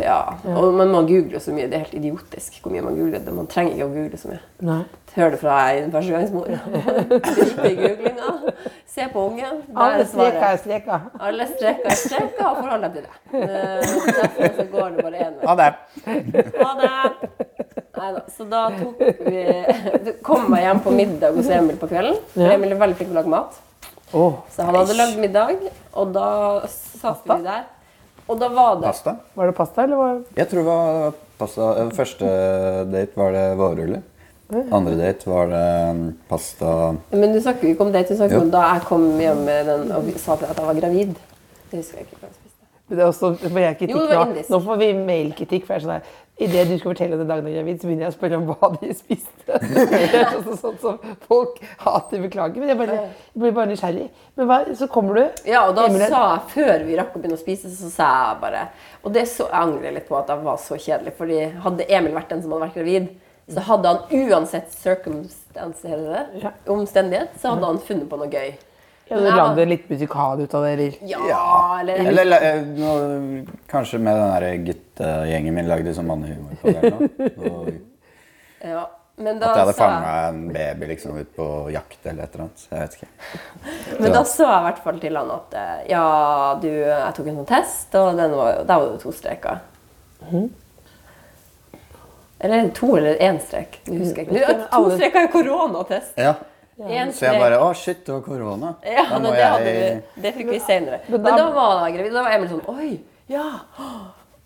Ja. 0.00 0.18
Og, 0.44 0.74
man, 0.74 0.90
man 0.92 1.06
googler 1.08 1.40
så 1.42 1.52
mye. 1.54 1.66
Det 1.70 1.78
er 1.78 1.84
helt 1.86 1.94
idiotisk 1.98 2.58
hvor 2.62 2.72
mye 2.74 2.84
man 2.84 2.96
googler. 2.98 3.22
det. 3.24 3.34
Man 3.34 3.46
trenger 3.50 3.74
ikke 3.76 3.86
å 3.88 3.92
google 3.94 4.20
så 4.20 4.30
mye. 4.32 4.40
Nei. 4.66 4.80
Hør 5.16 5.30
det 5.32 5.38
fra 5.40 5.54
ei 5.70 5.84
førstegangsmor. 5.92 6.50
Drit 7.26 7.62
i 7.70 7.74
googlinga. 7.80 8.32
Se 8.96 9.06
på 9.12 9.22
ungen. 9.30 9.62
Alle 9.74 10.02
er 10.04 10.08
streker 10.10 10.44
er 10.50 10.60
streker. 10.60 11.06
Alle 11.28 11.46
streker 11.54 11.90
er 11.92 11.98
streker, 12.00 12.44
og 12.50 12.60
forhold 12.62 12.84
deg 12.86 12.98
til 12.98 13.06
det. 13.06 13.14
Eh, 13.40 13.80
Derfor 14.18 14.56
så 14.58 14.66
går 14.74 14.90
det 14.96 15.06
bare 15.06 15.22
én 15.26 15.38
vei. 15.38 15.46
Ha 15.46 15.56
det. 15.62 15.70
Ha 16.60 16.72
det! 16.82 16.92
Neida, 17.96 18.20
så 18.36 18.44
da 18.44 18.66
tok 18.76 18.98
vi 19.24 19.42
det 20.04 20.12
kom 20.24 20.52
jeg 20.52 20.66
hjem 20.66 20.80
på 20.84 20.92
middag 20.92 21.32
hos 21.38 21.48
Emil 21.48 21.78
på 21.80 21.88
kvelden. 21.88 22.18
Ja. 22.36 22.50
Emil 22.52 22.74
er 22.74 22.80
veldig 22.82 22.98
flink 22.98 23.08
til 23.08 23.16
å 23.16 23.20
lage 23.22 23.32
mat. 23.32 23.56
Oh, 24.12 24.36
Så 24.52 24.66
han 24.68 24.76
hadde 24.76 24.94
lagd 24.98 25.16
middag, 25.18 25.64
og 25.96 26.12
da 26.14 26.26
satt 26.70 27.24
vi 27.26 27.38
der. 27.46 27.64
Og 28.26 28.38
da 28.40 28.48
var 28.50 28.76
det 28.80 28.88
Pasta? 28.88 29.16
Var 29.38 29.46
det 29.46 29.54
pasta, 29.56 29.84
eller 29.86 29.96
var 30.00 30.20
Jeg 30.36 30.48
tror 30.50 30.60
det 30.62 30.66
var 30.66 31.12
pasta. 31.38 31.66
Eh, 31.80 31.90
Første 31.94 32.30
date 32.90 33.16
var 33.20 33.32
det 33.36 33.44
vårruller. 33.60 34.02
Andre 34.72 34.94
date 34.98 35.26
var 35.26 35.48
det 35.50 35.90
um, 35.90 36.02
pasta 36.30 36.94
Men 37.10 37.32
du 37.34 37.40
snakker 37.42 37.66
ikke 37.72 37.82
om 37.86 37.92
date. 37.94 38.14
Du 38.14 38.18
snakker 38.20 38.36
Jo. 38.38 38.42
om 38.44 38.50
da 38.50 38.60
jeg 38.74 38.84
kom 38.86 39.06
hjem 39.18 39.40
med 39.46 39.66
den 39.66 39.90
og 39.92 40.10
sa 40.22 40.36
at 40.38 40.44
jeg 40.46 40.66
var 40.68 40.74
gravid. 40.78 41.16
Det 41.70 41.80
husker 41.80 41.98
jeg 41.98 42.06
ikke. 42.06 42.20
hva 42.20 42.28
jeg 42.28 42.36
spiste. 42.36 42.68
Men 42.86 42.98
det 42.98 43.02
er 43.02 43.08
også, 43.10 43.30
jeg 43.42 43.78
kritikk 43.80 43.96
Jo, 43.96 44.04
det 44.06 44.16
var 44.20 44.24
nå. 44.26 44.30
indisk. 44.30 44.50
Nå 44.54 44.60
får 44.68 44.76
vi 44.84 44.92
mailkritikk. 45.08 45.66
for 45.66 45.74
jeg 45.74 45.82
er 45.82 45.86
sånn 45.86 45.96
her, 45.96 46.02
Idet 46.36 46.66
du 46.68 46.74
skal 46.76 46.90
fortelle 46.90 47.16
dagen 47.16 47.46
du 47.46 47.48
er 47.48 47.54
gravid, 47.56 47.78
så 47.80 47.88
begynner 47.88 48.04
jeg 48.04 48.12
å 48.12 48.16
spørre 48.18 48.36
om 48.36 48.50
hva 48.50 48.68
de 48.74 48.90
spiste. 48.92 49.56
Det 49.56 50.24
sånn, 50.34 50.58
sånn 50.60 50.74
som 50.82 51.14
folk 51.24 51.62
hater. 51.80 52.20
Beklager. 52.20 52.60
Men 52.60 52.72
jeg, 52.74 52.78
bare, 52.80 52.98
jeg 53.32 53.40
blir 53.40 53.54
bare 53.56 53.70
nysgjerrig. 53.70 54.04
Men 54.36 54.50
hva, 54.50 54.58
så 54.76 54.88
kommer 54.92 55.16
du 55.16 55.48
Ja, 55.48 55.62
og 55.70 55.78
da 55.78 55.86
Emil, 55.88 56.04
sa 56.12 56.20
jeg, 56.34 56.42
før 56.52 56.84
vi 56.84 56.98
rakk 57.00 57.16
å 57.16 57.22
begynne 57.22 57.38
å 57.38 57.40
spise, 57.40 57.72
så 57.72 57.88
sa 57.92 58.10
jeg 58.12 58.40
bare 58.42 58.66
Og 59.00 59.14
det 59.16 59.24
så, 59.32 59.48
jeg 59.48 59.62
angrer 59.62 59.96
litt 59.96 60.08
på 60.10 60.18
at 60.18 60.32
jeg 60.32 60.44
var 60.44 60.60
så 60.60 60.76
kjedelig, 60.76 61.16
fordi 61.16 61.40
hadde 61.64 61.88
Emil 61.88 62.16
vært 62.18 62.34
den 62.34 62.44
som 62.44 62.52
hadde 62.52 62.68
vært 62.68 62.78
gravid, 62.82 63.08
så 63.56 63.62
hadde 63.70 63.94
han 63.94 64.24
uansett 64.26 64.72
circumstance, 64.74 65.86
det? 65.86 66.52
Omstendighet, 66.68 67.36
så 67.40 67.54
hadde 67.54 67.68
han 67.70 67.84
funnet 67.88 68.10
på 68.10 68.18
noe 68.20 68.28
gøy. 68.28 68.56
Ja, 69.08 69.20
du 69.22 69.26
lagde 69.30 69.64
litt 69.70 69.90
musikal 69.90 70.40
ut 70.40 70.54
av 70.54 70.64
det, 70.64 70.70
eller? 70.74 70.94
Ja, 71.06 71.78
eller 71.80 71.94
Eller 71.94 72.22
eller 72.26 72.62
nå, 72.66 72.94
kanskje 73.70 74.00
med 74.02 74.16
den 74.18 74.32
der 74.34 74.64
guttegjengen 74.66 75.54
min 75.54 75.68
lagde 75.70 75.94
sånn 75.94 76.08
mannehumor 76.08 76.58
på 76.62 76.74
det. 76.74 76.92
Og 77.50 77.70
ja. 78.66 78.86
Men 79.16 79.38
da 79.40 79.48
At 79.48 79.56
jeg 79.56 79.64
hadde 79.64 79.76
fanga 79.78 80.08
en 80.28 80.40
baby 80.52 80.88
liksom 80.90 81.14
ut 81.16 81.30
på 81.38 81.46
jakt 81.72 82.04
eller 82.04 82.26
et 82.26 82.34
eller 82.34 82.44
annet. 82.44 82.64
Jeg 82.68 82.80
vet 82.82 82.96
ikke. 82.98 83.06
Men 84.02 84.12
da 84.12 84.20
så 84.28 84.44
jeg 84.44 84.58
i 84.58 84.66
hvert 84.66 84.82
fall 84.84 84.98
til 85.00 85.16
han 85.16 85.30
at 85.32 85.56
eh, 85.56 85.78
ja, 85.94 86.02
du, 86.60 86.68
jeg 86.68 87.14
tok 87.16 87.30
en 87.30 87.38
sånn 87.40 87.48
test, 87.48 87.96
og 87.96 88.10
den 88.18 88.34
var, 88.36 88.58
der 88.68 88.82
var 88.82 88.90
det 88.90 89.00
to 89.06 89.14
streker. 89.16 89.62
Mhm. 90.26 90.50
Eller 92.38 92.68
to 92.76 92.90
eller 92.98 93.16
én 93.24 93.38
strek. 93.40 93.78
Jeg 93.86 94.02
husker 94.02 94.26
ikke. 94.26 94.42
Mm. 94.44 94.66
To 94.74 94.90
streker 94.92 95.22
er 95.22 95.30
koronatest. 95.32 96.18
Ja. 96.20 96.34
En 96.78 97.12
Så 97.12 97.24
jeg 97.24 97.40
bare 97.40 97.56
Å, 97.64 97.70
shit, 97.74 98.02
det 98.04 98.12
var 98.12 98.20
korona. 98.26 98.74
Ja, 98.96 99.06
Da 99.08 99.18
må 99.22 99.30
det, 99.32 99.44
hadde 99.44 99.70
jeg 99.72 99.94
vi, 100.16 100.22
det 100.22 100.34
fikk 100.36 100.50
vi 100.50 100.58
senere. 100.60 101.00
Men 101.08 101.22
Men 101.22 101.36
da- 101.40 101.50
var 101.54 101.86
jeg 101.88 101.96
gravid. 101.96 102.12
Da 102.12 102.22
var 102.26 102.36
Emil 102.36 102.50
sånn 102.50 102.68
Oi, 102.68 102.90
ja. 103.32 103.46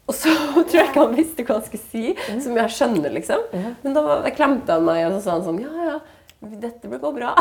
Og 0.06 0.14
så 0.14 0.30
tror 0.54 0.78
jeg 0.78 0.88
ikke 0.92 1.02
han 1.04 1.16
visste 1.18 1.44
hva 1.46 1.58
han 1.58 1.66
skulle 1.66 1.84
si, 1.90 2.14
som 2.42 2.56
jeg 2.56 2.70
skjønner, 2.76 3.12
liksom. 3.18 3.42
Men 3.82 3.94
da 3.98 4.30
klemte 4.34 4.76
han 4.78 4.86
meg, 4.86 5.04
og 5.08 5.18
så 5.18 5.20
sa 5.26 5.36
han 5.38 5.44
sånn 5.48 5.60
Ja, 5.62 5.90
ja, 5.90 5.98
dette 6.40 6.88
blir 6.88 6.98
gå 7.02 7.10
bra. 7.18 7.34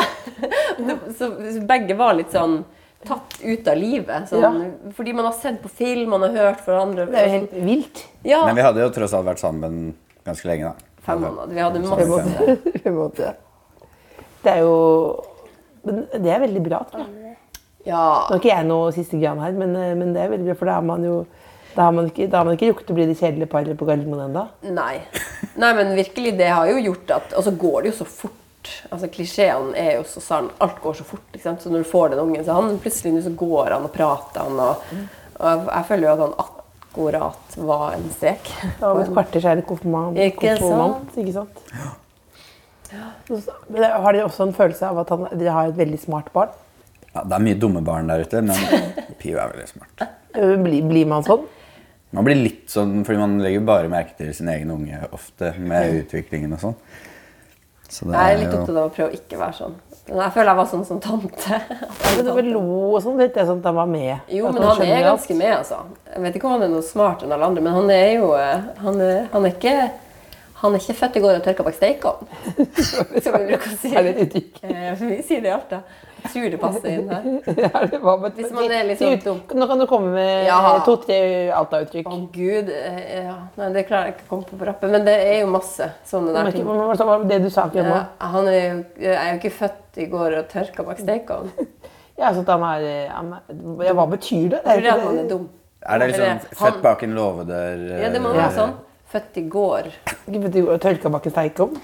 Så 1.18 1.30
begge 1.66 1.96
var 1.98 2.14
litt 2.18 2.34
sånn 2.34 2.60
tatt 3.06 3.38
ut 3.42 3.68
av 3.72 3.78
livet. 3.80 4.28
Sånn, 4.28 4.58
Fordi 4.94 5.14
man 5.16 5.24
har 5.30 5.32
sett 5.38 5.62
på 5.62 5.70
film, 5.72 6.10
man 6.12 6.26
har 6.26 6.34
hørt 6.36 6.60
fra 6.66 6.82
andre. 6.82 7.06
Det 7.08 7.16
er 7.16 7.28
jo 7.30 7.36
helt 7.38 7.54
vilt. 7.64 8.02
Ja, 8.28 8.42
Men 8.46 8.58
vi 8.58 8.66
hadde 8.66 8.82
jo 8.84 8.90
tross 8.92 9.14
alt 9.16 9.24
vært 9.30 9.40
sammen 9.40 9.94
ganske 10.26 10.50
lenge, 10.50 10.74
da. 10.74 10.90
fem 11.06 11.22
måneder. 11.24 11.54
Vi 11.54 11.64
hadde 11.64 11.80
masse 11.86 12.58
en 12.84 12.98
måte. 12.98 13.32
Det 14.44 14.52
er 14.52 14.62
jo 14.64 14.74
Men 15.84 16.02
det 16.12 16.30
er 16.34 16.40
veldig 16.42 16.62
bra, 16.66 16.82
tror 16.90 17.06
jeg. 17.06 17.36
Ja. 17.88 18.26
Nå 18.28 18.34
er 18.36 18.40
ikke 18.42 18.50
jeg 18.52 18.66
noe 18.68 18.90
siste 18.92 19.16
gram 19.20 19.38
her, 19.40 19.52
men, 19.56 19.70
eh, 19.76 19.94
men 19.96 20.10
det 20.12 20.20
er 20.26 20.28
veldig 20.34 20.50
bra, 20.50 20.56
for 20.60 20.68
da 20.68 20.74
har 20.76 20.82
man 20.84 21.04
jo 21.06 21.14
da 21.70 21.84
har 21.86 21.92
man 21.94 22.08
ikke, 22.10 22.26
da 22.28 22.40
har 22.40 22.44
man 22.48 22.56
ikke 22.56 22.72
rukket 22.72 22.90
å 22.90 22.94
bli 22.96 23.04
det 23.06 23.14
kjedelige 23.20 23.48
paret 23.48 23.76
på 23.78 23.86
Gardermoen 23.86 24.24
ennå. 24.26 24.42
Nei. 24.74 25.00
Nei, 25.56 25.70
men 25.78 25.92
virkelig, 25.96 26.32
det 26.40 26.48
har 26.50 26.66
jo 26.66 26.80
gjort 26.82 27.12
at 27.14 27.32
Og 27.38 27.44
så 27.46 27.52
går 27.56 27.82
det 27.82 27.92
jo 27.92 27.96
så 28.00 28.06
fort. 28.10 28.72
Altså 28.90 29.08
Klisjeene 29.08 29.72
er 29.78 29.92
jo 30.00 30.02
så 30.10 30.20
sann. 30.20 30.50
Alt 30.60 30.80
går 30.82 30.98
så 30.98 31.06
fort. 31.06 31.22
ikke 31.32 31.44
sant? 31.46 31.62
Så 31.62 31.70
når 31.70 31.84
du 31.86 31.88
får 31.92 32.10
den 32.10 32.18
ungen, 32.24 32.42
så 32.44 32.58
han 32.58 32.74
plutselig 32.82 33.14
nå 33.14 33.22
så 33.24 33.32
går 33.38 33.70
han 33.76 33.86
og 33.86 33.92
prater 33.94 34.42
han, 34.44 34.58
og, 34.60 34.82
og 35.38 35.46
jeg, 35.46 35.62
jeg 35.70 35.88
føler 35.92 36.08
jo 36.08 36.12
at 36.16 36.24
han 36.26 36.36
akkurat 36.44 37.56
var 37.70 37.94
en 37.96 38.10
strek. 38.18 38.50
Om 38.82 39.00
et 39.04 39.14
kvarter 39.14 39.40
så 39.46 39.52
er 39.54 39.62
det 39.62 39.66
konfirmant. 39.70 40.18
Ikke 40.26 40.56
sant? 40.58 41.16
ikke 41.22 41.36
sant? 41.38 41.64
Det- 41.70 41.88
har 42.90 44.12
de 44.16 44.24
også 44.24 44.48
en 44.48 44.56
følelse 44.56 44.88
av 44.90 44.98
at 45.04 45.12
han, 45.14 45.26
de 45.38 45.46
har 45.50 45.70
et 45.70 45.78
veldig 45.78 46.00
smart 46.02 46.32
barn? 46.34 46.52
Ja, 47.10 47.24
det 47.26 47.36
er 47.36 47.42
mye 47.42 47.58
dumme 47.58 47.82
barn 47.86 48.10
der 48.10 48.22
ute, 48.22 48.42
men 48.46 48.58
Pio 49.18 49.38
er 49.42 49.50
veldig 49.54 49.68
smart. 49.70 50.04
Eh, 50.34 50.54
Blir, 50.62 50.82
blir 50.86 51.08
man 51.10 51.26
sånn? 51.26 51.46
Man 52.14 52.26
blir 52.26 52.38
litt 52.38 52.70
sånn, 52.70 53.04
fordi 53.06 53.20
man 53.20 53.36
legger 53.42 53.62
bare 53.66 53.90
merke 53.90 54.16
til 54.18 54.32
sin 54.34 54.50
egen 54.50 54.70
unge 54.74 54.98
ofte, 55.14 55.52
med 55.58 56.00
utviklingen 56.02 56.56
og 56.56 56.62
sånn. 56.64 56.76
Så 57.90 58.06
det 58.06 58.14
Jeg 58.14 58.34
er 58.34 58.38
litt 58.44 58.54
opptatt 58.54 58.76
av 58.76 58.84
å 58.84 58.92
prøve 58.94 59.10
å 59.10 59.16
ikke 59.18 59.38
være 59.38 59.56
sånn. 59.58 59.78
Men 60.10 60.20
jeg 60.24 60.32
føler 60.34 60.50
jeg 60.50 60.58
var 60.58 60.68
sånn 60.70 60.84
som 60.86 61.00
tante. 61.02 61.58
Men 62.16 62.26
du 62.26 62.30
lo 62.50 62.62
og 62.96 63.00
sånn, 63.02 63.18
vet 63.18 63.36
jeg, 63.38 63.46
sånn 63.46 63.60
at 63.62 63.66
han 63.70 63.76
var 63.78 63.90
med. 63.90 64.12
Jo, 64.30 64.50
men 64.50 64.62
han 64.66 64.82
er 64.86 64.94
alt. 64.96 65.08
ganske 65.08 65.36
med, 65.38 65.52
altså. 65.56 65.80
Jeg 66.14 66.24
vet 66.24 66.38
ikke 66.38 66.48
om 66.50 66.54
han 66.56 66.66
er 66.66 66.72
noe 66.72 66.86
smartere 66.86 67.28
enn 67.28 67.34
alle 67.36 67.50
andre, 67.50 67.64
men 67.66 67.76
han 67.78 67.92
er 67.94 68.08
jo 68.16 68.30
eh, 68.38 68.68
Han 68.84 69.02
er, 69.06 69.18
han 69.34 69.46
er 69.46 69.54
ikke 69.54 69.74
han 70.60 70.74
er 70.76 70.78
ikke 70.82 70.94
født 70.98 71.16
i 71.16 71.20
går 71.24 71.38
og 71.38 71.42
tørka 71.44 71.64
bak 71.64 71.74
steikeovn, 71.74 72.26
som 73.24 73.34
vi 73.36 73.46
bruker 73.48 73.70
å 73.72 73.76
si. 73.80 73.90
Er 73.96 74.02
det 74.06 74.14
et 74.14 74.22
uttrykk? 74.26 74.62
Eh, 74.68 74.94
Vi 75.00 75.18
sier 75.24 75.40
det 75.44 75.48
i 75.50 75.54
Alta. 75.56 75.78
Jeg 76.20 76.32
tror 76.34 76.50
det 76.52 76.58
passer 76.60 76.88
inn 76.92 77.06
her. 77.08 77.28
Ja, 77.64 77.80
det 77.88 78.00
var 78.04 78.18
Hvis 78.36 78.50
man 78.52 78.66
er 78.76 78.84
litt 78.90 79.00
sånn 79.00 79.14
dum. 79.24 79.38
Nå 79.56 79.66
kan 79.70 79.80
du 79.80 79.86
komme 79.88 80.10
med 80.12 80.44
Ja. 80.50 80.58
to-tre 80.84 81.16
Alta-uttrykk. 81.56 82.10
Å 82.12 82.18
gud, 82.34 82.68
eh, 82.68 82.98
ja. 83.24 83.38
Nei, 83.56 83.70
det 83.78 83.86
klarer 83.88 84.10
jeg 84.10 84.16
ikke 84.18 84.26
å 84.26 84.30
komme 84.34 84.48
på 84.50 84.58
på 84.60 84.68
rappen, 84.68 84.92
men 84.92 85.06
det 85.08 85.14
er 85.30 85.38
jo 85.40 85.46
masse 85.54 85.88
sånne 86.10 86.34
der 86.36 86.50
ting. 86.52 86.66
Hva 86.68 87.06
var 87.08 87.24
det 87.30 87.40
du 87.40 87.48
sa 87.48 87.64
akkurat 87.70 87.88
nå? 87.88 88.02
Han 88.34 88.50
er 88.52 88.60
jo, 88.60 88.74
er 89.14 89.30
jo 89.32 89.38
ikke 89.40 89.54
født 89.62 90.02
i 90.04 90.10
går 90.12 90.36
og 90.42 90.50
tørka 90.52 90.84
bak 90.90 91.00
steikeovn. 91.00 91.48
Ja, 92.20 92.34
så 92.36 92.44
at 92.44 92.52
han 92.52 92.66
er, 92.68 93.08
han 93.16 93.32
er 93.38 93.86
ja, 93.88 93.94
Hva 93.96 94.04
betyr 94.12 94.50
det? 94.52 94.60
det 94.60 94.76
Jeg 94.76 94.84
er 94.84 94.90
tror 94.90 95.00
ikke- 95.00 95.08
han 95.08 95.18
er 95.24 95.28
dum. 95.32 95.48
Er 95.88 95.98
det 96.02 96.06
liksom 96.10 96.40
sånn 96.44 96.56
født 96.60 96.82
bak 96.84 97.02
en 97.08 97.14
låvedør? 97.16 97.84
Ja, 98.02 98.08
det 98.12 98.20
må 98.20 98.34
være 98.36 98.52
sånn. 98.60 98.74
Født 99.10 99.40
i 99.40 99.46
går. 99.50 99.88
Ikke 100.28 100.42
vet 100.44 100.52
du 100.54 100.60
hva 100.68 100.76
tørka 100.82 101.10
bak 101.10 101.24
en 101.26 101.34
steikeovn? 101.34 101.80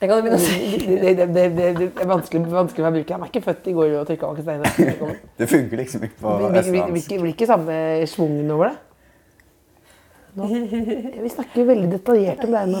Det 0.00 0.08
kan 0.08 0.16
du 0.16 0.24
begynne 0.24 0.36
å 0.36 0.42
si. 0.42 0.76
Det, 0.88 1.10
det, 1.16 1.24
det, 1.32 1.42
det, 1.56 1.64
det 1.78 1.86
er 2.00 2.08
vanskelig, 2.08 2.42
vanskelig 2.52 2.86
å 2.88 2.92
bruke. 2.94 3.12
Han 3.16 3.24
er 3.26 3.30
ikke 3.32 3.42
født 3.44 3.66
i 3.68 3.74
går 3.76 3.96
og 4.00 4.06
tørka 4.08 4.28
bak 4.30 4.38
en 4.40 4.46
om. 5.04 5.10
Det 5.40 5.48
funker 5.50 5.80
liksom 5.82 6.06
ikke 6.06 6.20
på 6.22 6.30
Østlandsk. 6.36 6.54
blir- 6.54 6.70
blir- 6.70 6.80
østlands. 6.80 7.08
blir 7.10 7.20
blir 7.24 7.34
ikke 7.34 7.48
samme 7.50 7.76
schwungen 8.08 8.54
over 8.54 8.70
det. 8.70 8.78
Nå. 10.40 10.46
Vi 11.24 11.32
snakker 11.34 11.66
veldig 11.68 11.88
detaljert 11.90 12.44
om 12.46 12.52
deg 12.54 12.68
nå. 12.70 12.80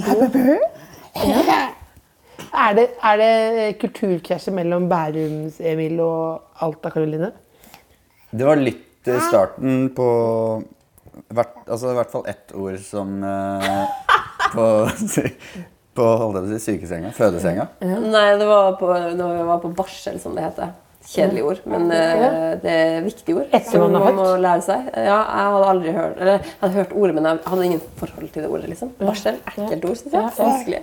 Ja. 1.26 1.60
Er 2.60 2.74
det, 2.78 2.84
er 3.04 3.16
det 3.20 3.32
kulturkrasjet 3.82 4.54
mellom 4.56 4.86
Bærums-Emil 4.90 5.98
og 6.02 6.62
Alta-Karoline? 6.64 7.32
Det 8.32 8.46
var 8.46 8.56
litt 8.60 9.08
i 9.10 9.16
starten 9.26 9.88
på 9.96 10.06
hvert, 11.36 11.56
altså 11.66 11.92
i 11.92 11.96
hvert 11.98 12.12
fall 12.12 12.28
ett 12.30 12.54
ord 12.58 12.78
som 12.84 13.16
eh, 13.26 13.82
på, 14.52 14.66
på 15.96 16.06
holdt 16.22 16.38
jeg 16.38 16.44
på 16.44 16.46
å 16.46 16.52
si, 16.52 16.60
sykesenga, 16.66 17.12
fødesenga. 17.16 17.66
Nei, 17.84 18.28
det 18.40 18.48
var 18.48 18.76
på, 18.80 18.90
når 18.90 19.36
vi 19.38 19.48
var 19.50 19.62
på 19.62 19.72
barsel, 19.78 20.20
som 20.22 20.38
det 20.38 20.48
heter. 20.48 20.74
Kjedelig 21.00 21.42
ord, 21.48 21.60
men 21.64 21.86
uh, 21.88 22.58
det 22.60 22.72
er 22.76 22.98
viktige 23.02 23.38
ord. 23.40 23.54
Som 23.64 23.86
man 23.86 24.02
man 24.04 24.18
må 24.18 24.26
lære 24.36 24.60
seg. 24.66 24.90
Ja, 24.92 25.16
jeg 25.16 25.54
hadde 25.54 25.70
aldri 25.72 25.94
hørt 25.96 26.18
Eller 26.20 26.32
jeg 26.34 26.52
hadde 26.60 26.76
hørt 26.76 26.92
ordet, 26.92 27.14
men 27.16 27.28
jeg 27.28 27.40
hadde 27.46 27.64
ingen 27.70 27.80
forhold 27.96 28.28
til 28.34 28.44
det 28.44 28.50
ordet. 28.50 28.68
liksom. 28.68 28.90
Barsel. 29.00 29.38
Ekkelt 29.48 29.86
ord, 29.88 29.96
synes 29.96 30.16
jeg. 30.18 30.34
Vanskelig. 30.36 30.82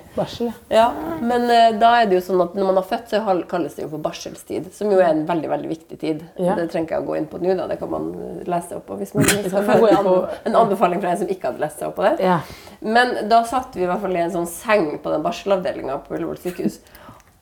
Ja. 0.74 0.88
Men 1.22 1.46
uh, 1.52 1.70
da 1.78 1.94
er 2.00 2.10
det 2.10 2.18
jo 2.18 2.24
sånn 2.32 2.42
at 2.48 2.58
når 2.58 2.70
man 2.72 2.82
har 2.82 2.88
født, 2.90 3.14
så 3.14 3.38
kalles 3.52 3.78
det 3.78 3.86
jo 3.86 3.92
for 3.94 4.08
barselstid. 4.10 4.72
Som 4.76 4.92
jo 4.96 5.00
er 5.04 5.12
en 5.14 5.24
veldig 5.30 5.54
veldig 5.54 5.72
viktig 5.76 6.02
tid. 6.02 6.26
Ja. 6.36 6.58
Det 6.58 6.68
trenger 6.74 6.90
ikke 6.90 6.98
jeg 6.98 7.06
å 7.06 7.10
gå 7.12 7.20
inn 7.22 7.30
på 7.30 7.44
nå, 7.44 7.54
da. 7.62 7.70
Det 7.70 7.78
kan 7.84 7.94
man 7.94 8.10
eh, 8.18 8.44
lese 8.50 8.82
opp 8.82 8.90
på 8.90 8.98
hvis 8.98 9.14
man 9.14 9.30
skal 9.52 9.70
få 9.70 9.94
en 9.94 10.62
anbefaling 10.64 11.04
fra 11.04 11.14
en 11.14 11.22
som 11.22 11.30
ikke 11.30 11.52
hadde 11.52 11.62
lest 11.62 11.78
seg 11.78 11.92
opp 11.92 12.02
på 12.02 12.10
det. 12.10 12.34
Men 12.82 13.30
da 13.30 13.44
satt 13.48 13.78
vi 13.78 13.86
i 13.86 13.90
hvert 13.90 14.02
fall 14.02 14.18
i 14.18 14.26
en 14.26 14.34
sånn 14.34 14.50
seng 14.50 14.96
på 15.04 15.14
den 15.14 15.26
barselavdelinga 15.26 16.02
på 16.08 16.18
Ullevål 16.18 16.42
sykehus. 16.42 16.82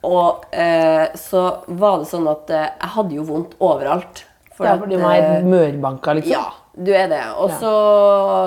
Og 0.06 0.44
eh, 0.54 1.08
så 1.18 1.42
var 1.66 1.98
det 2.02 2.08
sånn 2.12 2.28
at 2.30 2.50
eh, 2.54 2.68
jeg 2.70 2.92
hadde 2.96 3.16
jo 3.18 3.24
vondt 3.26 3.56
overalt. 3.58 4.22
For 4.56 4.64
ja, 4.68 4.76
for 4.80 4.88
man 4.88 5.10
er 5.12 5.24
eh, 5.40 5.44
mørbanka, 5.44 6.14
liksom. 6.16 6.32
ja, 6.32 6.44
du 6.76 6.92
er 6.96 7.08
det. 7.12 7.22
Og 7.36 7.50
Ja. 7.50 7.56
så 7.60 7.72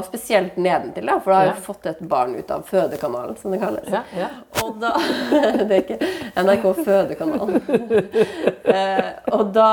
spesielt 0.08 0.56
nedentil, 0.58 1.06
da, 1.06 1.20
for 1.22 1.34
da 1.34 1.42
har 1.42 1.50
jeg 1.52 1.56
Ja. 1.60 1.66
fått 1.68 1.90
et 1.92 2.00
barn 2.10 2.36
ut 2.40 2.52
av 2.56 2.64
fødekanalen, 2.66 3.36
som 3.38 3.52
det 3.54 3.60
kalles. 3.62 3.90
Ja, 3.94 4.02
ja. 4.18 4.30
Og 4.64 4.80
da 4.82 4.94
Det 5.68 5.70
er 5.70 5.84
ikke 5.84 6.00
NRK 6.46 6.66
Fødekanalen. 6.86 7.62
eh, 8.76 9.12
og 9.36 9.52
da 9.54 9.70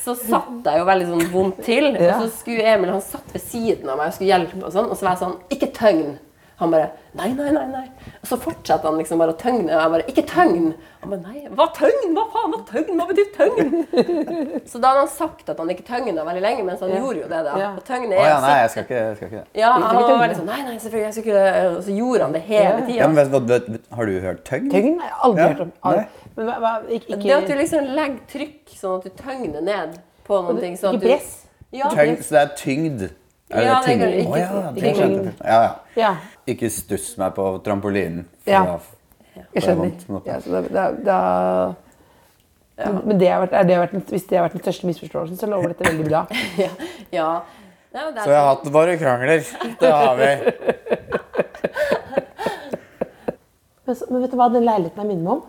så 0.00 0.14
satt 0.16 0.64
jeg 0.64 0.80
jo 0.80 0.84
veldig 0.88 1.06
sånn 1.12 1.26
vondt 1.34 1.58
til. 1.66 1.90
Ja. 2.00 2.16
Og 2.16 2.24
så 2.24 2.30
skulle 2.40 2.64
Emil 2.72 2.90
han 2.94 3.02
satt 3.04 3.30
ved 3.34 3.42
siden 3.44 3.90
av 3.92 4.00
meg 4.00 4.08
og 4.10 4.16
skulle 4.16 4.32
hjelpe, 4.32 4.62
og 4.64 4.72
sånn, 4.72 4.88
og 4.90 4.96
så 4.96 5.04
var 5.06 5.12
jeg 5.14 5.22
sånn 5.26 5.38
Ikke 5.52 5.70
tøgn! 5.76 6.14
Han 6.60 6.70
bare 6.74 6.90
Nei, 7.18 7.32
nei, 7.34 7.48
nei. 7.50 7.64
nei. 7.66 7.86
Og 8.20 8.28
så 8.30 8.36
fortsatte 8.38 8.86
han 8.86 8.98
liksom 9.00 9.18
bare 9.18 9.32
å 9.32 9.38
tøgne. 9.40 9.72
Og 9.74 9.80
jeg 9.80 9.90
bare 9.94 10.04
Ikke 10.12 10.22
tøgn! 10.30 10.66
Han 11.00 11.10
bare 11.14 11.22
Nei, 11.24 11.40
hva 11.58 11.66
tøgn? 11.74 12.12
Hva 12.14 12.24
faen? 12.34 12.52
Hva 12.54 12.60
tøgn? 12.68 13.00
Hva 13.00 13.06
betyr 13.08 13.30
tøgn? 13.34 13.72
så 14.70 14.78
da 14.82 14.92
hadde 14.92 15.00
han 15.00 15.10
sagt 15.10 15.48
at 15.50 15.58
han 15.62 15.72
ikke 15.74 15.86
tøgna 15.88 16.26
veldig 16.28 16.42
lenge, 16.44 16.66
mens 16.68 16.84
han 16.84 16.92
gjorde 16.94 17.24
jo 17.24 17.30
det, 17.32 17.40
da. 17.48 17.54
Ja. 17.58 17.70
Og 17.80 17.82
tøgn 17.88 18.12
er 18.12 18.20
ja, 18.22 18.36
nei, 18.44 18.52
jeg 18.60 18.70
skal 18.74 18.86
ikke, 18.86 19.00
jeg 19.08 19.16
skal 19.18 19.30
ikke 19.32 19.40
det. 19.40 19.60
ja, 19.62 19.72
han 19.74 19.98
var 19.98 20.22
veldig 20.22 20.38
sånn 20.38 20.50
Nei, 20.52 20.60
nei, 20.68 20.76
selvfølgelig, 20.84 21.06
jeg 21.08 21.16
skal 21.16 21.26
ikke 21.26 21.38
det. 21.40 21.66
Og 21.72 21.82
så 21.88 21.96
gjorde 21.98 22.28
han 22.28 22.36
det 22.38 22.42
hele 22.52 22.76
tida. 22.86 22.98
Ja, 23.00 23.08
men 23.10 23.18
vet, 23.22 23.32
vet, 23.34 23.48
vet, 23.54 23.70
vet, 23.78 23.88
har 23.98 24.10
du 24.12 24.18
hørt 24.28 24.44
tøgn? 24.52 24.70
Tøgn 24.76 25.00
har 25.02 25.16
aldri 25.26 25.42
Ja, 25.42 25.48
hørt 25.54 25.64
om. 25.66 25.72
Aldri. 25.90 26.04
Men 26.36 26.52
hva, 26.62 26.74
ikke, 26.86 27.06
ikke, 27.16 27.22
Det 27.26 27.36
at 27.40 27.48
du 27.50 27.54
liksom 27.58 27.90
legger 27.98 28.20
trykk 28.36 28.76
sånn 28.78 28.98
at 29.00 29.08
du 29.08 29.22
tøgner 29.24 29.64
ned 29.72 29.96
på 30.28 30.42
noen 30.46 30.60
ting. 30.62 30.76
Sånn 30.78 31.00
ikke 31.00 31.08
ikke 31.08 31.16
du, 31.16 31.16
press. 31.16 31.36
Ja, 31.80 31.90
Tøgn, 31.94 32.16
så 32.22 32.36
det 32.36 32.40
er 32.44 32.54
tyngd? 32.58 33.02
Er 33.50 33.64
Ja, 33.66 33.80
det 33.82 33.94
er 33.94 33.98
tyngd? 33.98 34.02
ikke- 34.20 34.30
oh, 34.30 34.38
ja, 34.38 34.48
ja. 34.54 35.70
det 35.96 36.39
ikke. 36.54 36.62
Ja, 36.62 36.70
ja. 36.70 36.70
Ja, 36.70 36.80
stuss 36.80 37.18
meg 37.18 37.34
på 37.36 37.44
trampolinen. 37.64 38.24
for 38.44 38.50
Ja. 38.50 38.64
da- 38.64 38.80
jeg 39.36 39.44
er 39.54 39.60
skjønner. 39.60 39.90
vondt. 40.10 40.26
Ja, 40.26 40.40
så 40.40 40.50
da, 40.50 40.60
da, 40.62 40.90
da 41.04 41.74
Men- 42.80 43.02
Men 43.06 43.18
det 43.18 43.28
har 43.28 43.46
vært, 43.46 43.52
er 43.52 43.64
det 43.64 43.74
har 43.76 43.86
vært, 43.86 44.06
hvis 44.08 44.26
det 44.28 44.38
har 44.38 44.48
vært 44.48 44.52
den 44.56 44.62
største 44.62 44.86
misforståelsen, 44.88 45.36
så 45.36 45.46
lover 45.48 45.68
dette 45.68 45.84
veldig 45.84 46.08
bra. 46.08 46.26
ja. 46.58 46.68
ja. 47.12 47.42
Er 47.92 48.12
Så 48.22 48.30
jeg 48.30 48.38
har 48.40 48.54
hatt 48.54 48.64
våre 48.72 48.96
krangler. 48.96 49.44
Det 49.80 49.90
har 49.92 50.16
vi. 50.16 50.30
Men, 53.86 53.96
så, 53.96 54.06
men 54.10 54.22
vet 54.22 54.30
du 54.30 54.36
hva 54.38 54.46
den 54.52 54.62
leiligheten 54.64 55.00
her 55.02 55.08
minner 55.08 55.24
meg 55.24 55.32
om? 55.32 55.42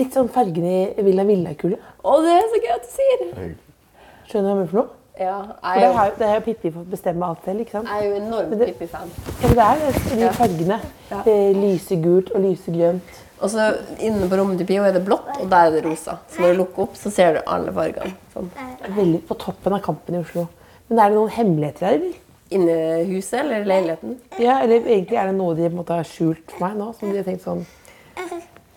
Litt 0.00 0.14
sånn 0.16 0.30
fargene 0.32 0.94
i 0.96 1.02
Villa 1.04 1.24
Villakule. 1.28 1.76
Å, 2.02 2.14
det 2.24 2.32
er 2.38 2.46
så 2.48 2.60
gøy 2.64 2.70
at 2.72 2.86
du 2.86 2.92
sier! 2.94 3.24
Skjønner 4.30 4.46
du 4.46 4.48
hva 4.48 4.52
jeg 4.54 4.56
mener 4.56 4.70
for 4.70 4.78
noe? 4.80 4.88
Ja, 5.20 5.34
jeg 5.60 5.82
det 5.82 5.88
har, 5.92 6.12
det 6.18 6.28
har 6.28 6.38
jo 6.38 6.44
Pippi 6.46 6.70
fått 6.72 6.88
bestemme 6.88 7.26
alt 7.26 7.42
selv, 7.44 7.60
ikke 7.60 7.74
sant? 7.76 7.90
jeg 7.90 8.06
er 8.06 8.08
jo 8.08 8.20
enormt 8.22 8.62
Pippi-fan. 8.62 9.10
Ja, 9.42 9.50
det 9.52 9.90
er 9.90 10.22
de 10.22 10.30
fargene. 10.38 10.78
Ja. 11.10 11.20
lysegult 11.58 12.32
og 12.32 12.40
lysegrønt. 12.46 13.18
Og 13.42 13.50
så 13.50 13.68
inne 13.98 14.28
på 14.30 14.38
rommet 14.38 14.60
til 14.62 14.68
Pio 14.70 14.86
er 14.86 14.94
det 14.94 15.02
blått, 15.04 15.28
og 15.42 15.50
der 15.50 15.68
er 15.68 15.74
det 15.74 15.84
rosa. 15.84 16.16
Så 16.30 16.40
når 16.40 16.54
du 16.54 16.60
lukker 16.62 16.86
opp, 16.86 16.96
så 16.96 17.10
ser 17.12 17.36
du 17.36 17.40
alle 17.50 17.74
fargene. 17.74 18.14
Sånn. 18.32 18.50
Veldig 18.96 19.20
på 19.28 19.36
toppen 19.42 19.76
av 19.76 19.82
Kampen 19.84 20.16
i 20.16 20.22
Oslo. 20.22 20.46
Men 20.88 21.02
er 21.02 21.10
det 21.10 21.18
noen 21.18 21.34
hemmeligheter 21.36 21.88
her, 21.88 21.98
eller? 21.98 22.18
Inne 22.52 22.76
huset 23.08 23.40
eller 23.40 23.64
leiligheten. 23.68 24.16
Ja, 24.40 24.60
eller 24.62 24.84
egentlig 24.84 25.18
er 25.18 25.30
det 25.30 25.36
noe 25.36 25.56
de 25.58 25.66
på 25.66 25.72
en 25.72 25.80
måte 25.80 25.96
har 25.98 26.08
skjult 26.08 26.44
for 26.52 26.64
meg 26.66 26.78
nå? 26.78 26.90
Som 26.98 27.12
de 27.12 27.20
har 27.20 27.28
tenkt 27.28 27.44
sånn 27.44 27.64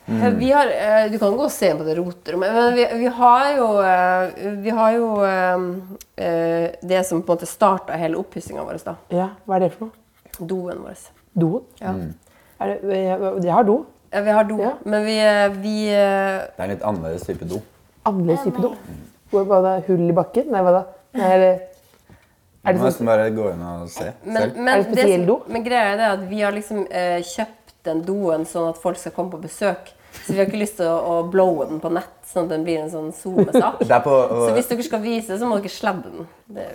Eh, 0.07 0.29
Vi 0.37 0.51
har, 0.51 0.67
eh, 0.67 1.09
du 1.11 1.17
kan 1.19 1.33
gå 1.35 1.43
og 1.47 1.51
se 1.51 1.71
på 1.73 1.83
det 1.85 1.95
roterommet. 1.97 2.53
Men 2.53 2.73
vi, 2.75 2.85
vi 2.99 3.05
har 3.07 3.47
jo, 3.57 3.67
eh, 3.81 4.53
vi 4.61 4.69
har 4.69 4.91
jo 4.93 5.07
det 6.87 7.05
som 7.07 7.21
på 7.23 7.31
en 7.33 7.37
måte 7.37 7.45
starta 7.49 7.93
hele 7.97 8.15
oppussinga 8.17 8.63
vår. 8.63 8.77
da. 8.85 8.95
Ja, 9.09 9.29
hva 9.47 9.55
er 9.55 9.59
det 9.65 9.71
for 9.73 9.85
noe? 9.87 10.47
Doen 10.47 10.83
vår. 10.85 10.97
Doen? 11.35 11.63
Ja. 11.81 11.95
Er 12.61 12.67
det, 12.81 12.97
jeg, 13.43 13.51
har 13.51 13.63
do. 13.63 13.85
Ja, 14.13 14.21
vi 14.21 14.29
har 14.31 14.43
do, 14.47 14.57
Ja. 14.61 14.73
men 14.85 15.03
vi, 15.05 15.17
vi 15.61 15.75
Det 15.89 16.59
er 16.59 16.63
en 16.63 16.69
litt 16.69 16.81
annerledes 16.83 17.25
type 17.27 17.43
do. 17.49 17.61
Annerledes 18.05 18.43
type 18.45 18.61
do. 18.61 18.75
Hvor 19.31 19.43
var 19.49 19.61
det 19.65 19.85
hull 19.87 20.05
i 20.09 20.13
bakken? 20.13 20.51
Nei, 20.53 20.61
hva 20.61 20.71
da? 20.71 20.83
Nei, 21.17 21.31
er 21.33 21.39
det, 21.39 21.51
er 22.63 22.73
det 22.73 22.79
må 22.79 22.85
sånn 22.85 22.91
nesten 22.91 23.05
bare 23.09 23.29
gå 23.35 23.49
inn 23.53 23.61
og 23.65 23.89
se 23.89 24.05
men, 24.23 24.37
selv. 24.37 24.55
men, 24.57 24.67
Er 24.69 24.83
det 24.83 24.91
spesiell 24.93 25.25
som- 25.25 25.27
do? 25.27 25.41
Men 25.51 25.63
greia 25.65 25.93
er 25.93 25.97
det 25.97 26.05
at 26.13 26.29
vi 26.29 26.41
har 26.41 26.51
liksom 26.51 26.85
eh, 26.91 27.19
kjøpt 27.21 27.64
den 27.85 28.01
doen 28.07 28.45
sånn 28.49 28.71
at 28.71 28.81
folk 28.81 28.99
skal 29.01 29.15
komme 29.15 29.35
på 29.35 29.43
besøk. 29.45 29.93
Så 30.23 30.33
vi 30.33 30.39
har 30.39 30.47
ikke 30.47 30.59
lyst 30.59 30.79
til 30.79 30.87
å, 30.89 30.95
å 30.95 31.15
blowe 31.29 31.67
den 31.69 31.81
på 31.83 31.89
nett, 31.93 32.13
sånn 32.29 32.47
at 32.47 32.53
den 32.55 32.63
blir 32.65 32.79
en 32.81 32.89
sånn 32.89 33.11
SoMe-sak. 33.13 33.81
Det 33.85 33.99
på 34.05 34.15
Så 34.31 34.53
hvis 34.55 34.69
dere 34.71 34.85
skal 34.87 35.01
vise, 35.03 35.37
så 35.37 35.49
må 35.49 35.59
dere 35.59 35.71
sladde 35.73 36.11
den. 36.13 36.27
Det, 36.55 36.65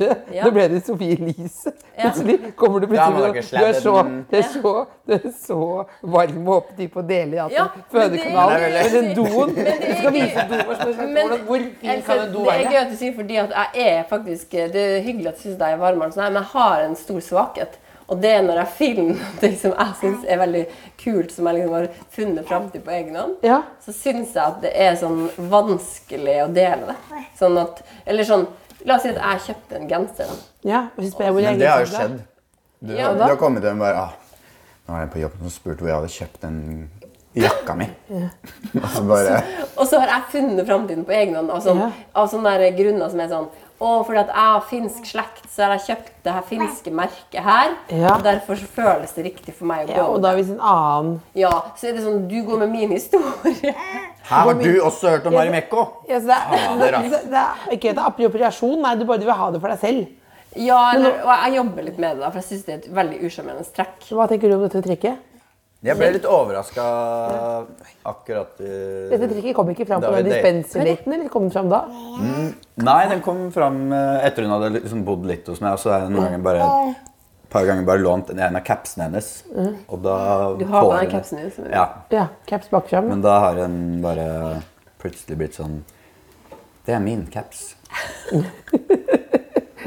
det? 0.00 0.08
Ja. 0.34 0.46
Nå 0.46 0.52
ble 0.56 0.66
det 0.72 0.80
Sofie 0.86 1.16
Elise. 1.16 1.72
Ja. 1.94 2.08
Plutselig 2.08 2.52
kommer 2.58 2.82
du 2.82 2.88
plutselig 2.90 3.14
med 3.14 3.38
du, 3.38 3.64
er 3.64 3.78
så, 3.78 3.94
du, 4.02 4.36
er 4.38 4.46
så, 4.48 4.74
det 5.08 5.18
er 5.18 5.34
så 5.36 5.58
varm 6.02 6.38
og 6.44 6.54
opptatt 6.58 6.92
på 6.94 7.02
å 7.02 7.06
dele 7.08 7.38
i 7.38 7.56
Ja, 7.56 7.66
fødekanalen. 7.92 8.66
Men 8.66 8.76
det 8.76 8.84
Men 8.84 8.94
den 8.96 9.10
doen 9.18 9.56
det 9.56 9.74
Du 9.82 9.90
skal 10.02 10.16
vise 10.16 10.46
doen. 10.52 11.42
Hvor 11.48 11.66
fin 11.82 12.06
kan 12.06 12.24
en 12.24 12.32
do 12.34 12.46
det 12.48 12.56
er 12.56 12.72
gøy 12.72 12.80
at 12.82 12.92
du 12.92 12.96
sier 13.00 13.18
fordi 13.18 13.42
at 13.42 13.58
jeg 13.58 13.92
er 13.98 14.08
faktisk 14.08 14.56
Det 14.74 14.86
er 14.94 15.04
hyggelig 15.04 15.32
at 15.32 15.40
du 15.40 15.46
syns 15.48 15.60
jeg 15.60 15.76
er 15.76 15.82
varmere, 15.82 16.14
sånn 16.14 16.28
men 16.28 16.42
jeg 16.42 16.52
har 16.54 16.88
en 16.88 16.98
stor 16.98 17.20
svakhet. 17.24 17.78
Og 18.08 18.20
det 18.22 18.30
er 18.38 18.42
når 18.42 18.56
jeg 18.62 18.68
filmer 18.78 19.18
noe 19.42 19.50
som 19.60 19.74
jeg 19.76 19.96
syns 20.00 20.22
er 20.24 20.38
veldig 20.40 20.62
kult, 21.02 21.32
som 21.34 21.46
jeg 21.50 21.58
liksom 21.58 21.74
har 21.76 21.88
funnet 22.16 22.46
fram 22.48 22.70
til 22.72 22.80
på 22.86 22.90
egen 22.96 23.16
hånd, 23.20 23.34
Ja. 23.44 23.58
så 23.84 23.92
syns 23.92 24.32
jeg 24.34 24.44
at 24.44 24.62
det 24.62 24.72
er 24.74 24.94
sånn 24.96 25.28
vanskelig 25.50 26.38
å 26.46 26.48
dele 26.54 26.86
det. 26.94 26.96
Sånn 27.38 27.58
at 27.60 27.82
Eller 28.06 28.24
sånn 28.24 28.46
La 28.86 28.94
oss 28.94 29.02
si 29.02 29.08
at 29.10 29.16
jeg 29.18 29.40
kjøpte 29.48 29.76
en 29.76 29.88
genser. 29.90 30.28
ja. 30.62 30.86
så 30.96 31.10
spør 31.10 31.24
jeg 31.24 31.34
Men 31.34 31.58
det 31.58 31.66
har 31.68 31.80
jo 31.80 31.86
skjedd. 31.92 32.18
Du, 32.80 32.92
Ja, 32.94 33.12
du 33.12 33.22
har 33.26 33.36
kommet 33.36 33.62
hjem 33.66 33.80
og 33.80 33.86
bare 33.88 33.96
ah, 34.06 34.12
Nå 34.88 34.94
er 34.94 35.00
jeg 35.04 35.10
på 35.12 35.20
jobb 35.20 35.32
og 35.44 35.50
spurte 35.52 35.82
hvor 35.82 35.88
jeg 35.90 35.96
hadde 35.98 36.14
kjøpt 36.14 36.40
den 36.40 36.90
jakka 37.34 37.74
mi. 37.76 37.86
Og 38.82 38.88
så 38.94 39.02
bare 39.04 39.42
Og 39.76 39.86
så 39.86 39.98
har 40.00 40.08
jeg 40.14 40.22
funnet 40.32 40.66
framtiden 40.66 41.04
på 41.04 41.12
egen 41.12 41.34
hånd 41.36 41.50
av 41.50 41.60
sånn, 41.62 41.78
Ja. 41.82 41.90
av 42.14 42.30
sånne 42.30 42.54
grunner 42.78 43.10
som 43.10 43.20
er 43.20 43.28
sånn 43.28 43.48
å, 43.78 43.90
fordi 44.02 44.18
at 44.24 44.30
jeg 44.32 44.50
har 44.50 44.64
finsk 44.66 45.04
slekt, 45.06 45.44
så 45.52 45.64
har 45.64 45.76
jeg 45.76 45.84
kjøpt 45.86 46.12
det 46.26 46.32
her 46.34 46.46
finske 46.48 46.92
merket 46.98 47.44
her. 47.46 47.76
Ja. 47.94 48.16
Og 48.16 48.24
derfor 48.26 48.58
så 48.58 48.66
føles 48.74 49.14
det 49.14 49.26
riktig 49.28 49.54
for 49.54 49.70
meg 49.70 49.84
å 49.84 49.88
gå 49.88 49.96
Ja, 50.00 50.06
og 50.10 50.22
da 50.24 50.32
hvis 50.34 50.50
en 50.50 50.58
annen 50.58 51.12
Ja, 51.38 51.52
så 51.78 51.90
er 51.90 51.98
det 51.98 52.02
sånn, 52.06 52.24
du 52.30 52.38
går 52.46 52.64
med 52.64 52.74
min 52.74 52.94
historie. 52.96 53.74
Her 54.28 54.50
har 54.50 54.58
du 54.58 54.70
også 54.84 55.14
hørt 55.14 55.28
om 55.30 55.38
Marimekko? 55.38 55.86
ja, 56.10 56.18
så 56.20 56.26
det, 56.26 56.38
er, 56.58 56.98
ass. 56.98 57.10
det, 57.14 57.22
det 57.30 57.44
er 57.44 57.76
ikke 57.78 57.92
et 57.94 58.02
appropriasjon, 58.02 58.80
nei, 58.82 58.96
du 58.98 59.06
bare 59.08 59.22
vil 59.22 59.38
ha 59.38 59.52
det 59.54 59.62
for 59.62 59.72
deg 59.72 59.84
selv. 59.84 60.14
Ja, 60.58 60.80
eller, 60.96 61.20
og 61.22 61.30
jeg 61.30 61.58
jobber 61.58 61.84
litt 61.86 61.98
med 62.00 62.16
det, 62.16 62.24
da, 62.24 62.32
for 62.32 62.40
jeg 62.42 62.48
syns 62.50 62.66
det 62.66 62.74
er 62.74 62.78
et 62.82 62.92
veldig 62.98 63.18
usjarmerende 63.28 63.74
trekk. 63.78 63.98
Hva 64.10 64.26
tenker 64.30 64.50
du 64.50 64.56
om 64.58 64.64
dette 64.64 64.82
trekket? 64.84 65.24
Jeg 65.86 65.94
ble 65.94 66.08
litt 66.16 66.24
overraska 66.26 66.84
akkurat 68.10 68.56
i 68.58 68.70
Dette 69.12 69.28
drikket 69.30 69.54
kom 69.54 69.68
ikke 69.70 69.86
fram 69.86 70.00
på 70.02 70.10
den 70.16 70.26
date. 70.32 70.80
eller 70.82 71.28
kom 71.30 71.44
den 71.46 71.52
fram 71.54 71.68
da? 71.70 71.84
Nei, 72.82 73.02
den 73.12 73.20
kom 73.22 73.44
fram 73.54 73.92
eh, 73.94 74.26
etter 74.26 74.42
hun 74.42 74.54
hadde 74.56 74.72
liksom 74.80 75.04
bodd 75.06 75.26
litt 75.30 75.46
hos 75.46 75.60
meg. 75.62 75.76
Og 75.76 75.82
så 75.84 75.92
har 75.94 76.00
jeg 76.06 76.10
noen 76.16 76.26
ganger 76.26 76.42
bare 76.48 76.64
et 76.90 76.96
par 77.54 77.64
ganger 77.68 77.86
bare 77.86 78.02
lånt 78.02 78.30
en 78.34 78.42
av 78.58 78.64
capsene 78.66 79.06
hennes. 79.06 79.28
Og 79.88 80.02
da 80.02 80.16
Du 80.58 80.64
har 80.66 80.90
jeg- 81.02 81.10
capsen 81.14 81.38
er- 81.38 81.70
Ja, 81.70 81.86
Ja, 82.10 82.26
caps 82.46 82.68
bakfram. 82.74 83.08
men 83.08 83.20
da 83.22 83.38
har 83.40 83.54
den 83.54 84.02
bare 84.02 84.62
plutselig 84.98 85.38
blitt 85.38 85.54
sånn 85.54 85.82
Det 86.84 86.94
er 86.94 87.00
min 87.00 87.26
caps. 87.26 87.74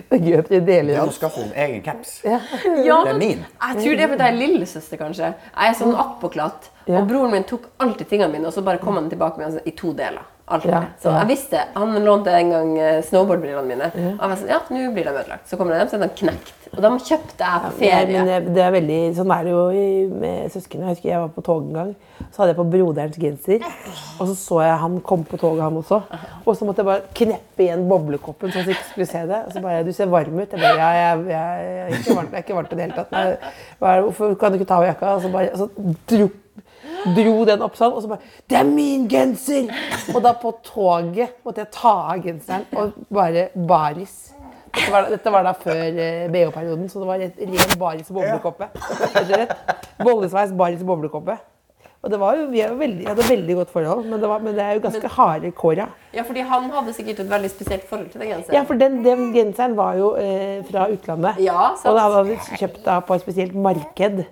Gøy 0.10 0.38
at 0.39 0.49
vi 0.49 0.60
Du 0.60 0.66
deler 0.66 0.97
må 0.97 1.04
alt. 1.04 1.14
skaffe 1.14 1.43
din 1.43 1.52
egen 1.56 1.82
caps. 1.86 2.22
Ja, 2.26 2.39
Det 2.58 3.14
er 3.14 3.18
min. 3.18 3.45
Jeg 3.62 3.78
tror 3.84 3.95
det 3.95 4.04
er 4.04 4.08
fordi 4.08 4.24
jeg 4.24 4.34
er 4.34 4.39
lillesøster, 4.47 4.97
kanskje. 4.97 5.34
Jeg 5.58 5.70
er 5.70 5.74
sånn 5.80 5.95
attpåklatt. 5.95 6.70
Ja. 6.88 6.99
Og 7.02 7.08
broren 7.08 7.32
min 7.32 7.43
tok 7.43 7.68
alltid 7.80 8.08
tingene 8.10 8.32
mine, 8.34 8.47
og 8.47 8.54
så 8.54 8.62
bare 8.66 8.78
kom 8.82 8.95
han 8.95 9.10
tilbake 9.10 9.38
med 9.38 9.52
dem 9.52 9.60
i 9.66 9.72
to 9.72 9.93
deler. 9.93 10.24
Alltid. 10.52 10.72
Ja, 10.72 10.82
Så 11.02 11.10
ja. 11.10 11.20
jeg 11.22 11.28
visste, 11.32 11.60
Han 11.76 11.93
lånte 12.06 12.32
en 12.36 12.49
gang 12.52 12.72
eh, 12.80 13.02
snowboardbrillene 13.08 13.68
mine. 13.68 13.91
Og 13.93 14.02
jeg 14.02 14.30
var 14.30 14.36
sånn, 14.41 14.49
ja, 14.52 14.60
nå 14.70 14.93
blir 14.93 15.04
de 15.08 15.14
ødelagt. 15.16 15.47
Så 15.49 15.58
kommer 15.58 15.74
de 15.74 15.80
hjem, 15.80 15.89
så 15.89 15.95
er 15.99 16.04
de 16.08 16.10
knekt. 16.22 16.58
Og 16.72 16.80
de 16.86 16.89
kjøpte 17.04 17.43
jeg 17.43 17.62
på 17.62 17.84
Ja, 17.84 17.97
ferie. 17.99 18.24
men 18.24 18.54
det, 18.56 18.62
er 18.64 18.72
veldig, 18.72 18.99
Sånn 19.18 19.32
er 19.36 19.43
det 19.43 19.52
jo 19.52 19.64
i- 19.76 20.08
med 20.22 20.52
søsknene. 20.54 20.86
Jeg 20.88 20.95
husker 20.95 21.10
jeg 21.10 21.20
var 21.20 21.28
på 21.36 21.43
tog 21.43 21.64
en 21.68 21.74
gang. 21.74 21.95
Så 22.32 22.38
hadde 22.41 22.54
jeg 22.54 22.60
på 22.62 22.68
broderens 22.72 23.18
genser. 23.18 23.66
Og 24.20 24.28
så 24.30 24.36
så 24.36 24.62
jeg 24.64 24.78
han 24.80 24.99
kom 25.02 25.24
på 25.26 25.38
toget, 25.41 25.64
han 25.64 25.74
også. 25.82 26.02
Og 26.45 26.56
så 26.56 26.66
måtte 26.66 26.78
jeg 26.80 26.86
bare 26.86 27.02
kneppe 27.14 27.66
igjen 27.66 27.88
boblekoppen, 27.89 28.52
sånn 28.52 28.62
at 28.62 28.68
jeg 28.72 28.76
ikke 28.78 28.91
skulle 28.91 29.08
se 29.08 29.26
det. 29.28 29.41
Og 29.47 29.52
så 29.54 29.62
bare 29.62 29.84
'Du 29.84 29.91
ser 29.91 30.06
varm 30.06 30.39
ut.' 30.39 30.52
Jeg 30.52 30.60
bare 30.62 30.78
'Ja, 30.78 30.91
jeg, 30.91 31.26
jeg, 31.28 31.32
jeg, 31.32 31.80
er 31.82 31.88
ikke 31.99 32.16
varm, 32.16 32.28
jeg 32.32 32.39
er 32.39 32.43
ikke 32.43 32.56
varm 32.56 32.66
i 32.72 32.76
det 32.76 32.80
hele 32.80 32.93
tatt.' 32.93 33.12
Men, 33.12 34.04
'Hvorfor 34.04 34.36
kan 34.39 34.52
du 34.52 34.58
ikke 34.60 34.68
ta 34.68 34.76
av 34.76 34.84
jakka?' 34.95 35.16
Og 35.16 35.22
så, 35.22 35.32
bare, 35.32 35.49
og 35.52 35.58
så 35.58 35.68
dro, 36.08 36.30
dro 37.16 37.45
den 37.47 37.64
opp 37.66 37.78
sånn, 37.80 37.93
og 37.93 38.04
så 38.04 38.12
bare 38.12 38.22
'Det 38.49 38.58
er 38.58 38.64
min 38.68 39.08
genser!' 39.10 39.72
Og 40.16 40.22
da 40.24 40.34
på 40.34 40.54
toget 40.64 41.38
måtte 41.45 41.64
jeg 41.64 41.72
ta 41.72 41.95
av 42.14 42.24
genseren 42.24 42.66
og 42.76 42.93
bare 43.14 43.49
baris. 43.56 44.34
Dette 44.72 44.91
var, 44.91 45.10
dette 45.10 45.32
var 45.32 45.43
da 45.43 45.52
før 45.52 45.99
eh, 45.99 46.28
BH-perioden, 46.32 46.89
så 46.89 46.99
det 46.99 47.08
var 47.08 47.20
et 47.20 47.39
ren 47.39 47.80
baris 47.80 48.10
og 48.10 48.22
boblekoppe. 48.22 48.70
Rett 48.72 49.18
og 49.20 49.26
slett. 49.26 49.56
Bollesveis, 49.99 50.54
baris 50.56 50.82
og 50.82 50.88
boblekoppe. 50.88 51.38
Og 52.02 52.10
det 52.10 52.18
var 52.18 52.38
jo, 52.38 52.47
vi 52.49 52.62
er 52.64 52.72
jo 52.72 52.80
veldig, 52.80 53.04
hadde 53.06 53.26
veldig 53.28 53.56
godt 53.60 53.70
forhold, 53.70 54.08
men 54.10 54.22
det, 54.22 54.30
var, 54.30 54.39
men 54.41 54.56
det 54.58 54.64
er 54.64 54.78
jo 54.78 54.82
ganske 54.82 55.10
harde 55.18 55.52
kår, 55.54 55.74
ja. 55.84 55.86
Ja, 56.18 56.24
fordi 56.26 56.45
han 56.49 56.70
hadde 56.74 56.93
sikkert 56.97 57.20
et 57.22 57.30
veldig 57.30 57.52
spesielt 57.52 57.84
forhold 57.89 58.08
til 58.10 58.24
den 58.24 58.32
genseren. 58.32 58.56
Ja, 58.58 58.64
for 58.66 58.80
den, 58.80 59.04
den 59.06 59.28
genseren 59.36 59.76
var 59.78 59.99
jo 59.99 60.16
eh, 60.18 60.64
fra 60.72 60.88
utlandet. 60.89 61.38
Ja, 61.45 61.76
sant. 61.76 61.91
og 61.91 61.99
da 61.99 62.08
hadde 62.08 62.24
vi 62.32 62.39
kjøpt 62.58 62.82
da 62.88 62.97
på 63.06 63.18
et 63.18 63.26
spesielt 63.28 63.54
marked. 63.54 64.24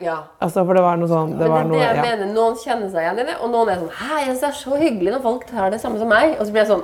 Ja. 0.00 0.16
Altså, 0.44 0.64
for 0.66 0.76
det 0.76 0.82
var 0.84 0.96
noe 1.00 1.08
sånn 1.08 1.30
det 1.38 1.46
var 1.48 1.62
det 1.64 1.70
noe, 1.70 1.78
det 1.80 1.86
jeg 1.86 1.96
ja. 1.96 2.02
mener. 2.04 2.32
Noen 2.36 2.56
kjenner 2.60 2.90
seg 2.92 3.00
igjen 3.06 3.20
i 3.22 3.26
det, 3.30 3.36
og 3.40 3.48
noen 3.50 3.70
er 3.72 3.78
sånn 3.80 3.92
Hei, 3.96 4.22
jeg 4.26 4.34
er 4.44 4.56
så 4.58 4.76
hyggelig 4.80 5.12
når 5.14 5.22
folk 5.24 5.46
tar 5.48 5.70
det 5.72 5.80
samme 5.80 5.98
som 6.02 6.08
meg. 6.12 6.34
Og 6.38 6.44
så 6.46 6.52
blir 6.52 6.64
jeg 6.66 6.72
sånn 6.74 6.82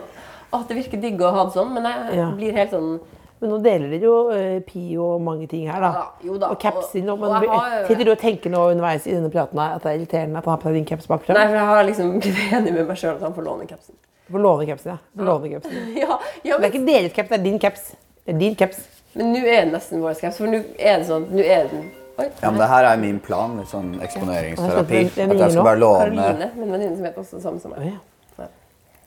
Å, 0.53 0.61
det 0.69 0.77
virker 0.77 1.01
digg 1.01 1.21
å 1.21 1.33
ha 1.33 1.45
det 1.49 1.53
sånn, 1.57 1.73
men 1.75 1.85
jeg 1.89 2.17
Ja. 2.19 2.31
blir 2.37 2.53
helt 2.57 2.71
sånn 2.73 2.95
Men 3.43 3.51
nå 3.51 3.59
deler 3.65 3.91
dere 3.91 4.07
jo 4.07 4.17
eh, 4.31 4.61
Pio 4.65 5.03
og 5.17 5.21
mange 5.27 5.49
ting 5.51 5.67
her, 5.69 5.81
da. 5.83 5.91
Ja, 5.93 6.05
jo 6.31 6.37
da. 6.39 6.51
Og 6.55 6.61
capsen. 6.63 7.09
Og, 7.11 7.19
Og- 7.21 7.29
og 7.29 7.41
men, 7.41 7.49
har 7.51 7.87
sitter 7.89 8.05
du 8.05 8.13
og 8.13 8.19
tenker 8.21 8.51
nå 8.55 8.61
underveis 8.71 9.07
i 9.07 9.13
denne 9.17 9.31
praten 9.35 9.59
at 9.59 9.83
det 9.83 9.91
er 9.93 9.99
irriterende 9.99 10.39
at 10.39 10.45
han 10.47 10.53
har 10.55 10.61
på 10.63 10.69
seg 10.71 10.75
din 10.79 10.85
caps 10.87 11.09
bakfra? 11.11 11.35
Nei, 11.35 11.47
for 11.49 11.57
jeg 11.59 11.67
har 11.73 11.85
liksom 11.89 12.13
blitt 12.21 12.53
enig 12.53 12.73
med 12.73 12.87
meg 12.87 12.97
sjøl 12.97 13.17
at 13.17 13.21
han 13.27 13.35
får 13.35 13.45
låne 13.49 13.67
capsen. 13.69 13.95
Får 14.31 14.39
låne 14.47 14.67
capsen, 14.71 14.93
ja. 14.95 14.99
Får 15.19 15.27
låne 15.27 15.51
capsen. 15.57 15.89
Ja, 16.05 16.19
ja, 16.45 16.57
Det 16.59 16.65
er 16.65 16.71
ikke 16.71 16.87
deres 16.87 17.13
caps, 17.13 17.29
det 17.35 17.41
er 17.41 17.45
din 17.45 17.59
caps. 17.59 17.89
Det 18.25 18.35
er 18.35 18.39
din 18.39 18.55
caps. 18.55 18.79
men 19.15 19.33
nå 19.35 19.43
er 19.43 19.65
det 19.67 19.73
nesten 19.75 20.01
vår 20.01 20.15
caps, 20.21 20.39
for 20.39 20.47
nå 20.47 20.63
er 20.79 21.03
det 21.03 21.07
sånn 21.11 21.27
Nå 21.35 21.43
er 21.43 21.67
den 21.69 21.91
Oi. 22.19 22.27
Ja, 22.43 22.51
men 22.51 22.59
det 22.61 22.69
her 22.69 22.85
er 22.85 22.97
min 23.01 23.19
plan. 23.21 23.57
Litt 23.59 23.69
sånn 23.71 23.95
eksponeringsterapi. 24.05 24.99
Hvem 25.17 25.31
At 25.33 25.39
jeg 25.39 25.53
skal 25.55 25.65
bare 25.65 25.79
låne 25.81 26.17
Karoline, 26.17 26.51
min 26.57 26.73
venninne 26.75 26.97
som 26.97 27.05
heter 27.09 27.23
også 27.23 27.39
det 27.39 27.43
samme 27.47 27.61
som 27.61 27.71
meg. 27.77 27.93
ja. 27.93 27.99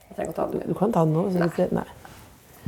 Jeg 0.05 0.15
trenger 0.17 0.31
å 0.31 0.35
ta 0.35 0.45
den 0.51 0.61
Du 0.69 0.73
kan 0.77 0.91
ta 0.93 1.03
den 1.03 1.13
nå. 1.13 1.23
så 1.33 1.39
hvis 1.43 1.55
det- 1.57 1.71
Nei. 1.73 1.83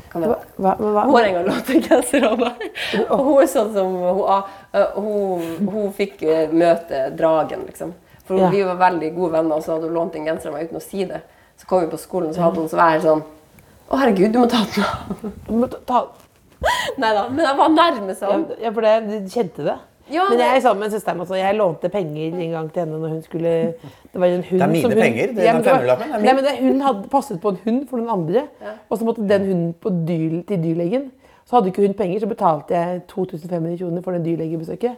Kan 0.10 0.22
Hva, 0.24 0.28
jeg? 0.28 0.48
hva, 0.58 0.72
hva? 0.78 1.04
Hun 1.06 1.16
har 1.16 1.24
en 1.24 1.34
gang 1.34 1.46
lånt 1.48 1.70
en 1.70 1.82
genser 1.82 2.24
av 2.28 2.40
meg. 2.40 2.66
Og 3.10 3.20
hun 3.26 3.42
er 3.44 3.48
sånn 3.48 3.74
som 3.74 3.94
Hun, 3.96 4.24
ah, 4.28 4.44
eh, 4.74 4.86
hun, 4.96 5.68
hun 5.72 5.94
fikk 5.94 6.24
eh, 6.24 6.48
møte 6.52 7.16
dragen, 7.18 7.66
liksom. 7.68 7.94
For 8.26 8.36
Ja. 8.38 8.50
vi 8.50 8.62
var 8.64 8.76
veldig 8.76 9.16
gode 9.16 9.32
venner, 9.32 9.56
og 9.56 9.64
så 9.64 9.74
hadde 9.76 9.88
hun 9.88 9.94
lånt 9.94 10.16
en 10.16 10.26
genser 10.26 10.48
av 10.50 10.54
meg 10.54 10.68
uten 10.68 10.78
å 10.78 10.82
si 10.82 11.04
det. 11.06 11.22
Så 11.58 11.66
kom 11.68 11.82
vi 11.82 11.88
på 11.88 11.98
skolen, 12.00 12.34
så 12.34 12.42
hadde 12.42 12.56
hun 12.60 12.68
så 12.70 12.78
vært 12.78 13.02
sånn 13.02 13.24
Å, 13.90 13.98
herregud, 13.98 14.32
du 14.34 14.40
må 14.40 14.50
ta 14.50 14.58
den 14.66 14.84
av. 14.84 15.32
Du 15.48 15.54
må 15.54 15.68
ta- 15.72 15.80
ta, 15.86 16.08
Nei 16.98 17.14
da, 17.14 17.30
men 17.30 17.46
jeg 17.46 17.56
var 17.58 17.70
nærme 17.70 18.08
ja, 18.10 18.16
sånn. 18.16 18.46
ja, 18.60 18.72
for 18.72 18.82
det, 18.82 19.08
du 19.08 19.30
kjente 19.30 19.64
det. 19.64 19.78
Ja, 20.12 20.24
Men 20.30 20.40
jeg 20.40 20.56
er 20.56 20.60
sammen 20.64 20.80
med 20.86 20.92
søsteren 20.92 21.20
også. 21.20 21.36
Jeg 21.36 21.56
lånte 21.58 21.90
penger 21.92 22.38
en 22.40 22.52
gang 22.52 22.68
til 22.74 22.80
henne 22.86 23.00
når 23.02 23.10
hun 23.10 23.22
skulle 23.26 23.50
Det 24.14 24.22
var 24.22 24.26
en 24.28 24.44
hund 24.44 24.60
Det 24.60 24.62
er 24.62 24.68
mine 24.72 24.82
som 24.82 24.92
hun, 24.92 25.02
penger, 25.02 25.28
det 25.36 25.40
er 25.40 25.44
Ja, 25.44 25.54
men 25.54 25.64
den 25.64 25.74
var- 25.74 25.82
det 25.82 26.08
er. 26.14 26.20
Nei, 26.24 26.34
men 26.34 26.44
det, 26.44 26.54
Hun 26.62 26.82
hadde 26.82 27.10
passet 27.12 27.42
på 27.42 27.50
en 27.50 27.58
hund 27.66 27.88
for 27.90 27.98
noen 27.98 28.10
andre, 28.10 28.44
og 28.90 28.98
så 28.98 29.06
måtte 29.06 29.28
den 29.28 29.46
hunden 29.50 29.74
på 29.74 29.90
dyr, 30.08 30.44
til 30.48 30.64
dyrlegen. 30.64 31.12
Så 31.46 31.56
hadde 31.56 31.68
ikke 31.72 31.86
hun 31.88 31.94
penger, 31.94 32.20
så 32.20 32.28
betalte 32.28 32.72
jeg 32.76 33.02
2500 33.08 33.78
kroner 33.78 34.02
for 34.02 34.12
den 34.12 34.24
dyrlegebesøket. 34.26 34.96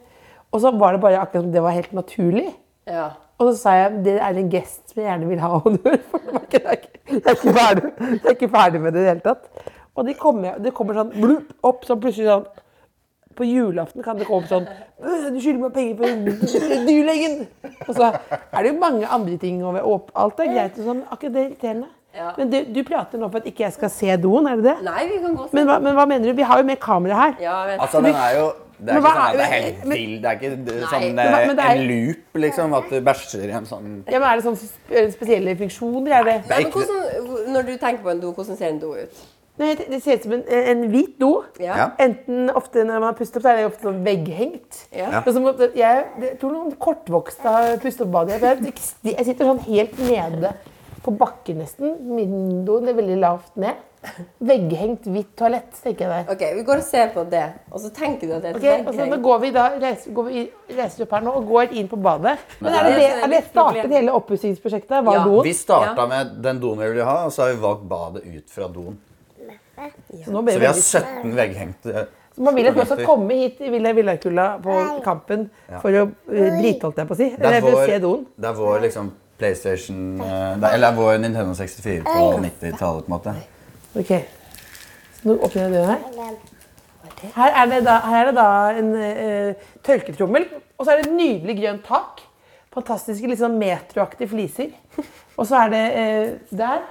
Og 0.52 0.62
så 0.62 0.72
var 0.78 0.92
det 0.92 1.02
bare 1.02 1.18
akkurat 1.22 1.44
som 1.44 1.52
det 1.52 1.62
var 1.62 1.70
helt 1.72 1.94
naturlig. 1.94 2.48
Ja. 2.88 3.10
Og 3.40 3.54
så 3.54 3.58
sa 3.62 3.70
jeg 3.72 4.04
det 4.06 4.16
er 4.22 4.30
en 4.38 4.50
gest 4.50 4.90
som 4.94 5.02
jeg 5.02 5.10
gjerne 5.10 5.28
vil 5.30 5.40
ha 5.40 5.48
honnør 5.66 6.00
for. 6.12 6.20
Det 6.20 6.34
var 6.34 6.42
ikke- 6.50 6.62
det 6.62 6.72
ikke- 6.72 6.96
Jeg 7.10 7.22
er 7.26 7.32
ikke 7.32 7.54
ferdig, 7.60 7.84
er 8.26 8.30
ikke 8.36 8.50
ferdig 8.50 8.82
med 8.82 8.94
det 8.94 9.00
i 9.00 9.04
det 9.04 9.10
hele 9.10 9.20
tatt. 9.20 9.50
Og 9.96 10.06
det 10.06 10.18
kommer, 10.18 10.58
det 10.64 10.74
kommer 10.74 10.94
sånn 10.94 11.12
blup, 11.22 11.54
opp 11.64 11.86
sånn 11.86 12.00
plutselig 12.02 12.28
sånn 12.30 12.46
på 13.40 13.48
julaften 13.48 14.04
kan 14.06 14.20
det 14.20 14.28
komme 14.28 14.48
sånn 14.52 14.68
«Øh, 14.68 15.30
Du 15.34 15.40
skylder 15.40 15.62
meg 15.64 15.74
penger 15.74 15.96
på 15.96 16.10
dyrlegen! 16.90 17.48
Og 17.88 17.94
så 17.96 18.12
er 18.12 18.60
det 18.66 18.74
jo 18.74 18.80
mange 18.82 19.08
andre 19.08 19.38
ting 19.42 19.64
over 19.64 19.82
og 19.88 20.12
Alt 20.20 20.40
er 20.44 20.52
greit 20.54 20.78
og 20.80 20.86
sånn. 20.92 21.02
Akkurat 21.10 21.34
det 21.34 21.42
er 21.42 21.50
irriterende. 21.54 21.88
Ja. 22.16 22.32
Men 22.38 22.50
du, 22.50 22.58
du 22.74 22.80
prater 22.84 23.20
nå 23.22 23.28
for 23.30 23.38
at 23.44 23.46
ikke 23.52 23.64
jeg 23.68 23.74
skal 23.76 23.92
se 23.94 24.16
doen, 24.18 24.48
er 24.50 24.58
det 24.58 24.66
det? 24.66 24.78
Nei, 24.84 25.04
vi 25.12 25.20
kan 25.24 25.36
gå 25.38 25.44
se. 25.48 25.56
Men 25.56 25.68
hva, 25.70 25.76
men 25.86 25.94
hva 25.96 26.06
mener 26.10 26.32
du? 26.32 26.34
Vi 26.40 26.48
har 26.50 26.58
jo 26.60 26.66
med 26.66 26.80
kamera 26.82 27.20
her. 27.20 27.36
Ja, 27.44 27.60
jeg 27.68 27.76
vet. 27.76 27.84
Altså, 27.86 28.02
den 28.08 28.18
er 28.18 28.34
jo 28.40 28.48
det 28.80 28.94
er 28.96 29.02
Men 29.02 29.04
sånn 29.12 29.34
det 29.36 29.44
er 29.44 29.50
helt 29.54 29.80
men- 29.84 29.98
vill. 30.00 30.12
Det 30.24 30.30
er 30.30 30.38
ikke 30.40 30.50
Nei. 30.56 30.76
sånn 30.88 31.08
Men 31.16 31.32
men 31.50 31.60
eh, 31.60 31.66
er- 31.66 31.72
en 31.76 31.88
loop, 31.90 32.38
liksom. 32.40 32.74
At 32.78 32.86
du 32.90 33.02
bæsjer 33.04 33.42
i 33.50 33.52
en 33.58 33.66
sånn 33.68 33.90
Ja, 34.08 34.20
men 34.24 34.28
Er 34.30 34.40
det 34.40 34.46
sånn 34.46 35.12
spesielle 35.12 35.56
funksjoner? 35.60 36.14
Er 36.20 36.24
det? 36.30 36.36
nei, 36.36 36.48
Det 36.48 36.56
er 36.56 36.62
men 36.64 36.72
ikke- 36.72 36.86
hvordan, 36.88 37.52
når 37.54 37.68
du 37.68 37.74
tenker 37.78 38.04
på 38.06 38.12
en 38.14 38.22
do, 38.24 38.32
hvordan 38.34 38.58
ser 38.58 38.70
en 38.72 38.80
do 38.80 38.94
ut? 38.96 39.20
Nei, 39.60 39.74
det 39.76 39.90
det 39.92 40.00
ser 40.04 40.20
ut 40.20 40.24
som 40.24 40.34
en, 40.38 40.44
en 40.48 40.86
hvit 40.94 41.18
do. 41.20 41.32
Ja. 41.60 41.90
Enten 42.00 42.48
ofte 42.56 42.86
når 42.88 43.02
man 43.02 43.10
har 43.12 43.18
pustet 43.20 43.42
opp, 43.42 43.44
så 43.44 43.52
er 43.52 43.60
det 43.60 43.68
ofte 43.68 43.90
sånn 43.90 44.02
vegghengt. 44.06 44.82
Ja. 44.96 45.24
Så 45.26 45.36
jeg, 45.76 46.06
jeg 46.24 46.38
tror 46.40 46.56
noen 46.56 46.74
kortvokste 46.80 47.56
har 47.58 47.76
pustet 47.84 48.06
opp 48.08 48.14
badet. 48.16 48.40
Jeg, 48.40 48.74
jeg 49.12 49.28
sitter 49.28 49.52
sånn 49.52 49.64
helt 49.68 50.00
nede 50.08 50.54
på 51.04 51.12
bakken 51.20 51.60
nesten. 51.64 51.98
Min 52.08 52.64
do 52.68 52.80
er 52.80 52.96
veldig 52.96 53.20
lavt 53.20 53.60
ned. 53.60 53.86
Vegghengt 54.40 55.08
hvitt 55.12 55.34
toalett, 55.36 55.74
tenker 55.84 56.06
jeg 56.06 56.12
der. 56.14 56.30
Ok, 56.32 56.44
vi 56.56 56.62
går 56.70 56.80
og 56.80 56.86
ser 56.88 57.10
på 57.12 57.26
det, 57.28 57.44
og 57.68 57.82
så 57.84 57.90
tenker 57.92 58.30
du 58.30 58.36
at 58.38 58.46
det 58.46 58.54
er 58.54 58.60
okay, 58.62 58.78
vegghengt. 58.78 58.96
så 58.96 59.08
nå 59.12 59.18
går 59.26 59.42
vi 59.44 59.50
da, 59.58 59.66
reiser, 59.82 60.14
går 60.16 60.30
vi, 60.30 60.44
reiser 60.78 61.04
opp 61.04 61.18
her 61.18 61.26
nå 61.26 61.34
og 61.42 61.50
går 61.52 61.76
inn 61.82 61.90
på 61.92 62.00
badet. 62.00 62.38
Men 62.64 62.78
er 62.80 62.88
det, 62.88 62.94
er 63.10 63.26
er 63.26 63.34
det 63.34 63.42
startet 63.50 63.98
hele 63.98 64.16
oppussingsprosjektet? 64.16 65.04
Var 65.04 65.20
Ja. 65.20 65.26
doen? 65.28 65.44
Vi 65.44 65.54
starta 65.58 66.08
med 66.08 66.32
den 66.48 66.64
doen 66.64 66.80
vi 66.80 66.92
ville 66.94 67.12
ha, 67.12 67.26
og 67.28 67.36
så 67.36 67.44
har 67.44 67.52
vi 67.52 67.60
valgt 67.68 67.84
badet 67.92 68.24
ut 68.24 68.56
fra 68.56 68.72
doen. 68.72 68.96
Så 70.24 70.32
nå 70.34 70.44
Så 70.46 70.60
vi 70.60 70.70
har 70.70 70.80
17 70.80 71.36
vegghengte 71.36 72.08
man 72.40 72.56
vil 72.56 72.70
at 72.70 72.76
du 72.78 72.86
skal 72.86 73.02
komme 73.04 73.36
hit 73.36 73.58
i 73.60 73.70
Villa 73.74 73.92
Villakulla 73.96 74.46
på 74.64 74.76
Kampen 75.04 75.50
for 75.82 75.92
å 75.92 76.06
uh, 76.08 76.46
drite, 76.60 76.86
holdt 76.86 77.02
jeg 77.02 77.10
på 77.10 77.16
å 77.16 77.20
si. 77.20 77.28
Det 77.36 77.50
er 77.50 77.66
vår, 77.66 78.22
det 78.40 78.48
er 78.48 78.56
vår 78.56 78.86
liksom 78.86 79.10
PlayStation 79.40 80.22
eh, 80.22 80.58
det 80.60 80.68
er- 80.68 80.74
Eller 80.76 80.96
vår 80.96 81.18
Nintendo 81.24 81.54
64 81.56 82.04
på 82.04 82.40
90-tallet, 82.44 83.06
på 83.06 83.08
en 83.08 83.14
måte. 83.14 83.36
Ok. 83.96 84.12
Så 85.20 85.30
nå 85.30 85.36
åpner 85.40 85.62
jeg 85.64 85.72
døren 85.74 85.90
her. 85.90 86.34
Her 87.36 87.56
er 87.62 87.70
det 87.72 87.80
da, 87.86 87.96
her 88.08 88.20
er 88.22 88.30
det 88.30 88.36
da 88.36 88.50
en 88.80 88.90
uh, 88.96 89.70
tørketrommel, 89.84 90.46
og 90.78 90.86
så 90.86 90.92
er 90.92 91.02
det 91.02 91.08
et 91.10 91.16
nydelig 91.16 91.56
grønt 91.62 91.88
tak. 91.88 92.22
Fantastiske 92.76 93.28
litt 93.28 93.42
sånn 93.42 93.58
metroaktige 93.60 94.30
fliser. 94.32 94.76
Og 95.40 95.48
så 95.48 95.64
er 95.66 95.74
det 95.74 95.86
uh, 95.96 96.58
der. 96.60 96.86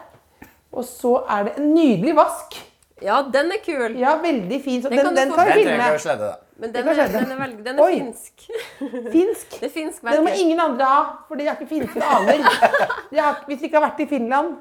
Og 0.72 0.84
så 0.84 1.14
er 1.28 1.48
det 1.48 1.54
en 1.60 1.70
nydelig 1.72 2.16
vask. 2.16 2.58
Ja, 3.02 3.22
den 3.22 3.52
er 3.54 3.60
kul. 3.64 3.96
Ja, 3.98 4.16
veldig 4.22 4.58
fin. 4.64 4.82
Så 4.82 4.90
Den 4.90 4.98
den, 5.16 5.32
kan 5.32 5.46
du 5.46 5.52
den 5.54 5.74
ikke 5.74 5.94
å 5.94 6.02
sledde, 6.02 6.28
da. 6.32 6.36
Men 6.58 6.72
den 6.74 6.88
er, 6.90 6.94
den 7.12 7.30
er, 7.30 7.38
veldig, 7.38 7.64
den 7.64 7.78
er 7.78 7.90
finsk. 7.94 8.46
Finsk. 9.14 9.52
Det 9.60 9.68
er 9.68 9.74
finsk 9.74 10.02
Den 10.02 10.24
må 10.26 10.32
ingen 10.34 10.58
andre 10.60 10.88
ha, 10.90 11.02
for 11.28 11.38
de 11.38 11.46
har 11.46 11.54
ikke 11.54 11.68
finske 11.70 12.02
aner. 12.16 12.42
Har, 13.14 13.44
hvis 13.46 13.60
de 13.60 13.68
ikke 13.68 13.78
har 13.78 13.84
vært 13.86 14.02
i 14.02 14.08
Finland. 14.10 14.56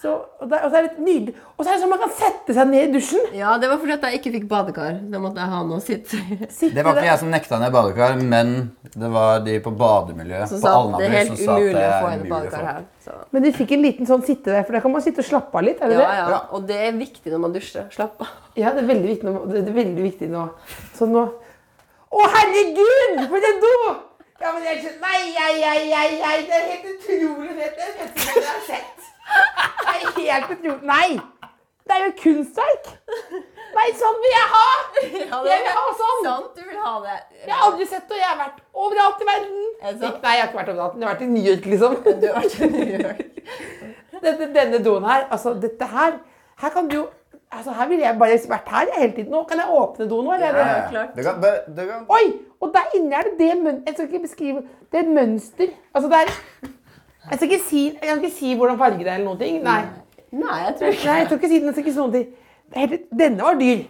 Så, 0.00 0.14
og, 0.40 0.46
det, 0.48 0.56
og 0.64 0.70
så 0.72 0.78
er 0.78 0.86
det 0.86 1.02
nydelig. 1.04 1.32
Og 1.58 1.60
så 1.60 1.68
er 1.68 1.74
det 1.74 1.80
sånn 1.82 1.90
man 1.92 1.98
kan 2.00 2.12
sette 2.16 2.54
seg 2.56 2.68
ned 2.70 2.86
i 2.86 2.92
dusjen. 2.94 3.24
Ja, 3.36 3.50
det 3.60 3.68
var 3.68 3.76
fordi 3.82 3.92
at 3.98 4.04
jeg 4.08 4.20
ikke 4.20 4.30
fikk 4.38 4.46
badekar. 4.48 4.94
Da 5.12 5.18
måtte 5.20 5.42
jeg 5.42 5.52
ha 5.52 5.58
noe 5.68 5.76
å 5.76 5.84
sitte 5.84 6.16
i. 6.16 6.38
Det 6.78 6.84
var 6.86 6.96
ikke 6.96 7.10
jeg 7.10 7.20
som 7.20 7.34
nekta 7.34 7.58
ned 7.60 7.74
badekar, 7.74 8.14
men 8.30 8.54
det 8.94 9.10
var 9.12 9.42
de 9.44 9.58
på 9.60 9.72
bademiljøet 9.76 10.48
Som 10.54 10.62
på 10.62 10.70
det 10.70 10.72
Alnabru 10.78 11.20
som 11.28 11.36
sa 11.42 11.58
at 11.58 11.66
det 11.76 11.84
er 11.84 11.92
få 12.00 12.08
en 12.14 12.24
umulig 12.24 12.40
å 12.40 12.54
få. 12.54 12.62
her. 12.70 12.80
Så. 13.04 13.18
Men 13.36 13.44
du 13.44 13.50
fikk 13.60 13.74
en 13.76 13.84
liten 13.84 14.08
sånn 14.08 14.24
sitte 14.24 14.54
der, 14.56 14.64
for 14.64 14.78
der 14.78 14.84
kan 14.86 14.94
man 14.96 15.04
sitte 15.04 15.20
og 15.20 15.28
slappe 15.28 15.60
av 15.60 15.66
litt. 15.68 15.82
er 15.84 15.92
det 15.92 15.98
Ja, 16.00 16.06
det? 16.08 16.32
ja. 16.32 16.40
Og 16.56 16.64
det 16.72 16.78
er 16.88 16.96
viktig 16.96 17.34
når 17.34 17.42
man 17.44 17.56
dusjer. 17.58 17.90
Slapp 17.92 18.24
av. 18.24 18.32
Ja, 18.56 18.72
det 18.72 18.86
er 18.86 18.88
veldig 18.94 19.10
viktig 19.12 19.28
nå. 19.28 19.34
Det 19.52 19.60
er 19.66 19.76
veldig 19.76 20.06
viktig 20.08 20.30
nå. 20.32 20.46
Så 20.96 21.10
nå 21.12 21.26
Å, 22.10 22.22
herregud! 22.38 23.20
For 23.30 23.50
en 23.52 23.60
do! 23.66 23.74
Ja, 24.40 24.54
men 24.56 24.64
jeg 24.64 24.80
skjønner 24.80 25.04
Nei, 25.04 25.20
nei, 25.36 25.52
nei, 25.60 25.80
nei, 25.92 26.08
nei, 26.24 26.36
det 26.48 26.56
er 26.56 26.66
helt 26.72 26.88
utrolig. 26.94 27.52
Det 27.60 27.68
er 27.68 27.76
det 27.76 27.92
beste 28.00 28.32
jeg 28.40 28.48
har 28.48 28.64
sett. 28.66 28.99
Det 29.30 30.26
er 30.26 30.34
helt 30.34 30.50
utrolig. 30.54 30.80
Nei! 30.88 31.20
Det 31.90 31.96
er 31.96 32.04
jo 32.06 32.10
kunstverk! 32.22 32.90
Nei, 33.74 33.86
sånn 33.98 34.18
vil 34.22 34.34
jeg 34.34 34.48
ha! 34.52 34.66
Jeg 35.00 35.62
vil 35.64 35.74
ha 35.74 35.84
sånn! 35.98 36.24
Sant, 36.26 36.50
du 36.56 36.62
vil 36.66 36.78
ha 36.82 36.92
det. 37.04 37.16
Jeg 37.46 37.54
har 37.54 37.64
aldri 37.68 37.86
sett 37.90 38.04
det, 38.08 38.16
og 38.16 38.20
jeg 38.20 38.28
har 38.28 38.38
vært 38.40 38.60
overalt 38.84 39.22
i 39.22 39.28
verden. 39.28 39.62
Er 39.80 39.96
det 39.98 40.10
Nei, 40.10 40.34
jeg 40.36 40.42
har 40.42 40.50
ikke 40.50 40.60
vært 40.60 40.72
overalt. 40.74 40.98
Jeg 40.98 41.06
har 41.06 41.14
vært 41.14 41.24
i 41.26 41.30
New 41.30 41.46
York, 41.50 41.70
liksom. 41.72 41.96
Du 42.20 42.26
har 42.26 42.36
vært 42.40 42.58
i 42.60 42.70
New 42.74 42.92
York. 42.94 43.24
Denne, 44.20 44.50
denne 44.54 44.82
doen 44.84 45.06
her, 45.08 45.24
altså 45.32 45.54
dette 45.56 45.86
her 45.88 46.18
Her 46.60 46.72
kan 46.74 46.90
du 46.90 46.98
jo 46.98 47.06
Altså, 47.50 47.72
her 47.74 47.88
ville 47.90 48.04
jeg 48.04 48.18
bare 48.20 48.36
vært 48.50 48.68
her 48.70 48.90
jeg, 48.92 48.98
hele 49.00 49.14
tiden. 49.16 49.32
Nå 49.34 49.40
kan 49.48 49.58
jeg 49.58 49.72
åpne 49.74 50.04
doen 50.10 50.28
nå. 50.28 50.34
Eller? 50.36 50.58
Ja, 50.60 50.66
Ja, 50.94 51.00
det 51.16 51.24
kan, 51.26 51.40
det, 51.42 51.50
det 51.74 51.86
kan 51.88 52.04
Oi! 52.14 52.26
Og 52.60 52.70
der 52.74 52.92
inne 52.94 53.16
er 53.18 53.26
det 53.26 53.32
det 53.40 53.56
mønsteret 53.58 53.88
Jeg 53.88 53.96
skal 53.96 54.06
ikke 54.06 54.22
beskrive 54.26 54.62
Det 54.92 55.00
er 55.00 55.02
et 55.08 55.14
mønster. 55.16 55.72
Altså, 55.94 56.10
det 56.12 56.20
er 56.20 56.30
jeg 57.28 57.36
skal, 57.36 57.48
ikke 57.50 57.64
si, 57.68 57.84
jeg 57.92 58.08
skal 58.08 58.22
ikke 58.24 58.36
si 58.36 58.54
hvordan 58.56 58.78
farger 58.80 59.02
det 59.04 59.08
er 59.08 59.18
eller 59.18 59.28
noen 59.28 59.40
ting. 59.40 59.62
Nei. 59.64 59.80
Nei, 60.30 60.58
jeg 60.64 60.74
tror 60.78 60.92
ikke 60.94 61.08
Nei, 61.08 61.16
jeg 61.18 61.26
skal 61.26 61.38
ikke 61.40 61.50
si 61.50 61.58
den. 61.58 61.70
Jeg 61.70 61.74
skal 61.74 61.84
ikke 61.84 61.94
si 61.96 62.00
noen 62.00 62.14
ting. 62.16 62.28
Helt, 62.76 63.08
denne 63.20 63.46
var 63.46 63.58
dyr. 63.60 63.80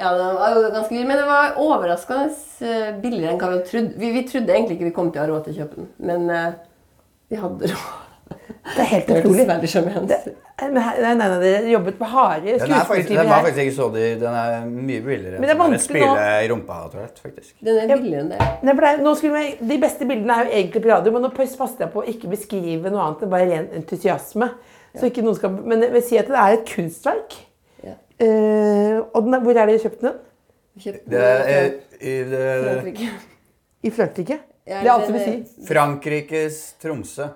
Ja, 0.00 0.12
den 0.16 0.36
var 0.40 0.54
jo 0.56 0.60
ganske 0.72 0.94
dyr, 0.96 1.08
men 1.08 1.18
det 1.20 1.26
var 1.28 1.58
overraskende 1.60 2.28
eh, 2.64 2.92
billigere 3.02 3.34
enn 3.34 3.40
hva 3.40 3.50
vi 3.50 3.58
hadde 3.58 3.68
trodd. 3.68 3.90
Vi, 4.00 4.12
vi 4.16 4.22
trodde 4.28 4.54
egentlig 4.56 4.78
ikke 4.78 4.88
vi 4.88 4.94
kom 4.96 5.10
til 5.12 5.20
å 5.20 5.26
ha 5.26 5.30
råd 5.30 5.44
til 5.46 5.54
å 5.54 5.58
kjøpe 5.60 5.82
den, 5.82 5.90
men 6.08 6.30
uh, 6.32 6.54
vi 7.30 7.40
hadde 7.42 7.74
råd. 7.74 8.01
Det 8.62 8.80
er 8.84 8.88
helt 8.92 9.10
utrolig. 9.10 9.44
veldig 9.48 9.68
sjarmerende. 9.72 10.18
Nei, 10.62 10.82
nei, 11.02 11.12
nei, 11.18 11.28
dere 11.42 11.70
jobbet 11.72 11.98
med 11.98 12.08
harde 12.12 12.44
den, 12.44 12.54
er 12.54 12.58
faktisk, 12.60 12.68
den 12.68 12.84
skuespillertimer 12.86 13.30
her. 13.34 13.42
faktisk 13.42 13.62
ikke 13.64 13.76
så 13.76 13.86
dyr. 13.96 14.12
Den 14.20 14.36
er 14.38 14.66
mye 14.70 15.00
billigere. 15.02 15.40
Men 15.40 15.48
det 15.50 15.54
er 15.54 15.60
vanskelig 15.62 16.02
nå. 16.04 16.12
i 16.44 16.50
rumpa-toalett, 16.52 17.18
faktisk. 17.24 17.54
Den 17.66 17.80
er 17.82 17.90
billigere 17.96 18.22
enn 18.22 18.30
det. 18.34 18.38
Nei, 18.62 18.74
for 18.74 18.86
det 18.86 18.92
er, 18.92 19.02
nå 19.02 19.14
skulle 19.18 19.40
vi, 19.40 19.68
de 19.72 19.78
beste 19.82 20.06
bildene 20.12 20.36
er 20.36 20.46
jo 20.50 20.54
egentlig 20.60 20.84
på 20.84 20.92
radio, 20.92 21.14
men 21.16 21.26
nå 21.26 21.32
pass- 21.34 21.56
passet 21.58 21.82
jeg 21.86 21.92
på 21.96 22.04
å 22.04 22.06
ikke 22.14 22.30
beskrive 22.30 22.92
noe 22.94 23.06
annet 23.08 23.24
enn 23.26 23.32
bare 23.34 23.48
ren 23.50 23.66
entusiasme. 23.80 24.50
Så 24.92 25.08
ikke 25.08 25.24
noen 25.24 25.38
skal, 25.40 25.56
men 25.72 25.82
jeg 25.86 25.92
vil 25.96 26.02
si 26.04 26.20
at 26.20 26.28
det 26.30 26.36
er 26.44 26.58
et 26.60 26.64
kunstverk. 26.68 27.38
Ja. 27.82 27.96
Uh, 28.22 28.98
og 29.16 29.24
den 29.26 29.38
hvor 29.42 29.56
er 29.58 29.66
det 29.72 29.80
kjøpt 29.82 30.04
den? 30.04 30.18
Vi 30.76 30.86
kjøpte 30.86 31.10
Det 31.10 31.22
er, 31.28 31.70
i 31.98 32.12
i 32.12 32.16
det, 32.30 32.46
Frankrike. 32.62 33.08
I 33.82 33.90
Frankrike? 33.90 34.38
Ja, 34.62 34.78
det 34.78 34.86
er 34.86 34.92
alt 34.92 35.08
du 35.08 35.14
vil 35.16 35.24
si. 35.26 35.64
Frankrikes 35.66 36.58
Tromsø. 36.78 37.26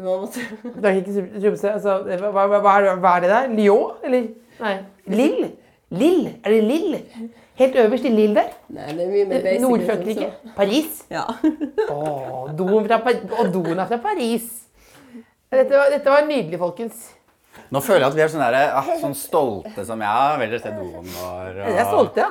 Altså, 0.00 0.40
hva, 0.72 2.30
hva, 2.48 2.58
hva, 2.60 2.72
er- 2.80 2.96
hva 3.02 3.16
er 3.16 3.20
det 3.20 3.30
der? 3.30 3.48
Lyon? 3.54 3.92
Eller? 4.04 4.28
Nei. 4.60 4.74
Lill? 5.06 5.50
Lill? 5.92 6.26
Er 6.44 6.50
det 6.50 6.62
Lill? 6.64 6.98
Helt 7.60 7.74
øverst 7.76 8.04
i 8.08 8.10
Lill 8.10 8.34
der? 8.34 8.48
Nei, 8.72 8.86
det 8.96 9.04
er 9.04 9.10
mye 9.12 9.24
mer 9.28 9.42
basic. 9.44 9.60
Nord-Frankrike? 9.60 10.24
enn 10.24 10.32
som 10.32 10.48
så. 10.48 10.54
Paris? 10.56 11.02
Ja. 11.12 11.24
Åh, 11.92 12.52
doen 12.56 12.86
fra, 12.88 13.00
og 13.38 13.52
doen 13.52 13.78
er 13.78 13.86
fra 13.90 13.98
Paris. 14.02 14.46
Dette 15.52 15.76
var, 15.76 15.90
dette 15.92 16.08
var 16.14 16.24
nydelig, 16.26 16.58
folkens. 16.58 17.10
Nå 17.72 17.80
føler 17.84 18.06
jeg 18.06 18.08
at 18.08 18.16
vi 18.16 18.22
er 18.24 18.30
sånn, 18.32 18.40
der, 18.40 18.72
ah, 18.80 18.88
sånn 19.02 19.14
stolte 19.16 19.84
som 19.84 20.00
jeg 20.00 20.08
har. 20.08 20.38
Veldig 20.40 20.60
sett 20.64 20.78
doen 20.80 21.04
vår. 21.04 21.52
og- 21.52 21.68
Jeg 21.68 21.76
er 21.84 21.90
stolte, 21.90 22.24
ja. 22.24 22.30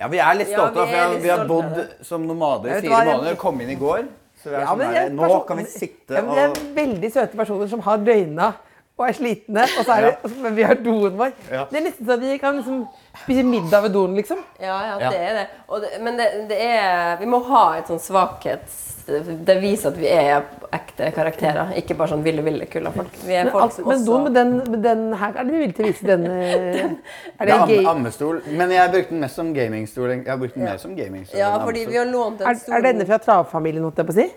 Ja, 0.00 0.08
vi 0.08 0.18
er 0.22 0.34
litt 0.38 0.48
Ja, 0.48 0.56
stolte, 0.56 0.74
vi 0.74 0.80
da, 0.80 0.86
for 0.86 1.02
er 1.02 1.16
vi, 1.16 1.22
vi 1.24 1.28
har 1.34 1.44
bodd 1.50 2.06
som 2.06 2.22
nomader 2.26 2.70
i 2.78 2.80
fire 2.86 3.04
måneder. 3.10 3.36
Kom 3.36 3.60
inn 3.60 3.70
i 3.70 3.74
går. 3.74 4.04
Så 4.40 4.48
vi 4.48 4.56
er 4.56 4.64
Ja, 4.64 4.72
sånn 4.72 4.82
der, 4.96 5.12
Nå 5.14 5.30
kan 5.48 5.60
vi 5.60 5.66
sitte 5.68 6.16
ja, 6.16 6.24
Det 6.24 6.44
er 6.46 6.74
veldig 6.78 7.12
søte 7.12 7.40
personer 7.40 7.70
som 7.70 7.82
har 7.84 8.00
døgna 8.04 8.52
og 9.00 9.06
er 9.08 9.16
slitne, 9.16 9.62
og 9.78 9.86
så 9.86 9.94
er 9.96 10.04
det, 10.06 10.10
og 10.26 10.36
men 10.44 10.56
vi 10.58 10.64
har 10.68 10.76
doen 10.84 11.16
vår. 11.18 11.32
Ja. 11.50 11.64
Det 11.70 11.80
er 11.80 11.84
nesten 11.88 12.06
så 12.08 12.18
vi 12.20 12.36
kan 12.42 12.58
liksom 12.60 12.82
spise 13.22 13.42
middag 13.48 13.82
ved 13.86 13.94
doen, 13.96 14.14
liksom. 14.20 14.44
Ja, 14.60 14.76
ja, 14.90 14.94
Ja. 15.00 15.10
det 15.10 15.20
er 15.30 15.34
det. 15.40 15.46
Og 15.68 15.80
det 15.82 15.88
men 16.04 16.18
det, 16.20 16.28
det 16.50 16.58
er 16.60 17.16
Vi 17.20 17.26
må 17.26 17.42
ha 17.48 17.64
et 17.80 17.88
sånn 17.90 18.00
svakhets... 18.02 18.86
Det 19.10 19.56
viser 19.58 19.88
at 19.90 19.96
vi 19.98 20.06
er 20.06 20.44
ekte 20.76 21.08
karakterer, 21.16 21.72
ikke 21.80 21.96
bare 21.98 22.12
sånn 22.12 22.20
ville, 22.22 22.44
ville 22.46 22.66
kulla 22.70 22.92
folk. 22.94 23.10
Vi 23.26 23.34
er 23.34 23.48
Men, 23.48 23.52
folk 23.56 23.64
alt, 23.64 23.72
som 23.74 23.88
men 23.88 23.96
også 23.96 24.06
doen 24.06 24.22
med 24.28 24.36
den, 24.36 24.52
med 24.70 24.82
den 24.84 25.00
her 25.18 25.32
er 25.40 25.48
det 25.48 25.56
villig 25.56 25.74
til 25.74 25.84
å 25.84 25.88
vise 25.88 26.06
denne 26.06 26.36
Er 27.40 27.48
Det 27.48 27.56
det 27.72 27.78
er 27.80 27.88
ammestol. 27.90 28.38
Men 28.46 28.70
jeg 28.76 28.92
brukte 28.92 29.10
den 29.16 29.24
mest 29.24 29.40
som 29.40 29.50
gamingstol. 29.56 30.12
Jeg 30.12 30.28
har 30.30 30.38
brukt 30.38 30.54
den 30.54 30.68
mer 30.68 30.78
som 30.78 30.94
gamingstol. 30.94 31.40
Ja, 31.40 31.50
fordi 31.64 31.86
vi 31.90 31.98
har 31.98 32.06
lånt 32.06 32.44
en 32.44 32.52
Er, 32.52 32.60
stor 32.60 32.76
er 32.78 32.86
denne 32.86 33.06
fra 33.08 33.18
travfamilien, 33.24 33.82
holdt 33.88 33.98
jeg 34.04 34.10
på 34.12 34.14
å 34.14 34.18
si? 34.20 34.28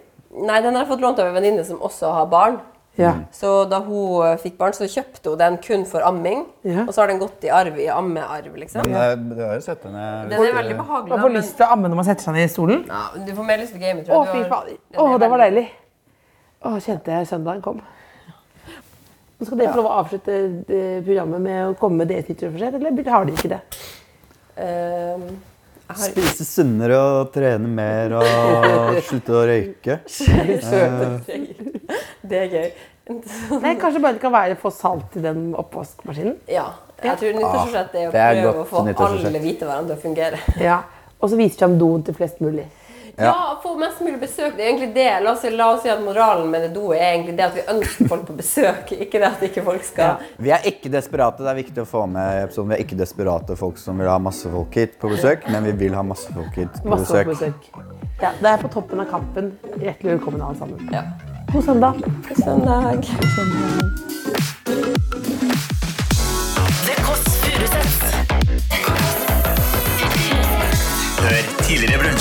Nei, 0.49 0.61
den 0.65 0.73
har 0.73 0.87
jeg 0.87 0.89
fått 0.95 1.05
lånt 1.05 1.19
av 1.21 1.29
en 1.29 1.37
venninne 1.37 1.67
som 1.67 1.77
også 1.85 2.09
har 2.15 2.25
barn. 2.31 2.57
Ja. 2.95 3.13
Så 3.33 3.65
da 3.65 3.79
hun 3.81 4.25
eh, 4.27 4.35
fikk 4.41 4.57
barn, 4.59 4.73
så 4.77 4.85
kjøpte 4.85 5.31
hun 5.31 5.39
den 5.39 5.55
kun 5.63 5.85
for 5.89 6.05
amming. 6.05 6.43
Ja. 6.61 6.83
Og 6.85 6.93
så 6.93 7.01
har 7.01 7.09
den 7.09 7.21
gått 7.21 7.45
i 7.47 7.49
arv 7.53 7.79
i 7.81 7.87
ammearv, 7.89 8.51
liksom. 8.61 8.85
Men 8.85 8.93
det, 8.93 9.37
du 9.39 9.41
har 9.41 9.55
jo 9.57 9.63
sett 9.65 9.81
den 9.85 9.95
eh, 9.97 10.11
Den 10.29 10.45
er 10.45 10.57
veldig 10.59 10.77
behagelig. 10.77 11.13
Man 11.15 11.23
får 11.25 11.33
lyst 11.37 11.55
til 11.57 11.65
å 11.65 11.71
amme 11.73 11.89
når 11.89 12.01
man 12.01 12.07
setter 12.09 12.27
seg 12.27 12.37
ned 12.37 12.45
i 12.45 12.51
stolen. 12.53 12.83
Ja, 12.89 13.05
du 13.17 13.31
får 13.33 13.47
mer 13.47 13.63
lyst 13.63 13.73
til 13.73 13.81
å 13.81 13.85
game, 13.87 14.05
tror 14.05 14.19
jeg. 14.19 14.35
fy 14.35 14.43
Du 14.43 14.53
fader. 14.53 14.77
Å, 14.93 15.07
det 15.23 15.31
var 15.33 15.43
deilig. 15.45 15.65
Å, 16.63 16.75
kjente 16.85 17.17
jeg 17.17 17.31
søndagen 17.31 17.65
kom. 17.65 17.81
Nå 19.39 19.47
skal 19.47 19.59
dere 19.59 19.73
få 19.73 19.81
lov 19.81 19.89
å 19.89 19.95
avslutte 20.03 20.35
eh, 20.37 20.99
programmet 21.03 21.41
med 21.43 21.71
å 21.71 21.73
komme 21.79 22.03
med 22.03 22.13
deres 22.13 22.29
nyttårsforsett, 22.29 22.77
eller 22.77 23.09
har 23.15 23.25
dere 23.25 23.41
ikke 23.41 23.55
det? 23.55 23.63
Um 24.53 25.25
Spise 25.93 26.45
sunnere 26.47 26.97
og 26.97 27.33
trene 27.33 27.67
mer 27.69 28.15
og 28.21 28.99
slutte 29.07 29.35
å 29.35 29.43
røyke. 29.49 29.99
Det 32.23 32.37
er 32.39 32.47
gøy. 32.53 32.69
Nei, 33.63 33.73
Kanskje 33.75 33.99
bare 33.99 34.15
det 34.15 34.21
kan 34.23 34.31
være 34.31 34.55
få 34.59 34.69
salt 34.71 35.17
i 35.19 35.21
den 35.23 35.51
oppvaskmaskinen? 35.59 36.37
Ja. 36.47 36.69
Jeg 37.03 37.19
tror 37.19 37.33
nyttårsforsett 37.35 37.95
er 37.99 38.05
å 38.07 38.11
det 38.13 38.21
er 38.23 38.37
prøve 38.39 38.61
å 38.61 38.67
få 38.69 38.77
alle 38.79 38.93
alle 38.95 39.67
hverandre 39.67 39.91
til 39.91 39.97
å 39.97 40.03
fungere. 40.05 40.37
Ja. 40.63 40.77
Og 41.19 41.27
så 41.31 41.35
viser 41.39 41.57
fram 41.65 41.75
doen 41.79 42.03
til 42.07 42.15
flest 42.15 42.39
mulig. 42.43 42.63
Ja, 43.17 43.59
få 43.63 43.75
mest 43.77 43.99
mulig 44.01 44.19
besøk. 44.19 44.55
Det 44.57 44.63
er 44.65 44.69
egentlig 44.71 44.93
det. 44.95 45.09
La 45.23 45.31
oss, 45.35 45.41
si- 45.43 45.49
la 45.53 45.67
oss 45.75 45.81
si 45.83 45.89
at 45.93 45.99
moralen 46.01 46.49
med 46.49 46.61
det 46.65 46.71
doet 46.73 46.97
er 46.97 47.11
egentlig 47.13 47.35
det 47.37 47.45
at 47.45 47.55
vi 47.59 47.61
ønsker 47.75 48.07
folk 48.09 48.23
på 48.25 48.33
besøk, 48.39 48.91
ikke 49.05 49.19
det 49.21 49.27
at 49.29 49.43
ikke 49.45 49.63
folk 49.67 49.83
skal 49.85 50.15
Vi 50.41 50.49
er 50.55 50.65
ikke 50.65 50.89
desperate. 50.93 51.43
Det 51.45 51.51
er 51.51 51.59
viktig 51.61 51.83
å 51.83 51.85
få 51.85 52.05
med 52.09 52.43
episoden. 52.47 52.69
Vi 52.73 52.79
er 52.79 52.83
ikke 52.87 52.97
desperate 52.97 53.55
folk 53.59 53.77
som 53.77 54.01
vil 54.01 54.09
ha 54.09 54.17
masse 54.17 54.49
folk 54.49 54.73
hit 54.81 54.97
på 54.99 55.11
besøk, 55.13 55.45
men 55.53 55.63
vi 55.69 55.75
vil 55.85 55.93
ha 55.93 56.01
masse 56.03 56.33
folk 56.33 56.57
hit 56.57 56.81
på 56.81 56.89
Masse 56.95 57.23
besøk. 57.29 57.61
besøk. 57.61 57.69
Ja, 58.23 58.31
det 58.41 58.49
er 58.55 58.57
på 58.65 58.73
toppen 58.73 58.99
av 59.03 59.09
kampen. 59.13 59.53
Hjertelig 59.77 60.15
velkommen 60.17 60.41
alle 60.41 60.57
sammen. 60.57 60.89
Ja. 60.93 61.05
God 61.53 61.63
søndag. 61.69 62.01
Søndag. 62.41 63.03
The 64.65 65.02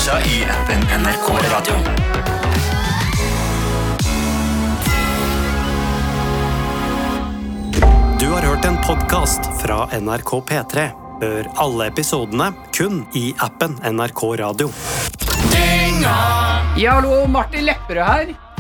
brunsjer 0.02 0.26
i 0.26 0.44
appen 0.44 1.02
NRK 1.02 1.28
Radio. 1.52 1.74
Du 8.20 8.26
har 8.30 8.42
hørt 8.42 8.64
en 8.64 8.76
podkast 8.86 9.40
fra 9.62 9.86
NRK 10.00 10.32
P3. 10.48 10.88
Hør 11.22 11.50
alle 11.56 11.86
episodene 11.86 12.50
kun 12.74 13.04
i 13.14 13.34
appen 13.38 13.78
NRK 13.82 14.22
Radio. 14.42 14.70
Ja, 16.76 16.96
hallo, 16.98 17.26
Martin 17.26 17.64
Lepperød 17.68 18.02
her. 18.02 18.34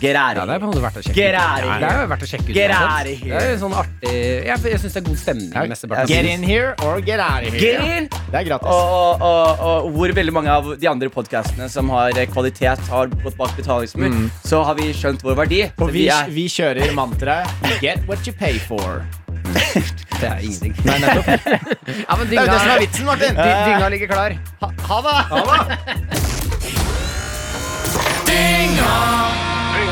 Get 0.00 0.16
out 0.20 0.36
Ja, 0.36 0.44
det 0.44 0.54
er 0.56 0.60
på 0.60 0.70
verdt 0.76 0.98
å 1.00 1.02
sjekke 1.06 1.14
Get 1.16 1.34
ut. 1.34 1.40
out 1.40 1.62
of 1.64 1.70
here. 1.70 1.80
Det 1.80 1.88
er 1.88 2.00
jo 2.02 2.08
verdt 2.10 2.22
å 2.22 2.28
sjekke 2.28 2.48
ut. 2.50 2.54
Get 2.56 2.70
uansett. 2.70 2.90
out 2.92 3.06
of 3.06 3.20
here. 3.22 3.38
Det 3.38 3.46
er 3.46 3.52
jo 3.54 3.58
sånn 3.62 3.76
artig 3.80 4.12
Jeg, 4.12 4.58
jeg 4.70 4.80
syns 4.82 4.92
det 4.96 5.00
er 5.00 5.06
god 5.06 5.18
stemning. 5.22 5.50
mesteparten 5.72 6.08
Get 6.12 6.24
in 6.32 6.42
here 6.44 6.74
or 6.84 7.00
get 7.00 7.20
out 7.20 7.42
of 7.46 7.52
here. 7.54 7.60
Get 7.60 7.80
in! 7.96 8.08
Det 8.12 8.40
er 8.40 8.44
gratis. 8.50 8.68
Og, 8.68 9.22
og, 9.22 9.22
og, 9.24 9.60
og 9.86 9.90
hvor 9.96 10.12
veldig 10.18 10.34
mange 10.36 10.50
av 10.52 10.68
de 10.80 10.86
andre 10.90 11.08
podkastene 11.14 11.68
som 11.72 11.88
har 11.94 12.12
kvalitet, 12.34 12.78
har 12.92 13.06
gått 13.24 13.36
bak 13.40 13.56
betalingsmur, 13.56 14.30
så 14.44 14.60
har 14.68 14.74
vi 14.78 14.90
skjønt 14.92 15.24
vår 15.24 15.34
verdi. 15.44 15.62
Og 15.80 15.92
vi, 15.94 16.08
er 16.12 16.28
vi 16.32 16.44
kjører 16.52 16.92
mantraet 16.96 17.48
Get 17.80 18.04
what 18.08 18.26
you 18.28 18.34
pay 18.36 18.58
for. 18.58 19.04
Det 20.20 20.24
er 20.28 20.38
ingenting. 20.40 20.72
Nei, 20.84 20.98
nettopp. 21.02 21.26
Ja, 22.08 22.16
men 22.16 22.28
Det 22.28 22.36
er 22.36 22.44
jo 22.44 22.52
det 22.52 22.60
som 22.60 22.70
er 22.72 22.80
vitsen, 22.84 23.04
Martin. 23.08 23.36
dy- 23.36 23.64
dynga 23.68 23.88
ligger 23.92 24.08
klar. 24.12 24.30
Ha, 24.60 24.68
ha 24.88 24.98
det. 25.06 25.18